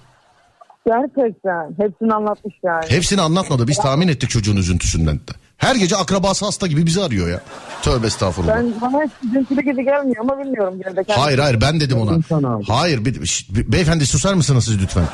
[0.86, 1.74] Gerçekten.
[1.78, 2.84] Hepsini anlatmış yani.
[2.88, 5.32] Hepsini anlatmadı biz tahmin ettik çocuğun üzüntüsünden de.
[5.56, 7.40] Her gece akrabası hasta gibi bizi arıyor ya.
[7.82, 8.56] Tövbe estağfurullah.
[8.56, 11.12] Ben bana hiç üzüntülü gibi gelmiyor ama bilmiyorum gene de.
[11.12, 12.18] Hayır hayır ben dedim ona.
[12.68, 13.14] Hayır bir,
[13.50, 15.04] be- beyefendi susar mısınız siz lütfen?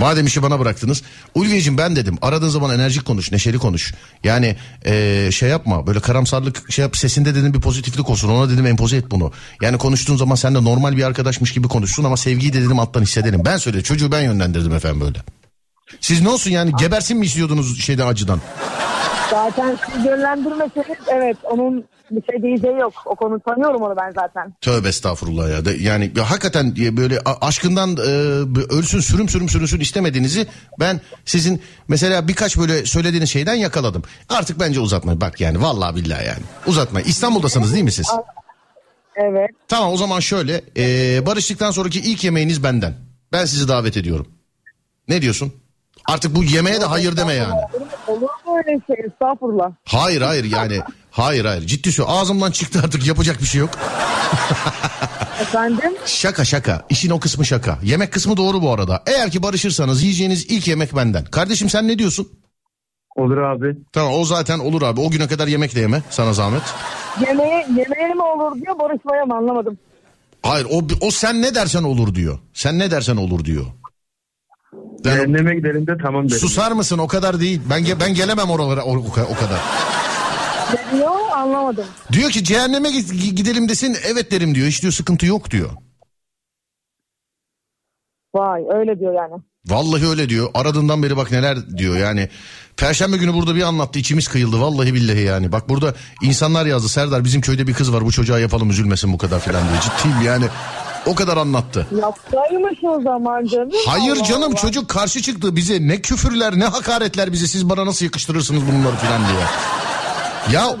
[0.00, 1.02] Madem işi bana bıraktınız.
[1.34, 3.94] Ulviyeciğim ben dedim aradığın zaman enerjik konuş neşeli konuş.
[4.24, 4.56] Yani
[4.86, 8.96] eee, şey yapma böyle karamsarlık şey yap sesinde dedim bir pozitiflik olsun ona dedim empoze
[8.96, 9.32] et bunu.
[9.62, 13.02] Yani konuştuğun zaman sen de normal bir arkadaşmış gibi konuşsun ama sevgiyi de dedim alttan
[13.02, 13.42] hissedelim.
[13.44, 15.18] Ben söyledim çocuğu ben yönlendirdim efendim böyle.
[16.00, 18.40] Siz ne olsun yani gebersin mi istiyordunuz şeyden acıdan?
[19.30, 22.92] Zaten siz yönlendirmeseniz evet onun bir şey diyeceği yok.
[23.06, 24.54] O konu tanıyorum onu ben zaten.
[24.60, 25.64] Tövbe estağfurullah ya.
[25.64, 28.00] De, yani ya hakikaten ya böyle aşkından e,
[28.74, 30.46] ölsün sürüm sürüm sürünsün istemediğinizi
[30.80, 34.02] ben sizin mesela birkaç böyle söylediğiniz şeyden yakaladım.
[34.28, 35.20] Artık bence uzatmayın.
[35.20, 36.42] Bak yani vallahi billahi yani.
[36.66, 37.06] Uzatmayın.
[37.08, 38.08] İstanbul'dasınız değil mi siz?
[39.16, 39.50] Evet.
[39.68, 40.60] Tamam o zaman şöyle.
[40.76, 42.94] e, barıştıktan sonraki ilk yemeğiniz benden.
[43.32, 44.28] Ben sizi davet ediyorum.
[45.08, 45.52] Ne diyorsun?
[46.08, 47.60] Artık bu yemeğe de hayır deme yani.
[48.06, 49.06] Olur mu öyle şey?
[49.06, 49.72] Estağfurullah.
[49.84, 50.80] Hayır hayır yani.
[51.16, 52.20] Hayır hayır ciddi söylüyorum.
[52.22, 53.70] Ağzımdan çıktı artık yapacak bir şey yok.
[55.40, 55.92] Efendim?
[56.06, 56.86] Şaka şaka.
[56.90, 57.78] İşin o kısmı şaka.
[57.82, 59.02] Yemek kısmı doğru bu arada.
[59.06, 61.24] Eğer ki barışırsanız yiyeceğiniz ilk yemek benden.
[61.24, 62.28] Kardeşim sen ne diyorsun?
[63.16, 63.76] Olur abi.
[63.92, 65.00] Tamam o zaten olur abi.
[65.00, 66.62] O güne kadar yemek de yeme sana zahmet.
[67.26, 69.78] Yemeğe, yemeğe mi olur diyor barışmaya mı anlamadım.
[70.42, 72.38] Hayır o, o sen ne dersen olur diyor.
[72.54, 73.64] Sen ne dersen olur diyor.
[75.04, 76.38] Yani Cehenneme gidelim de tamam dedim.
[76.38, 77.60] susar mısın o kadar değil.
[77.70, 79.60] Ben ge- ben gelemem oralara o, o kadar.
[81.36, 81.84] Diyor anlamadım.
[82.12, 84.68] Diyor ki cehenneme gi- gidelim desin evet derim diyor.
[84.68, 85.70] Hiç diyor sıkıntı yok diyor.
[88.34, 89.42] Vay öyle diyor yani.
[89.66, 90.50] Vallahi öyle diyor.
[90.54, 92.28] Aradığından beri bak neler diyor yani.
[92.76, 95.52] Perşembe günü burada bir anlattı içimiz kıyıldı vallahi billahi yani.
[95.52, 99.18] Bak burada insanlar yazdı Serdar bizim köyde bir kız var bu çocuğa yapalım üzülmesin bu
[99.18, 99.80] kadar filan diye.
[99.80, 100.44] Ciddiyim yani.
[101.06, 101.86] O kadar anlattı.
[102.00, 103.70] Yapsaymış o zaman canım.
[103.86, 104.56] Hayır Allah canım Allah.
[104.56, 109.22] çocuk karşı çıktı bize ne küfürler ne hakaretler bize siz bana nasıl yakıştırırsınız bunları filan
[109.28, 109.46] diye.
[110.52, 110.76] Ya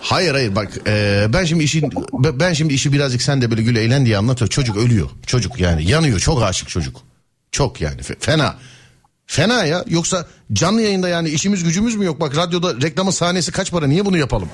[0.00, 3.62] hayır hayır bak e, ben şimdi işin be- ben şimdi işi birazcık sen de böyle
[3.62, 4.48] gül eğlen diye anlatıyor.
[4.50, 5.08] Çocuk ölüyor.
[5.26, 6.18] Çocuk yani yanıyor.
[6.18, 6.96] Çok aşık çocuk.
[7.52, 8.54] Çok yani fe- fena.
[9.26, 9.84] Fena ya.
[9.88, 12.20] Yoksa canlı yayında yani işimiz gücümüz mü yok?
[12.20, 13.86] Bak radyoda reklamın sahnesi kaç para?
[13.86, 14.48] Niye bunu yapalım?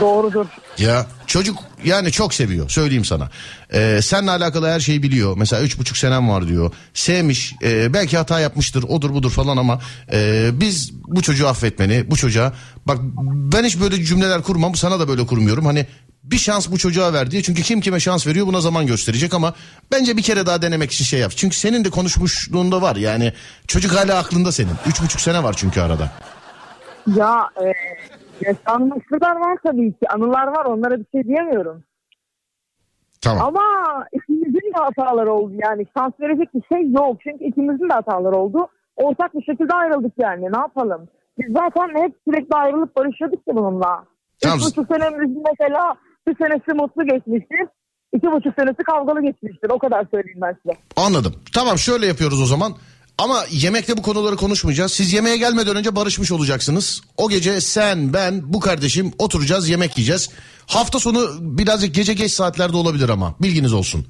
[0.00, 0.46] Doğrudur.
[0.78, 3.30] Ya çocuk yani çok seviyor söyleyeyim sana.
[3.74, 5.36] Ee, seninle alakalı her şeyi biliyor.
[5.36, 6.72] Mesela üç buçuk senem var diyor.
[6.94, 9.80] Sevmiş e, belki hata yapmıştır odur budur falan ama
[10.12, 12.52] e, biz bu çocuğu affetmeni bu çocuğa
[12.86, 15.66] bak ben hiç böyle cümleler kurmam sana da böyle kurmuyorum.
[15.66, 15.86] Hani
[16.22, 17.42] bir şans bu çocuğa ver diye.
[17.42, 19.54] Çünkü kim kime şans veriyor buna zaman gösterecek ama
[19.92, 21.32] bence bir kere daha denemek için şey yap.
[21.36, 23.32] Çünkü senin de konuşmuşluğunda var yani
[23.66, 24.72] çocuk hala aklında senin.
[24.86, 26.12] Üç buçuk sene var çünkü arada.
[27.16, 27.66] Ya e,
[28.46, 30.08] yaşanmışlıklar var tabii ki.
[30.08, 31.82] Anılar var onlara bir şey diyemiyorum.
[33.20, 33.46] Tamam.
[33.46, 33.62] Ama
[34.12, 35.86] ikimizin de hataları oldu yani.
[35.96, 37.16] Şans verecek bir şey yok.
[37.22, 38.68] Çünkü ikimizin de hataları oldu.
[38.96, 40.42] Ortak bir şekilde ayrıldık yani.
[40.52, 41.08] Ne yapalım?
[41.38, 44.04] Biz zaten hep sürekli ayrılıp barışıyorduk ki bununla.
[44.42, 44.58] Tamam.
[44.58, 45.94] Üç buçuk senemizin mesela
[46.28, 47.66] bir senesi mutlu geçmiştir.
[48.12, 49.70] İki buçuk senesi kavgalı geçmiştir.
[49.70, 50.78] O kadar söyleyeyim ben size.
[50.96, 51.34] Anladım.
[51.54, 52.72] Tamam şöyle yapıyoruz o zaman.
[53.18, 54.92] Ama yemekte bu konuları konuşmayacağız.
[54.92, 57.00] Siz yemeğe gelmeden önce barışmış olacaksınız.
[57.16, 60.30] O gece sen, ben, bu kardeşim oturacağız yemek yiyeceğiz.
[60.66, 64.06] Hafta sonu birazcık gece geç saatlerde olabilir ama bilginiz olsun.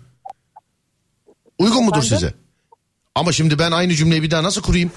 [1.59, 2.17] Uygun mudur Efendim?
[2.19, 2.35] size?
[3.15, 4.93] Ama şimdi ben aynı cümleyi bir daha nasıl kurayım?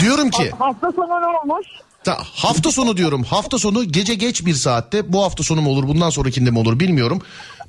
[0.00, 1.66] Diyorum ki Hafta sonu ne olmuş?
[2.04, 3.22] Ta- hafta sonu diyorum.
[3.22, 5.12] Hafta sonu gece geç bir saatte.
[5.12, 7.22] Bu hafta sonu mu olur bundan sonrakinde mi olur bilmiyorum.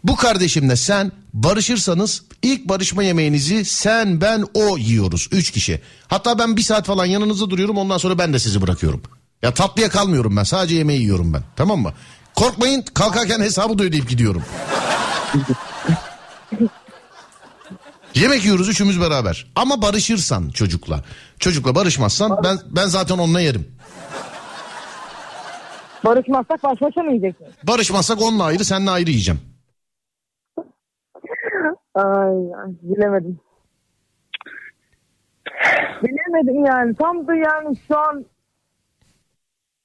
[0.06, 5.28] Bu kardeşimle sen barışırsanız ilk barışma yemeğinizi sen ben o yiyoruz.
[5.32, 5.82] Üç kişi.
[6.08, 9.02] Hatta ben bir saat falan yanınızda duruyorum ondan sonra ben de sizi bırakıyorum.
[9.42, 11.94] Ya tatlıya kalmıyorum ben sadece yemeği yiyorum ben tamam mı?
[12.36, 14.44] Korkmayın kalkarken hesabı da ödeyip gidiyorum.
[18.16, 19.46] Yemek yiyoruz üçümüz beraber.
[19.56, 21.04] Ama barışırsan çocukla.
[21.40, 23.68] Çocukla barışmazsan ben ben zaten onunla yerim.
[26.06, 27.52] Barışmazsak baş başa mı yiyeceksiniz?
[27.64, 29.55] Barışmazsak onunla ayrı seninle ayrı yiyeceğim.
[31.96, 32.34] Ay,
[32.82, 33.40] bilemedim.
[36.04, 36.96] Bilemedim yani.
[36.96, 38.26] Tam da yani şu an...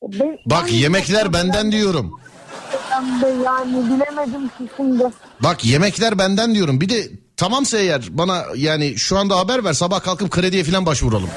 [0.03, 2.21] Ben, Bak ben- yemekler benden diyorum.
[2.91, 5.05] Ben de yani bilemedim ki şimdi.
[5.41, 6.81] Bak yemekler benden diyorum.
[6.81, 11.31] Bir de tamamsa eğer bana yani şu anda haber ver sabah kalkıp krediye falan başvuralım.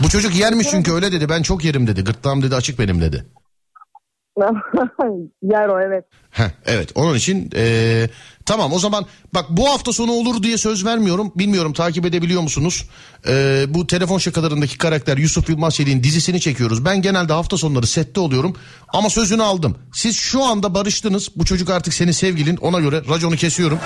[0.00, 1.28] Bu çocuk yermiş çünkü öyle dedi.
[1.28, 2.04] Ben çok yerim dedi.
[2.04, 3.26] Gırtlağım dedi açık benim dedi.
[5.42, 6.04] Yer o evet.
[6.30, 8.10] Heh, evet onun için eee,
[8.52, 11.32] tamam o zaman bak bu hafta sonu olur diye söz vermiyorum.
[11.36, 12.84] Bilmiyorum takip edebiliyor musunuz?
[13.26, 16.84] Eee, bu telefon şakalarındaki karakter Yusuf Yılmaz Çelik'in dizisini çekiyoruz.
[16.84, 18.56] Ben genelde hafta sonları sette oluyorum
[18.88, 19.76] ama sözünü aldım.
[19.92, 21.28] Siz şu anda barıştınız.
[21.36, 23.78] Bu çocuk artık senin sevgilin ona göre raconu kesiyorum.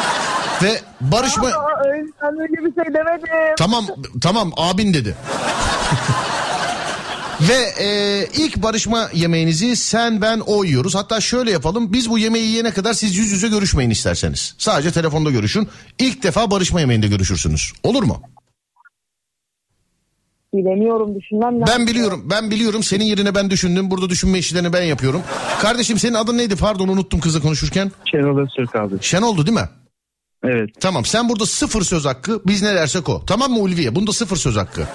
[0.62, 1.46] Ve barışma...
[1.46, 1.52] Aa,
[2.22, 3.54] ben öyle bir şey demedim.
[3.58, 3.86] Tamam
[4.20, 5.16] tamam abin dedi.
[7.40, 10.94] Ve e, ilk barışma yemeğinizi sen ben o yiyoruz.
[10.94, 14.54] Hatta şöyle yapalım biz bu yemeği yiyene kadar siz yüz yüze görüşmeyin isterseniz.
[14.58, 15.68] Sadece telefonda görüşün.
[15.98, 17.72] İlk defa barışma yemeğinde görüşürsünüz.
[17.82, 18.22] Olur mu?
[20.54, 21.74] Bilemiyorum düşünmem lazım.
[21.78, 23.90] Ben biliyorum ben biliyorum senin yerine ben düşündüm.
[23.90, 25.22] Burada düşünme işlerini ben yapıyorum.
[25.60, 27.92] Kardeşim senin adın neydi pardon unuttum kızla konuşurken.
[28.10, 28.94] Şenol Öztürk abi.
[29.00, 29.68] Şenol'du değil mi?
[30.44, 30.70] Evet.
[30.80, 33.22] Tamam sen burada sıfır söz hakkı biz ne dersek o.
[33.26, 33.94] Tamam mı Ulviye?
[33.94, 34.88] Bunda sıfır söz hakkı.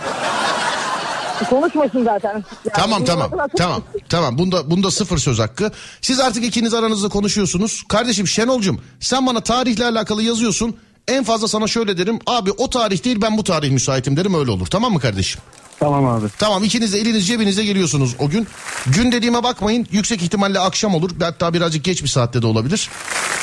[1.50, 2.30] Konuşmasın zaten.
[2.34, 2.44] Yani
[2.74, 5.72] Tamam tamam tamam tamam bunda bunda sıfır söz hakkı.
[6.02, 7.84] Siz artık ikiniz aranızda konuşuyorsunuz.
[7.90, 10.76] Kardeşim Şenolcum sen bana tarihle alakalı yazıyorsun.
[11.08, 12.20] En fazla sana şöyle derim.
[12.28, 14.68] Abi o tarih değil ben bu tarih müsaitim derim öyle olur.
[14.68, 15.42] Tamam mı kardeşim?
[15.80, 16.26] Tamam abi.
[16.40, 18.48] Tamam ikiniz de eliniz cebinize geliyorsunuz o gün.
[18.88, 19.88] Gün dediğime bakmayın.
[19.92, 21.12] Yüksek ihtimalle akşam olur.
[21.22, 22.90] Hatta birazcık geç bir saatte de olabilir.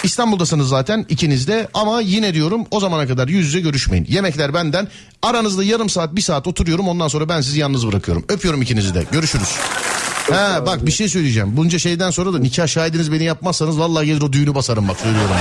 [0.02, 4.06] İstanbul'dasınız zaten ikiniz de ama yine diyorum o zamana kadar yüz yüze görüşmeyin.
[4.08, 4.88] Yemekler benden.
[5.22, 8.24] Aranızda yarım saat bir saat oturuyorum ondan sonra ben sizi yalnız bırakıyorum.
[8.28, 9.04] Öpüyorum ikinizi de.
[9.12, 9.48] Görüşürüz.
[10.32, 11.56] Ha bak bir şey söyleyeceğim.
[11.56, 15.36] Bunca şeyden sonra da nikah şahidiniz beni yapmazsanız vallahi gelir o düğünü basarım bak söylüyorum.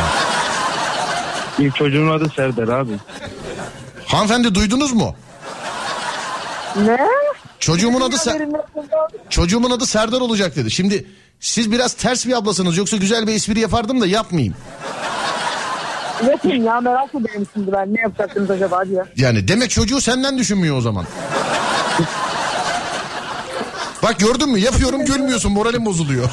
[1.60, 2.92] İlk çocuğun adı Serdar abi.
[4.06, 5.16] Hanımefendi duydunuz mu?
[6.76, 6.98] Ne?
[7.60, 8.50] Çocuğumun adı Ser-.
[9.30, 10.72] Çocuğumun adı Serdar olacak dedi.
[10.72, 11.06] Şimdi
[11.40, 14.56] siz biraz ters bir ablasınız yoksa güzel bir espri yapardım da yapmayayım.
[16.28, 17.94] Yapın ya merak ediyorum şimdi ben.
[17.94, 19.04] Ne yapacaksınız acaba diye.
[19.18, 21.06] Yani demek çocuğu senden düşünmüyor o zaman.
[24.04, 26.30] Bak gördün mü yapıyorum gülmüyorsun moralim bozuluyor.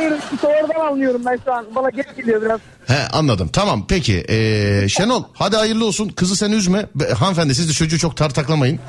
[0.00, 1.66] Hayır işte oradan anlıyorum ben şu an.
[1.74, 2.60] Bana geç geliyor biraz.
[2.86, 6.86] He anladım tamam peki ee, Şenol hadi hayırlı olsun kızı sen üzme.
[6.94, 8.80] Be- hanımefendi siz de çocuğu çok tartaklamayın.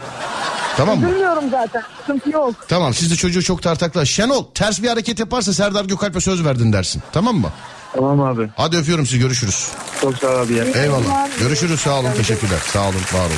[0.78, 1.08] Tamam mı?
[1.08, 1.84] Bilmiyorum zaten.
[2.00, 2.56] Sıkıntı yok.
[2.68, 4.06] Tamam siz de çocuğu çok tartakla.
[4.06, 7.04] Şenol ters bir hareket yaparsa Serdar Gökalp'e söz verdin dersin.
[7.12, 7.50] Tamam mı?
[7.94, 8.50] Tamam abi.
[8.56, 9.68] Hadi öpüyorum sizi görüşürüz.
[10.02, 10.66] Çok sağ ol abi ya.
[10.66, 11.40] Eyvallah.
[11.40, 12.60] Görüşürüz sağ olun teşekkürler.
[12.74, 13.32] Sağ olun var olun.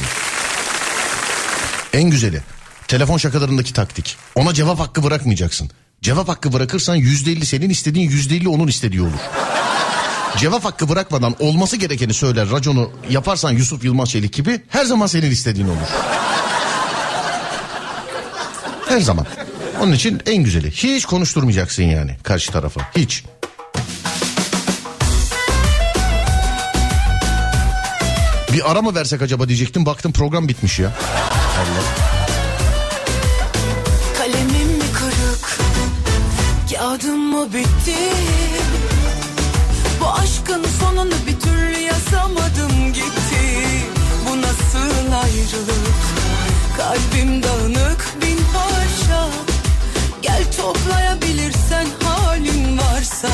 [1.94, 2.42] En güzeli
[2.88, 4.18] telefon şakalarındaki taktik.
[4.36, 5.70] Ona cevap hakkı bırakmayacaksın.
[6.04, 9.20] Cevap hakkı bırakırsan yüzde elli senin istediğin yüzde elli onun istediği olur.
[10.38, 15.32] Cevap hakkı bırakmadan olması gerekeni söyler raconu yaparsan Yusuf Yılmaz Çelik gibi her zaman senin
[15.32, 15.88] istediğin olur.
[18.90, 19.26] Her zaman.
[19.82, 20.72] Onun için en güzeli.
[20.72, 22.80] Hiç konuşturmayacaksın yani karşı tarafı.
[22.96, 23.24] Hiç.
[28.54, 29.86] Bir ara mı versek acaba diyecektim.
[29.86, 30.88] Baktım program bitmiş ya.
[31.58, 32.13] Allah.
[36.94, 37.96] Kağıdım mı bitti?
[40.02, 43.68] Bu aşkın sonunu bir türlü yazamadım gitti.
[44.30, 46.04] Bu nasıl ayrılık?
[46.78, 49.30] Kalbim dağınık bin parça
[50.22, 53.30] Gel toplayabilirsen halin varsa.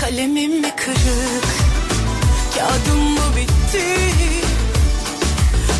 [0.00, 1.46] Kalemim mi kırık?
[2.58, 3.84] Kağıdım mı bitti?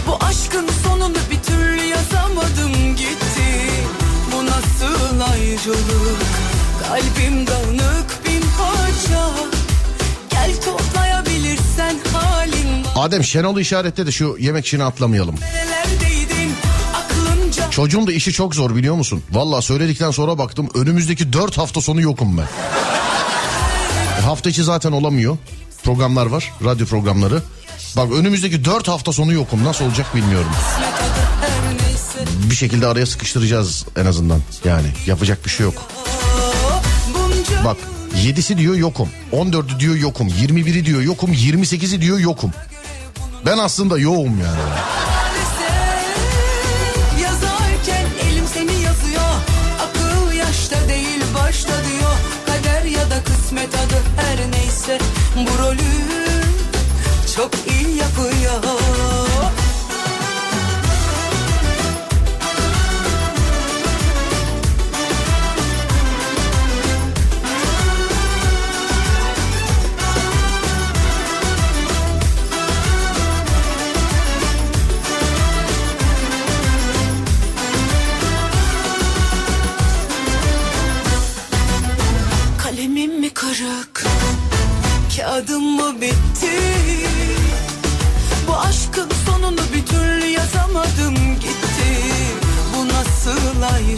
[0.08, 3.70] Bu aşkın sonunu bir türlü yazamadım gitti.
[4.32, 6.46] Bu nasıl ayrılık
[6.88, 9.30] Kalbim dağınık bin parça
[10.30, 15.34] Gel toplayabilirsen halin var Adem Şenol'u işaretle de şu yemek işini atlamayalım.
[17.70, 19.22] Çocuğun da işi çok zor biliyor musun?
[19.32, 22.46] Valla söyledikten sonra baktım önümüzdeki dört hafta sonu yokum ben.
[24.18, 25.36] E, hafta içi zaten olamıyor.
[25.84, 27.42] Programlar var radyo programları.
[27.96, 30.50] Bak önümüzdeki dört hafta sonu yokum nasıl olacak bilmiyorum.
[32.50, 34.40] Bir şekilde araya sıkıştıracağız en azından.
[34.64, 35.82] Yani yapacak bir şey yok.
[37.64, 37.76] Bak
[38.14, 39.08] 7'si diyor yokum.
[39.32, 40.28] 14'ü diyor yokum.
[40.28, 41.32] 21'i diyor yokum.
[41.32, 42.52] 28'i diyor yokum.
[43.46, 44.60] Ben aslında yoğum yani.
[54.16, 54.98] her neyse
[55.36, 55.78] Bu rolü
[57.36, 59.25] çok iyi yapıyor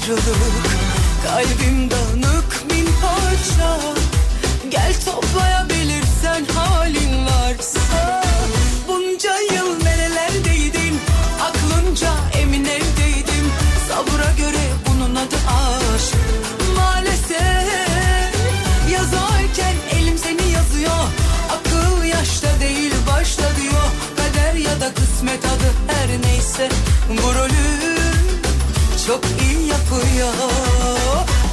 [0.08, 0.26] ayrılık.
[1.22, 2.27] Kalbim dağınık.
[29.98, 30.34] uyuyor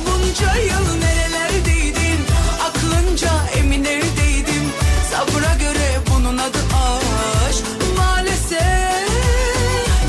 [0.05, 2.19] Bunca yıl nerelerdeydin?
[2.67, 4.65] Aklınca emin evdeydin
[5.11, 6.57] Sabra göre bunun adı
[7.47, 7.63] aşk.
[7.97, 9.09] Maalesef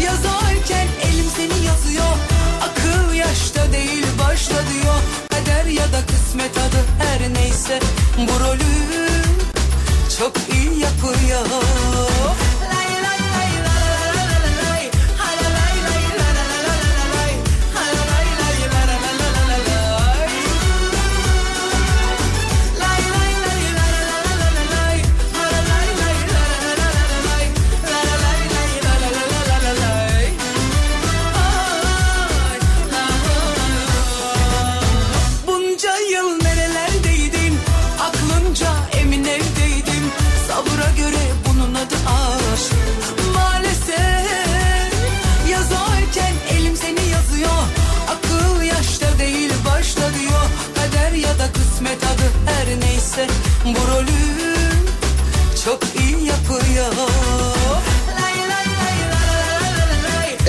[0.04, 2.16] Yazarken elim seni yazıyor.
[2.62, 5.00] Akıl yaşta değil başta diyor.
[5.30, 7.80] Kader ya da kısmet adı her neyse.
[8.18, 9.08] Bu rolü
[10.18, 11.75] çok iyi yapıyor.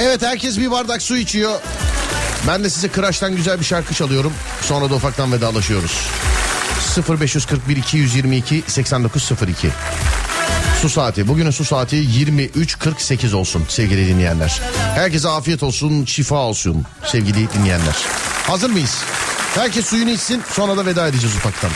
[0.07, 1.59] Evet herkes bir bardak su içiyor.
[2.47, 4.33] Ben de size Kıraç'tan güzel bir şarkı çalıyorum.
[4.61, 6.09] Sonra da ufaktan vedalaşıyoruz.
[7.09, 9.69] 0541 222 8902
[10.81, 11.27] Su saati.
[11.27, 14.61] Bugünün su saati 23.48 olsun sevgili dinleyenler.
[14.95, 17.95] Herkese afiyet olsun, şifa olsun sevgili dinleyenler.
[18.47, 18.97] Hazır mıyız?
[19.55, 21.71] Herkes suyunu içsin sonra da veda edeceğiz ufaktan.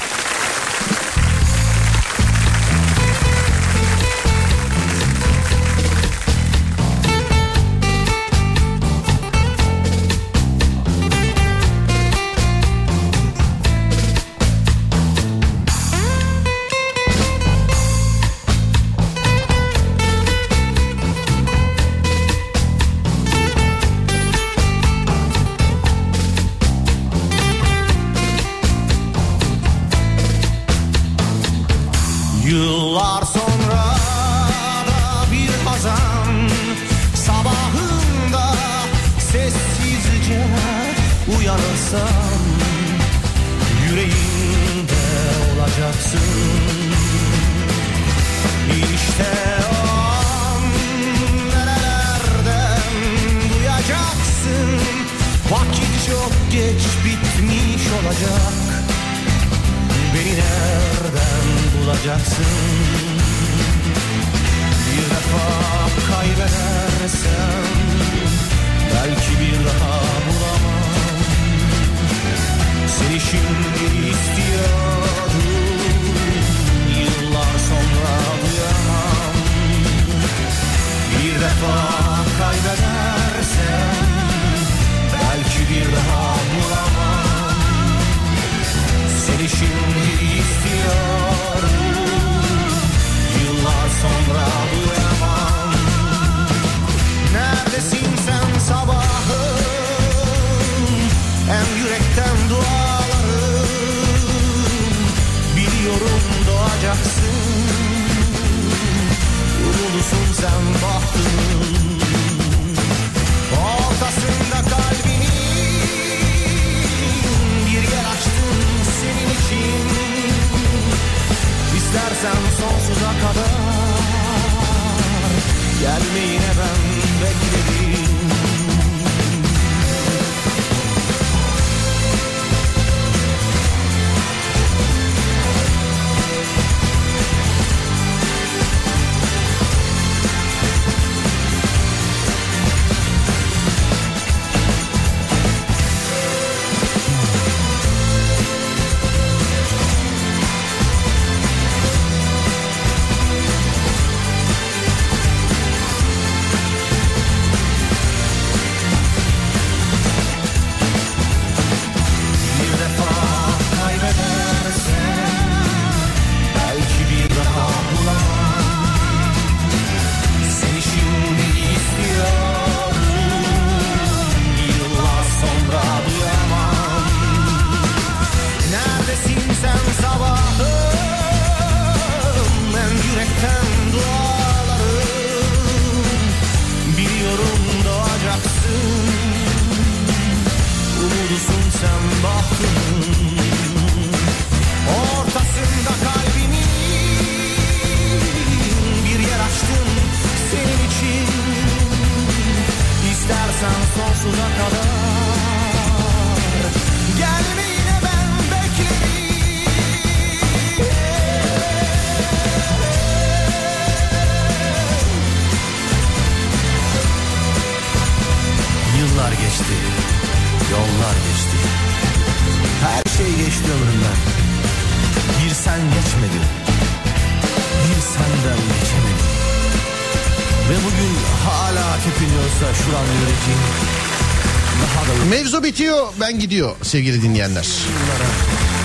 [236.31, 237.65] Ben gidiyor sevgili dinleyenler.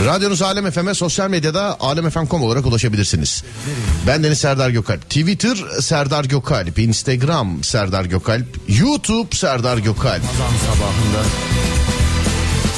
[0.04, 3.44] Radyonuz Alem FM'e sosyal medyada alemfm.com olarak ulaşabilirsiniz.
[4.06, 5.02] Ben Deniz Serdar Gökalp.
[5.02, 6.78] Twitter Serdar Gökalp.
[6.78, 8.46] Instagram Serdar Gökalp.
[8.68, 10.22] YouTube Serdar Gökalp.
[10.22, 11.28] Ramazan sabahında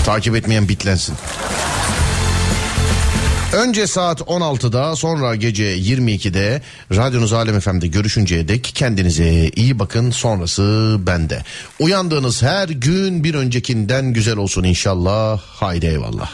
[0.04, 1.14] Takip etmeyen bitlensin.
[3.52, 6.62] Önce saat 16'da sonra gece 22'de
[6.96, 11.42] radyonuz Alem FM'de görüşünceye dek kendinize iyi bakın sonrası bende.
[11.78, 15.40] Uyandığınız her gün bir öncekinden güzel olsun inşallah.
[15.40, 16.30] Haydi eyvallah.